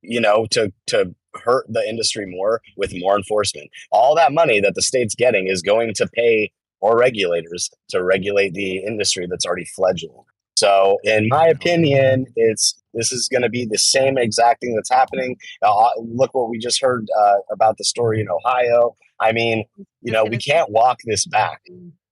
you 0.03 0.21
know 0.21 0.47
to 0.51 0.73
to 0.87 1.15
hurt 1.45 1.67
the 1.69 1.87
industry 1.89 2.27
more 2.27 2.61
with 2.77 2.93
more 2.97 3.17
enforcement. 3.17 3.71
All 3.91 4.15
that 4.15 4.33
money 4.33 4.61
that 4.61 4.75
the 4.75 4.83
state's 4.83 5.15
getting 5.15 5.49
is 5.49 5.63
going 5.63 5.95
to 5.95 6.07
pay 6.07 6.53
more 6.83 6.97
regulators 6.97 7.71
to 7.89 8.05
regulate 8.05 8.55
the 8.55 8.79
industry 8.79 9.27
that's 9.29 9.47
already 9.47 9.65
fledgling. 9.65 10.25
So 10.57 10.99
in 11.03 11.29
my 11.29 11.47
opinion 11.47 12.27
it's 12.37 12.81
this 12.95 13.13
is 13.13 13.29
going 13.29 13.43
to 13.43 13.49
be 13.49 13.65
the 13.65 13.79
same 13.79 14.19
exact 14.19 14.61
thing 14.61 14.75
that's 14.75 14.91
happening. 14.91 15.37
Uh, 15.63 15.89
look 15.99 16.35
what 16.35 16.49
we 16.51 16.59
just 16.59 16.81
heard 16.81 17.07
uh, 17.19 17.37
about 17.51 17.77
the 17.79 17.85
story 17.85 18.21
in 18.21 18.29
ohio. 18.29 18.95
I 19.21 19.33
mean 19.33 19.65
you 20.03 20.13
know 20.13 20.25
we 20.25 20.39
can't 20.39 20.71
walk 20.71 20.99
this 21.07 21.27
back. 21.27 21.61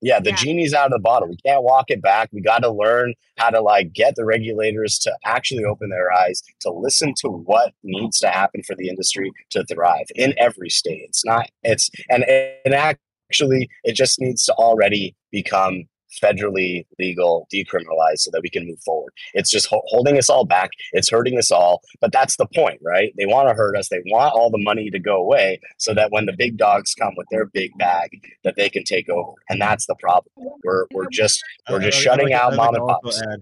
Yeah 0.00 0.20
the 0.20 0.30
Yeah. 0.30 0.36
genie's 0.36 0.74
out 0.74 0.86
of 0.86 0.92
the 0.92 0.98
bottle. 1.00 1.28
We 1.28 1.36
can't 1.44 1.62
walk 1.62 1.86
it 1.88 2.00
back. 2.02 2.28
We 2.32 2.40
got 2.40 2.60
to 2.62 2.70
learn 2.70 3.14
how 3.38 3.50
to 3.50 3.60
like 3.60 3.92
get 3.92 4.14
the 4.16 4.24
regulators 4.24 4.98
to 5.00 5.12
actually 5.24 5.64
open 5.64 5.90
their 5.90 6.12
eyes 6.12 6.42
to 6.60 6.70
listen 6.70 7.14
to 7.22 7.28
what 7.28 7.72
needs 7.82 8.18
to 8.20 8.28
happen 8.28 8.62
for 8.62 8.74
the 8.76 8.88
industry 8.88 9.30
to 9.50 9.64
thrive 9.64 10.06
in 10.14 10.34
every 10.38 10.70
state. 10.70 11.02
It's 11.08 11.24
not 11.24 11.48
it's 11.62 11.90
and 12.08 12.24
and 12.64 12.74
actually 12.74 13.68
it 13.84 13.94
just 13.94 14.20
needs 14.20 14.44
to 14.44 14.52
already 14.54 15.16
become 15.30 15.84
federally 16.20 16.84
legal 16.98 17.46
decriminalized 17.52 18.18
so 18.18 18.30
that 18.30 18.40
we 18.42 18.50
can 18.50 18.66
move 18.66 18.80
forward 18.84 19.12
it's 19.34 19.50
just 19.50 19.66
ho- 19.66 19.82
holding 19.86 20.18
us 20.18 20.28
all 20.28 20.44
back 20.44 20.70
it's 20.92 21.10
hurting 21.10 21.38
us 21.38 21.50
all 21.50 21.80
but 22.00 22.12
that's 22.12 22.36
the 22.36 22.46
point 22.54 22.78
right 22.82 23.12
they 23.16 23.26
want 23.26 23.48
to 23.48 23.54
hurt 23.54 23.76
us 23.76 23.88
they 23.88 24.02
want 24.06 24.34
all 24.34 24.50
the 24.50 24.58
money 24.62 24.90
to 24.90 24.98
go 24.98 25.16
away 25.16 25.60
so 25.78 25.94
that 25.94 26.10
when 26.10 26.26
the 26.26 26.32
big 26.36 26.56
dogs 26.56 26.94
come 26.94 27.14
with 27.16 27.26
their 27.30 27.46
big 27.46 27.70
bag 27.78 28.10
that 28.44 28.54
they 28.56 28.68
can 28.68 28.84
take 28.84 29.08
over 29.08 29.32
and 29.48 29.60
that's 29.60 29.86
the 29.86 29.94
problem 29.96 30.32
we're 30.64 30.86
we're 30.92 31.08
just 31.10 31.42
we're 31.70 31.80
just 31.80 31.98
I- 31.98 32.02
shutting 32.02 32.30
like 32.30 32.40
out 32.40 32.52
I'd 32.52 32.56
mom 32.56 32.74
and 32.74 32.86
pops 32.86 33.22
add- 33.22 33.40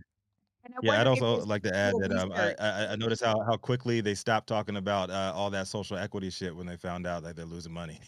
Yeah, 0.82 1.00
I'd 1.00 1.06
also 1.08 1.44
like 1.46 1.62
to 1.64 1.74
add 1.74 1.94
that 2.00 2.12
um, 2.12 2.30
I. 2.32 2.54
I 2.60 2.92
I 2.92 2.96
noticed 2.96 3.24
how, 3.24 3.40
how 3.44 3.56
quickly 3.56 4.00
they 4.00 4.14
stopped 4.14 4.46
talking 4.46 4.76
about 4.76 5.10
uh, 5.10 5.32
all 5.34 5.50
that 5.50 5.66
social 5.66 5.96
equity 5.96 6.30
shit 6.30 6.54
when 6.54 6.64
they 6.66 6.76
found 6.76 7.06
out 7.08 7.24
that 7.24 7.34
they're 7.34 7.44
losing 7.44 7.72
money. 7.72 7.98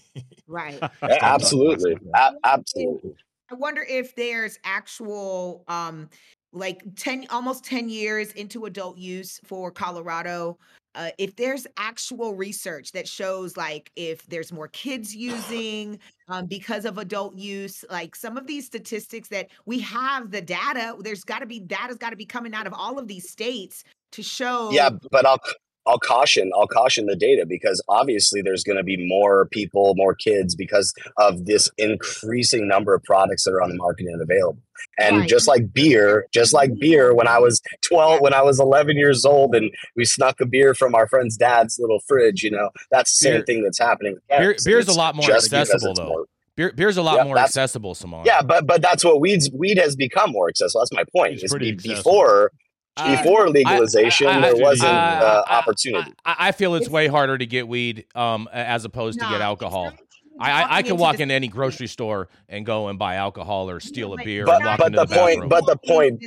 right. 0.47 0.75
Yeah, 0.81 0.89
Stop 0.89 1.01
talking 1.01 1.17
about 1.19 1.35
absolutely 1.35 1.91
stuff 1.93 2.03
like 2.05 2.13
that. 2.13 2.35
A- 2.35 2.49
absolutely 2.55 3.15
I 3.53 3.55
wonder 3.55 3.85
if 3.87 4.15
there's 4.17 4.59
actual 4.65 5.65
um 5.69 6.09
like 6.55 6.83
10 6.97 7.27
almost 7.31 7.65
10 7.65 7.89
years 7.89 8.33
into 8.33 8.65
adult 8.65 8.99
use 8.99 9.41
for 9.45 9.71
Colorado 9.71 10.59
uh, 10.95 11.09
if 11.17 11.35
there's 11.37 11.67
actual 11.79 12.35
research 12.35 12.93
that 12.93 13.09
shows 13.09 13.57
like 13.57 13.91
if 13.97 14.27
there's 14.27 14.53
more 14.53 14.69
kids 14.69 15.17
using 15.17 15.99
um, 16.29 16.45
because 16.45 16.85
of 16.85 16.99
adult 16.99 17.35
use 17.35 17.85
like 17.91 18.15
some 18.15 18.37
of 18.37 18.47
these 18.47 18.67
statistics 18.67 19.29
that 19.29 19.49
we 19.65 19.79
have 19.81 20.31
the 20.31 20.43
data 20.43 20.95
there's 21.01 21.25
got 21.25 21.39
to 21.39 21.47
be 21.47 21.61
data's 21.61 21.97
got 21.97 22.11
to 22.11 22.17
be 22.17 22.27
coming 22.27 22.53
out 22.53 22.67
of 22.67 22.75
all 22.75 22.99
of 22.99 23.09
these 23.09 23.31
states 23.31 23.85
to 24.13 24.23
show 24.23 24.71
Yeah, 24.71 24.91
but 25.11 25.25
I'll 25.25 25.41
I'll 25.87 25.99
caution 25.99 26.51
I'll 26.55 26.67
caution 26.69 27.07
the 27.07 27.17
data 27.17 27.45
because 27.47 27.83
obviously 27.89 28.41
there's 28.43 28.63
going 28.63 28.77
to 28.79 28.85
be 28.85 28.97
more 29.09 29.47
people, 29.47 29.95
more 29.97 30.15
kids 30.15 30.55
because 30.55 30.95
of 31.19 31.47
this 31.47 31.69
increasing 31.79 32.69
number 32.69 32.95
of 32.95 33.03
products 33.03 33.45
that 33.45 33.51
are 33.53 33.63
on 33.63 33.71
the 33.71 33.77
market 33.77 34.07
and 34.07 34.21
available. 34.21 34.63
And 34.99 35.19
Right. 35.19 35.29
just 35.29 35.47
like 35.49 35.73
beer, 35.73 36.27
just 36.33 36.53
like 36.53 36.77
beer, 36.79 37.15
when 37.15 37.27
I 37.29 37.39
was 37.39 37.61
12, 37.89 38.21
when 38.21 38.35
I 38.35 38.43
was 38.43 38.59
11 38.61 38.97
years 38.97 39.25
old, 39.25 39.55
and 39.55 39.71
we 39.97 40.05
snuck 40.05 40.41
a 40.41 40.47
beer 40.47 40.75
from 40.75 40.95
our 40.95 41.07
friend's 41.09 41.37
dad's 41.37 41.79
little 41.79 42.01
fridge, 42.07 42.43
you 42.43 42.51
know, 42.51 42.69
that's 42.91 43.17
the 43.19 43.25
same 43.25 43.33
Beer- 43.39 43.45
thing 43.45 43.63
that's 43.65 43.79
happening. 43.79 44.15
with 44.15 44.23
Beer, 44.29 44.39
cannabis. 44.39 44.65
beer's 44.65 44.89
a 44.89 44.93
lot 44.93 45.15
more 45.17 45.31
accessible 45.33 45.95
though. 45.95 46.07
more- 46.07 46.25
Beer, 46.57 46.73
beer's 46.77 46.97
a 46.99 47.03
lot 47.03 47.17
Yeah, 47.17 47.25
more 47.25 47.35
that's- 47.37 47.51
accessible, 47.57 47.95
Saman. 47.95 48.25
yeah, 48.27 48.43
but 48.43 48.67
but 48.67 48.83
that's 48.83 49.05
what 49.05 49.21
weeds 49.21 49.51
weed 49.53 49.79
has 49.79 49.97
become 49.97 50.31
more 50.33 50.49
accessible. 50.49 50.83
That's 50.83 50.93
my 50.93 51.05
point. 51.17 51.35
It's 51.35 51.45
Is 51.45 51.51
pretty 51.51 51.73
be- 51.73 51.95
before 51.95 52.51
before 52.97 53.49
legalization, 53.49 54.27
I- 54.29 54.37
I- 54.37 54.41
there 54.41 54.57
wasn't 54.57 54.91
uh, 54.93 54.95
uh, 54.95 55.45
opportunity. 55.51 56.13
I, 56.25 56.37
I 56.49 56.53
feel 56.53 56.75
it's 56.75 56.87
It's- 56.87 56.93
way 56.93 57.07
harder 57.09 57.39
to 57.39 57.47
get 57.47 57.67
weed 57.69 58.05
um, 58.15 58.49
as 58.53 58.85
opposed 58.85 59.19
to 59.21 59.27
get 59.29 59.41
alcohol. 59.41 59.93
I, 60.41 60.51
I, 60.63 60.77
I 60.79 60.83
can 60.83 60.97
walk 60.97 61.21
into 61.21 61.35
any 61.35 61.47
grocery 61.49 61.87
store 61.87 62.29
and 62.49 62.65
go 62.65 62.89
and 62.89 62.99
buy 62.99 63.17
alcohol 63.17 63.69
or 63.69 63.81
steal 63.81 64.15
a 64.15 64.17
beer 64.25 64.45
But 64.47 64.57
and 64.57 64.65
walk 64.65 64.79
but 64.79 64.87
into 64.89 64.99
the 65.01 65.07
the 65.07 65.15
point 65.15 65.41
bathroom. 65.41 65.49
but 65.49 65.67
the 65.67 65.77
point 65.87 66.25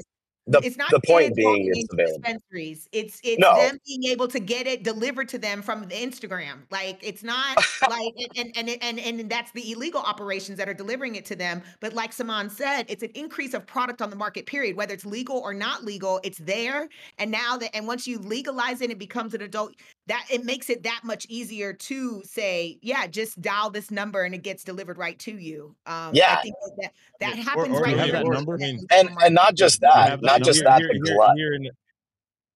the, 0.47 0.59
it's 0.63 0.77
not 0.77 0.91
the 0.91 0.99
point 1.07 1.35
being 1.35 1.71
it's 1.73 1.87
available. 1.91 2.19
dispensaries. 2.21 2.87
It's 2.91 3.19
it's 3.23 3.39
No. 3.39 3.55
them 3.55 3.79
being 3.85 4.03
able 4.05 4.27
to 4.27 4.39
get 4.39 4.67
it 4.67 4.83
delivered 4.83 5.27
to 5.29 5.37
them 5.37 5.61
from 5.61 5.81
the 5.87 5.95
Instagram. 5.95 6.63
Like 6.69 6.99
it's 7.01 7.23
not 7.23 7.57
like 7.89 8.13
and 8.37 8.51
and 8.55 8.69
and 8.69 8.99
and, 8.99 9.19
and 9.21 9.29
that's 9.29 9.51
the 9.53 9.71
illegal 9.71 10.01
operations 10.01 10.57
that 10.59 10.69
are 10.69 10.73
delivering 10.73 11.15
it 11.15 11.25
to 11.25 11.35
them. 11.35 11.63
But 11.79 11.93
like 11.93 12.13
Saman 12.13 12.49
said, 12.49 12.85
it's 12.89 13.01
an 13.03 13.11
increase 13.15 13.53
of 13.53 13.65
product 13.65 14.01
on 14.01 14.09
the 14.09 14.15
market. 14.15 14.45
Period. 14.45 14.75
Whether 14.75 14.93
it's 14.93 15.05
legal 15.05 15.37
or 15.39 15.53
not 15.53 15.83
legal, 15.83 16.19
it's 16.23 16.37
there. 16.37 16.89
And 17.17 17.31
now 17.31 17.57
that 17.57 17.75
and 17.75 17.87
once 17.87 18.05
you 18.07 18.19
legalize 18.19 18.81
it, 18.81 18.91
it 18.91 18.99
becomes 18.99 19.33
an 19.33 19.41
adult. 19.41 19.73
That 20.07 20.25
it 20.31 20.45
makes 20.45 20.69
it 20.69 20.83
that 20.83 21.01
much 21.03 21.25
easier 21.29 21.73
to 21.73 22.21
say, 22.23 22.77
yeah, 22.83 23.07
just 23.07 23.41
dial 23.41 23.71
this 23.71 23.89
number 23.89 24.23
and 24.23 24.35
it 24.35 24.43
gets 24.43 24.63
delivered 24.63 24.99
right 24.99 25.17
to 25.19 25.31
you. 25.37 25.75
Um, 25.87 26.11
Yeah. 26.13 26.35
I 26.37 26.41
think 26.43 26.55
that 26.61 26.75
that, 26.81 26.93
that 27.21 27.33
Or- 27.33 27.41
happens 27.41 27.77
or 27.77 27.81
right 27.81 27.97
have 27.97 28.05
here. 28.05 28.13
that 28.13 28.25
in 28.25 28.31
number? 28.31 28.53
I 28.53 28.57
mean- 28.57 28.85
And 28.91 29.09
and 29.23 29.33
not 29.33 29.55
just 29.55 29.81
You 29.81 29.89
that, 29.91 30.21
not 30.21 30.43
just 30.43 30.59
here- 30.59 30.63
that, 30.69 30.79
here- 30.79 30.89
the 30.89 30.93
here- 31.07 31.15
glut. 31.15 31.35
here 31.37 31.53
in- 31.55 31.69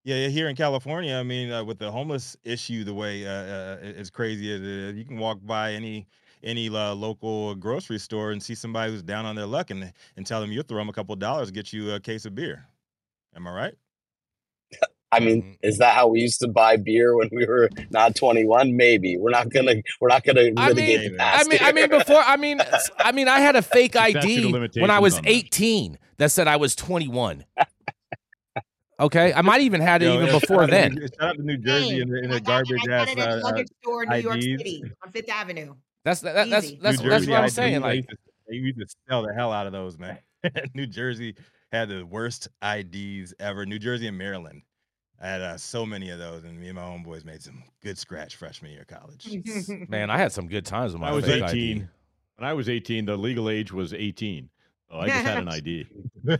yeah, 0.03 0.15
yeah, 0.15 0.27
here 0.27 0.47
in 0.47 0.55
California, 0.55 1.15
I 1.15 1.23
mean, 1.23 1.51
uh, 1.51 1.63
with 1.63 1.79
the 1.79 1.91
homeless 1.91 2.37
issue, 2.43 2.83
the 2.83 2.93
way 2.93 3.25
uh, 3.25 3.31
uh, 3.31 3.77
as 3.97 4.09
crazy 4.11 4.51
as 4.53 4.61
it 4.61 4.67
is, 4.67 4.95
you 4.95 5.05
can 5.05 5.17
walk 5.17 5.39
by 5.41 5.73
any 5.73 6.07
any 6.41 6.69
uh, 6.69 6.93
local 6.93 7.53
grocery 7.55 7.99
store 7.99 8.31
and 8.31 8.41
see 8.41 8.55
somebody 8.55 8.91
who's 8.91 9.03
down 9.03 9.25
on 9.25 9.35
their 9.35 9.45
luck 9.47 9.71
and 9.71 9.91
and 10.17 10.25
tell 10.25 10.39
them 10.39 10.51
you'll 10.51 10.63
throw 10.63 10.77
them 10.77 10.87
a 10.89 10.93
couple 10.93 11.13
of 11.13 11.19
dollars, 11.19 11.49
get 11.51 11.73
you 11.73 11.91
a 11.93 11.99
case 11.99 12.25
of 12.25 12.33
beer. 12.35 12.65
Am 13.35 13.47
I 13.47 13.51
right? 13.51 13.75
I 15.11 15.19
mean, 15.19 15.41
Mhm. 15.41 15.57
is 15.63 15.77
that 15.79 15.95
how 15.95 16.07
we 16.07 16.19
used 16.21 16.39
to 16.41 16.47
buy 16.47 16.77
beer 16.77 17.15
when 17.15 17.29
we 17.31 17.45
were 17.45 17.69
not 17.89 18.15
21? 18.15 18.75
Maybe. 18.77 19.17
We're 19.17 19.31
not 19.31 19.49
gonna 19.49 19.75
we're 19.99 20.09
not 20.09 20.23
gonna 20.23 20.51
I 20.55 20.67
litigate 20.69 20.99
mean, 21.01 21.17
the 21.17 21.23
I 21.23 21.31
past. 21.37 21.49
mean, 21.49 21.59
I 21.61 21.71
mean, 21.71 21.89
before, 21.89 22.21
I 22.21 22.37
mean, 22.37 22.61
s- 22.61 22.91
I 22.99 23.11
mean, 23.11 23.27
I 23.27 23.39
had 23.39 23.55
a 23.55 23.61
fake 23.63 23.95
ID 23.95 24.51
when 24.79 24.91
I 24.91 24.99
was 24.99 25.17
on 25.17 25.23
that. 25.23 25.29
18 25.31 25.97
that 26.17 26.29
said 26.31 26.47
I 26.47 26.57
was 26.57 26.75
21. 26.75 27.45
Okay, 29.01 29.31
I 29.33 29.41
might 29.41 29.61
even 29.61 29.79
had 29.79 30.01
it 30.01 30.07
Yo, 30.07 30.15
even 30.15 30.25
yeah, 30.27 30.39
before 30.39 30.63
out 30.63 30.71
then. 30.71 30.93
New- 30.95 31.07
Shout 31.07 31.29
out 31.29 31.35
to 31.37 31.41
New 31.41 31.57
Jersey 31.57 31.89
Same. 31.89 32.01
in 32.01 32.09
the, 32.09 32.17
in 32.17 32.25
I 32.25 32.27
the 32.27 32.35
I 32.35 32.39
garbage 32.39 32.81
got 32.85 33.07
ass 33.07 33.11
it 33.13 33.19
at 33.19 33.29
a 33.29 33.31
uh, 33.31 33.35
uh, 33.37 33.41
luggage 33.43 33.67
store 33.81 34.03
in 34.03 34.09
New 34.09 34.17
York 34.17 34.35
IDs. 34.35 34.45
City 34.57 34.83
on 35.05 35.11
Fifth 35.13 35.29
Avenue. 35.29 35.75
That's 36.03 36.19
that, 36.19 36.49
that's 36.49 36.65
Easy. 36.65 36.79
that's 36.81 36.99
New 37.01 37.09
that's 37.09 37.21
Jersey 37.21 37.31
what 37.31 37.37
I'm 37.39 37.45
IDs, 37.45 37.53
saying. 37.53 37.75
I 37.77 37.79
Like, 37.79 37.95
used 37.95 38.09
to- 38.09 38.17
they 38.49 38.55
used 38.57 38.79
to 38.79 38.85
sell 39.07 39.21
the 39.25 39.33
hell 39.33 39.53
out 39.53 39.67
of 39.67 39.71
those, 39.71 39.97
man. 39.97 40.17
New 40.75 40.85
Jersey 40.85 41.35
had 41.71 41.87
the 41.87 42.03
worst 42.05 42.49
IDs 42.61 43.33
ever. 43.39 43.65
New 43.65 43.79
Jersey 43.79 44.07
and 44.07 44.17
Maryland. 44.17 44.63
I 45.21 45.27
had 45.27 45.41
uh, 45.41 45.57
so 45.57 45.85
many 45.85 46.09
of 46.11 46.19
those, 46.19 46.43
and 46.45 46.59
me 46.59 46.67
and 46.67 46.75
my 46.75 46.81
homeboys 46.83 47.25
made 47.25 47.41
some 47.41 47.63
good 47.83 47.97
scratch 47.97 48.35
freshman 48.37 48.71
year 48.71 48.81
of 48.81 48.87
college. 48.87 49.27
man, 49.89 50.09
I 50.09 50.17
had 50.17 50.31
some 50.31 50.47
good 50.47 50.65
times 50.65 50.93
with 50.93 51.01
my 51.01 51.09
I 51.09 51.11
was 51.11 51.27
18. 51.27 51.43
ID. 51.43 51.73
When 52.37 52.47
I 52.47 52.53
was 52.53 52.69
18, 52.69 53.05
the 53.05 53.17
legal 53.17 53.49
age 53.49 53.73
was 53.73 53.93
18. 53.93 54.49
So 54.91 54.97
I 54.97 55.07
just 55.07 55.25
had 55.25 55.37
an 55.37 55.49
ID. 55.49 55.85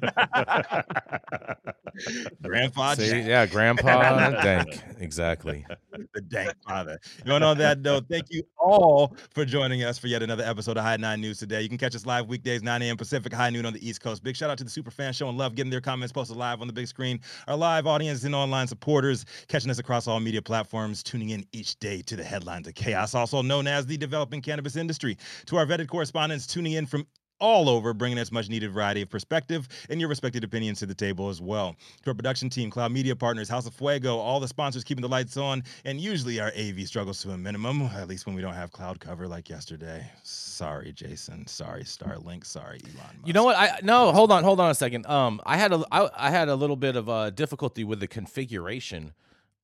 Grandpa 2.41 2.93
See, 2.95 3.09
Jack, 3.09 3.27
yeah, 3.27 3.45
Grandpa 3.45 4.29
Dank, 4.41 4.81
exactly. 4.99 5.65
the 6.13 6.21
dank 6.21 6.53
father. 6.67 6.99
And 7.25 7.43
on 7.43 7.57
that 7.59 7.81
note, 7.81 8.05
thank 8.09 8.25
you 8.29 8.43
all 8.57 9.15
for 9.33 9.45
joining 9.45 9.83
us 9.83 9.97
for 9.97 10.07
yet 10.07 10.23
another 10.23 10.43
episode 10.43 10.77
of 10.77 10.83
High 10.83 10.97
Nine 10.97 11.21
News 11.21 11.37
today. 11.37 11.61
You 11.61 11.69
can 11.69 11.77
catch 11.77 11.95
us 11.95 12.05
live 12.05 12.27
weekdays, 12.27 12.63
9 12.63 12.81
a.m. 12.81 12.97
Pacific, 12.97 13.33
high 13.33 13.49
noon 13.49 13.65
on 13.65 13.73
the 13.73 13.87
East 13.87 14.01
Coast. 14.01 14.23
Big 14.23 14.35
shout 14.35 14.49
out 14.49 14.57
to 14.57 14.63
the 14.63 14.69
super 14.69 14.91
fans 14.91 15.15
showing 15.15 15.37
love, 15.37 15.55
getting 15.55 15.71
their 15.71 15.81
comments 15.81 16.11
posted 16.11 16.37
live 16.37 16.61
on 16.61 16.67
the 16.67 16.73
big 16.73 16.87
screen. 16.87 17.19
Our 17.47 17.55
live 17.55 17.85
audience 17.85 18.23
and 18.23 18.33
online 18.33 18.67
supporters 18.67 19.25
catching 19.47 19.69
us 19.69 19.79
across 19.79 20.07
all 20.07 20.19
media 20.19 20.41
platforms, 20.41 21.03
tuning 21.03 21.29
in 21.29 21.45
each 21.51 21.77
day 21.79 22.01
to 22.03 22.15
the 22.15 22.23
headlines 22.23 22.67
of 22.67 22.75
chaos, 22.75 23.13
also 23.13 23.41
known 23.41 23.67
as 23.67 23.85
the 23.85 23.97
developing 23.97 24.41
cannabis 24.41 24.75
industry. 24.75 25.17
To 25.47 25.57
our 25.57 25.65
vetted 25.65 25.87
correspondents 25.87 26.47
tuning 26.47 26.73
in 26.73 26.85
from 26.85 27.05
all 27.39 27.69
over, 27.69 27.93
bringing 27.93 28.19
us 28.19 28.31
much 28.31 28.49
needed 28.49 28.71
variety 28.71 29.01
of 29.01 29.09
perspective 29.09 29.67
and 29.89 29.99
your 29.99 30.09
respected 30.09 30.43
opinions 30.43 30.79
to 30.79 30.85
the 30.85 30.93
table 30.93 31.29
as 31.29 31.41
well. 31.41 31.75
To 32.03 32.11
our 32.11 32.13
production 32.13 32.49
team, 32.49 32.69
Cloud 32.69 32.91
Media 32.91 33.15
Partners, 33.15 33.49
House 33.49 33.65
of 33.65 33.73
Fuego, 33.73 34.17
all 34.17 34.39
the 34.39 34.47
sponsors 34.47 34.83
keeping 34.83 35.01
the 35.01 35.09
lights 35.09 35.37
on, 35.37 35.63
and 35.85 35.99
usually 35.99 36.39
our 36.39 36.51
AV 36.57 36.87
struggles 36.87 37.21
to 37.23 37.31
a 37.31 37.37
minimum, 37.37 37.83
at 37.83 38.07
least 38.07 38.25
when 38.25 38.35
we 38.35 38.41
don't 38.41 38.53
have 38.53 38.71
cloud 38.71 38.99
cover 38.99 39.27
like 39.27 39.49
yesterday. 39.49 40.09
Sorry, 40.23 40.91
Jason. 40.91 41.47
Sorry, 41.47 41.83
Starlink. 41.83 42.45
Sorry, 42.45 42.79
Elon. 42.83 43.19
You 43.25 43.33
know 43.33 43.43
what? 43.43 43.55
I 43.55 43.79
no, 43.83 44.11
hold 44.11 44.31
on, 44.31 44.43
hold 44.43 44.59
on 44.59 44.69
a 44.69 44.75
second. 44.75 45.05
Um, 45.05 45.41
I 45.45 45.57
had 45.57 45.71
a 45.71 45.85
I, 45.91 46.09
I 46.17 46.29
had 46.29 46.49
a 46.49 46.55
little 46.55 46.75
bit 46.75 46.95
of 46.95 47.09
uh, 47.09 47.29
difficulty 47.29 47.83
with 47.83 47.99
the 47.99 48.07
configuration 48.07 49.13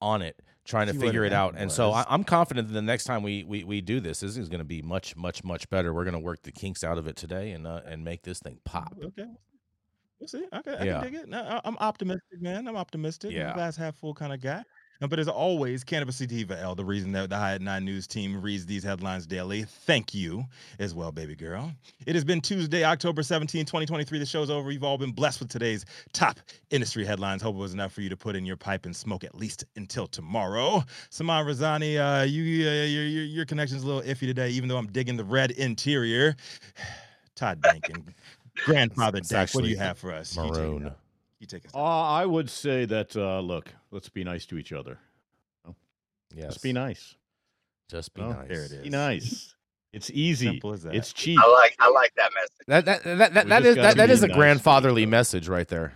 on 0.01 0.21
it, 0.21 0.41
trying 0.65 0.87
to 0.87 0.93
figure 0.93 1.23
it 1.23 1.31
out, 1.33 1.55
and 1.57 1.71
so 1.71 1.91
I, 1.91 2.05
I'm 2.09 2.23
confident 2.23 2.67
that 2.67 2.73
the 2.73 2.81
next 2.81 3.05
time 3.05 3.23
we 3.23 3.43
we, 3.43 3.63
we 3.63 3.81
do 3.81 3.99
this, 3.99 4.19
this 4.19 4.35
is 4.37 4.49
going 4.49 4.59
to 4.59 4.65
be 4.65 4.81
much 4.81 5.15
much 5.15 5.43
much 5.43 5.69
better. 5.69 5.93
We're 5.93 6.03
going 6.03 6.13
to 6.15 6.19
work 6.19 6.41
the 6.43 6.51
kinks 6.51 6.83
out 6.83 6.97
of 6.97 7.07
it 7.07 7.15
today 7.15 7.51
and 7.51 7.65
uh, 7.67 7.81
and 7.85 8.03
make 8.03 8.23
this 8.23 8.39
thing 8.39 8.59
pop. 8.65 8.93
Okay. 9.03 9.25
We'll 10.19 10.27
see. 10.27 10.45
I 10.51 10.61
can, 10.61 10.73
I 10.75 10.83
Yeah. 10.85 11.01
can 11.03 11.11
dig 11.11 11.21
it. 11.21 11.29
No, 11.29 11.61
I'm 11.63 11.77
optimistic, 11.77 12.41
man. 12.41 12.67
I'm 12.67 12.77
optimistic. 12.77 13.31
I'm 13.31 13.37
Yeah. 13.37 13.51
a 13.51 13.53
glass 13.53 13.75
half 13.75 13.95
full 13.97 14.13
kind 14.13 14.33
of 14.33 14.41
guy. 14.41 14.63
But 14.99 15.19
as 15.19 15.27
always, 15.27 15.83
Cannabis 15.83 16.17
Sativa 16.17 16.59
L, 16.59 16.75
the 16.75 16.85
reason 16.85 17.11
that 17.13 17.29
the 17.29 17.37
High 17.37 17.55
at 17.55 17.61
Nine 17.61 17.85
News 17.85 18.07
team 18.07 18.41
reads 18.41 18.65
these 18.65 18.83
headlines 18.83 19.27
daily. 19.27 19.63
Thank 19.63 20.13
you 20.13 20.45
as 20.79 20.93
well, 20.93 21.11
baby 21.11 21.35
girl. 21.35 21.71
It 22.05 22.15
has 22.15 22.23
been 22.23 22.41
Tuesday, 22.41 22.83
October 22.83 23.21
17, 23.21 23.65
2023. 23.65 24.19
The 24.19 24.25
show's 24.25 24.49
over. 24.49 24.71
You've 24.71 24.83
all 24.83 24.97
been 24.97 25.11
blessed 25.11 25.41
with 25.41 25.49
today's 25.49 25.85
top 26.13 26.39
industry 26.69 27.05
headlines. 27.05 27.41
Hope 27.41 27.55
it 27.55 27.59
was 27.59 27.73
enough 27.73 27.91
for 27.91 28.01
you 28.01 28.09
to 28.09 28.17
put 28.17 28.35
in 28.35 28.45
your 28.45 28.57
pipe 28.57 28.85
and 28.85 28.95
smoke 28.95 29.23
at 29.23 29.35
least 29.35 29.65
until 29.75 30.07
tomorrow. 30.07 30.83
Saman 31.09 31.45
Razani, 31.45 31.97
uh, 31.97 32.23
you, 32.23 32.67
uh, 32.67 32.71
your, 32.71 33.05
your, 33.05 33.23
your 33.23 33.45
connection's 33.45 33.83
a 33.83 33.87
little 33.87 34.01
iffy 34.01 34.27
today, 34.27 34.49
even 34.49 34.69
though 34.69 34.77
I'm 34.77 34.87
digging 34.87 35.17
the 35.17 35.25
red 35.25 35.51
interior. 35.51 36.35
Todd 37.35 37.61
Dankin, 37.61 38.13
grandfather 38.65 39.19
Dank, 39.19 39.51
what 39.51 39.65
do 39.65 39.69
you 39.69 39.77
have 39.77 39.97
for 39.97 40.13
us? 40.13 40.37
Maroon. 40.37 40.93
Up. 41.45 41.51
You 41.53 41.59
take 41.59 41.65
us. 41.67 41.71
Uh, 41.75 41.79
I 41.83 42.25
would 42.25 42.49
say 42.49 42.85
that, 42.85 43.15
uh, 43.15 43.39
look, 43.39 43.73
let's 43.91 44.09
be 44.09 44.23
nice 44.23 44.45
to 44.47 44.57
each 44.57 44.71
other. 44.73 44.99
Yes, 46.33 46.53
Just 46.53 46.63
be 46.63 46.73
nice. 46.73 47.15
Just 47.89 48.13
be 48.13 48.21
No, 48.21 48.31
nice. 48.33 48.47
there 48.49 48.63
it 48.65 48.71
is. 48.71 48.83
Be 48.83 48.89
nice. 48.89 49.55
It's 49.93 50.09
easy. 50.09 50.47
Simple 50.47 50.73
as 50.73 50.83
that. 50.83 50.95
It's 50.95 51.13
cheap. 51.13 51.39
I 51.41 51.47
like 51.49 51.75
I 51.79 51.89
like 51.89 52.11
that 52.17 52.31
message. 52.33 52.67
That 52.67 52.85
that 52.85 53.03
that 53.03 53.33
that, 53.33 53.43
We 53.45 53.49
that 53.49 53.59
just 53.63 53.69
is 53.69 53.75
gotta 53.75 53.87
that, 53.87 53.97
that 53.97 54.07
be 54.07 54.11
is 54.13 54.23
a 54.23 54.27
nice 54.27 54.35
grandfatherly 54.35 55.05
message 55.05 55.47
right 55.47 55.67
there. 55.67 55.93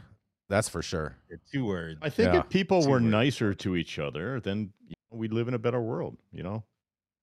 That's 0.47 0.69
for 0.69 0.81
sure. 0.81 1.17
Two 1.51 1.65
words. 1.65 1.99
I 2.01 2.09
think 2.09 2.33
Yeah. 2.33 2.39
if 2.39 2.49
people 2.49 2.81
Two 2.83 2.87
were 2.89 2.93
words. 3.01 3.05
nicer 3.05 3.53
to 3.55 3.75
each 3.75 3.99
other, 3.99 4.39
then 4.39 4.71
you 4.87 4.93
know, 5.11 5.17
we'd 5.17 5.33
live 5.33 5.49
in 5.49 5.53
a 5.55 5.59
better 5.59 5.81
world. 5.81 6.15
You 6.31 6.43
know, 6.43 6.63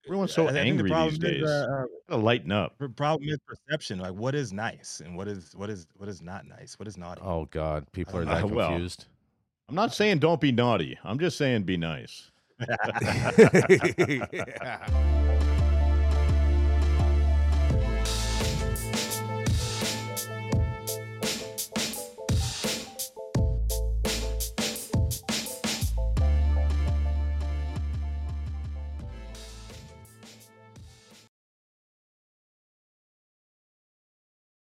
everyone's 0.07 0.33
so 0.33 0.45
I 0.49 0.53
think 0.53 0.55
the 0.55 0.61
angry 0.71 0.91
problem 0.91 1.15
these 1.15 1.23
is, 1.23 1.31
days. 1.41 1.45
uh, 1.45 1.67
uh, 1.71 1.85
Gotta 2.09 2.23
lighten 2.23 2.53
up. 2.53 2.79
the 2.79 2.89
problem 2.89 3.29
is 3.29 3.39
perception. 3.47 3.99
Like, 3.99 4.15
what 4.15 4.35
is 4.35 4.53
nice 4.53 5.01
and 5.05 5.17
what 5.17 5.29
is 5.29 5.53
what 5.57 5.69
is 5.71 5.87
what 5.97 6.09
is 6.09 6.23
not 6.23 6.47
nice? 6.47 6.79
What 6.79 6.87
is 6.89 6.97
naughty? 6.97 7.21
Oh 7.25 7.47
God, 7.47 7.91
people 7.93 8.17
are 8.19 8.23
Uh, 8.23 8.27
that 8.27 8.45
well. 8.51 8.69
confused. 8.71 9.07
I'm 9.69 9.75
not 9.75 9.93
saying 9.93 10.21
don't 10.21 10.41
be 10.41 10.53
naughty. 10.53 10.97
I'm 11.05 11.19
just 11.19 11.37
saying 11.37 11.65
be 11.65 11.77
nice. 11.77 12.31
Yeah. 14.33 15.23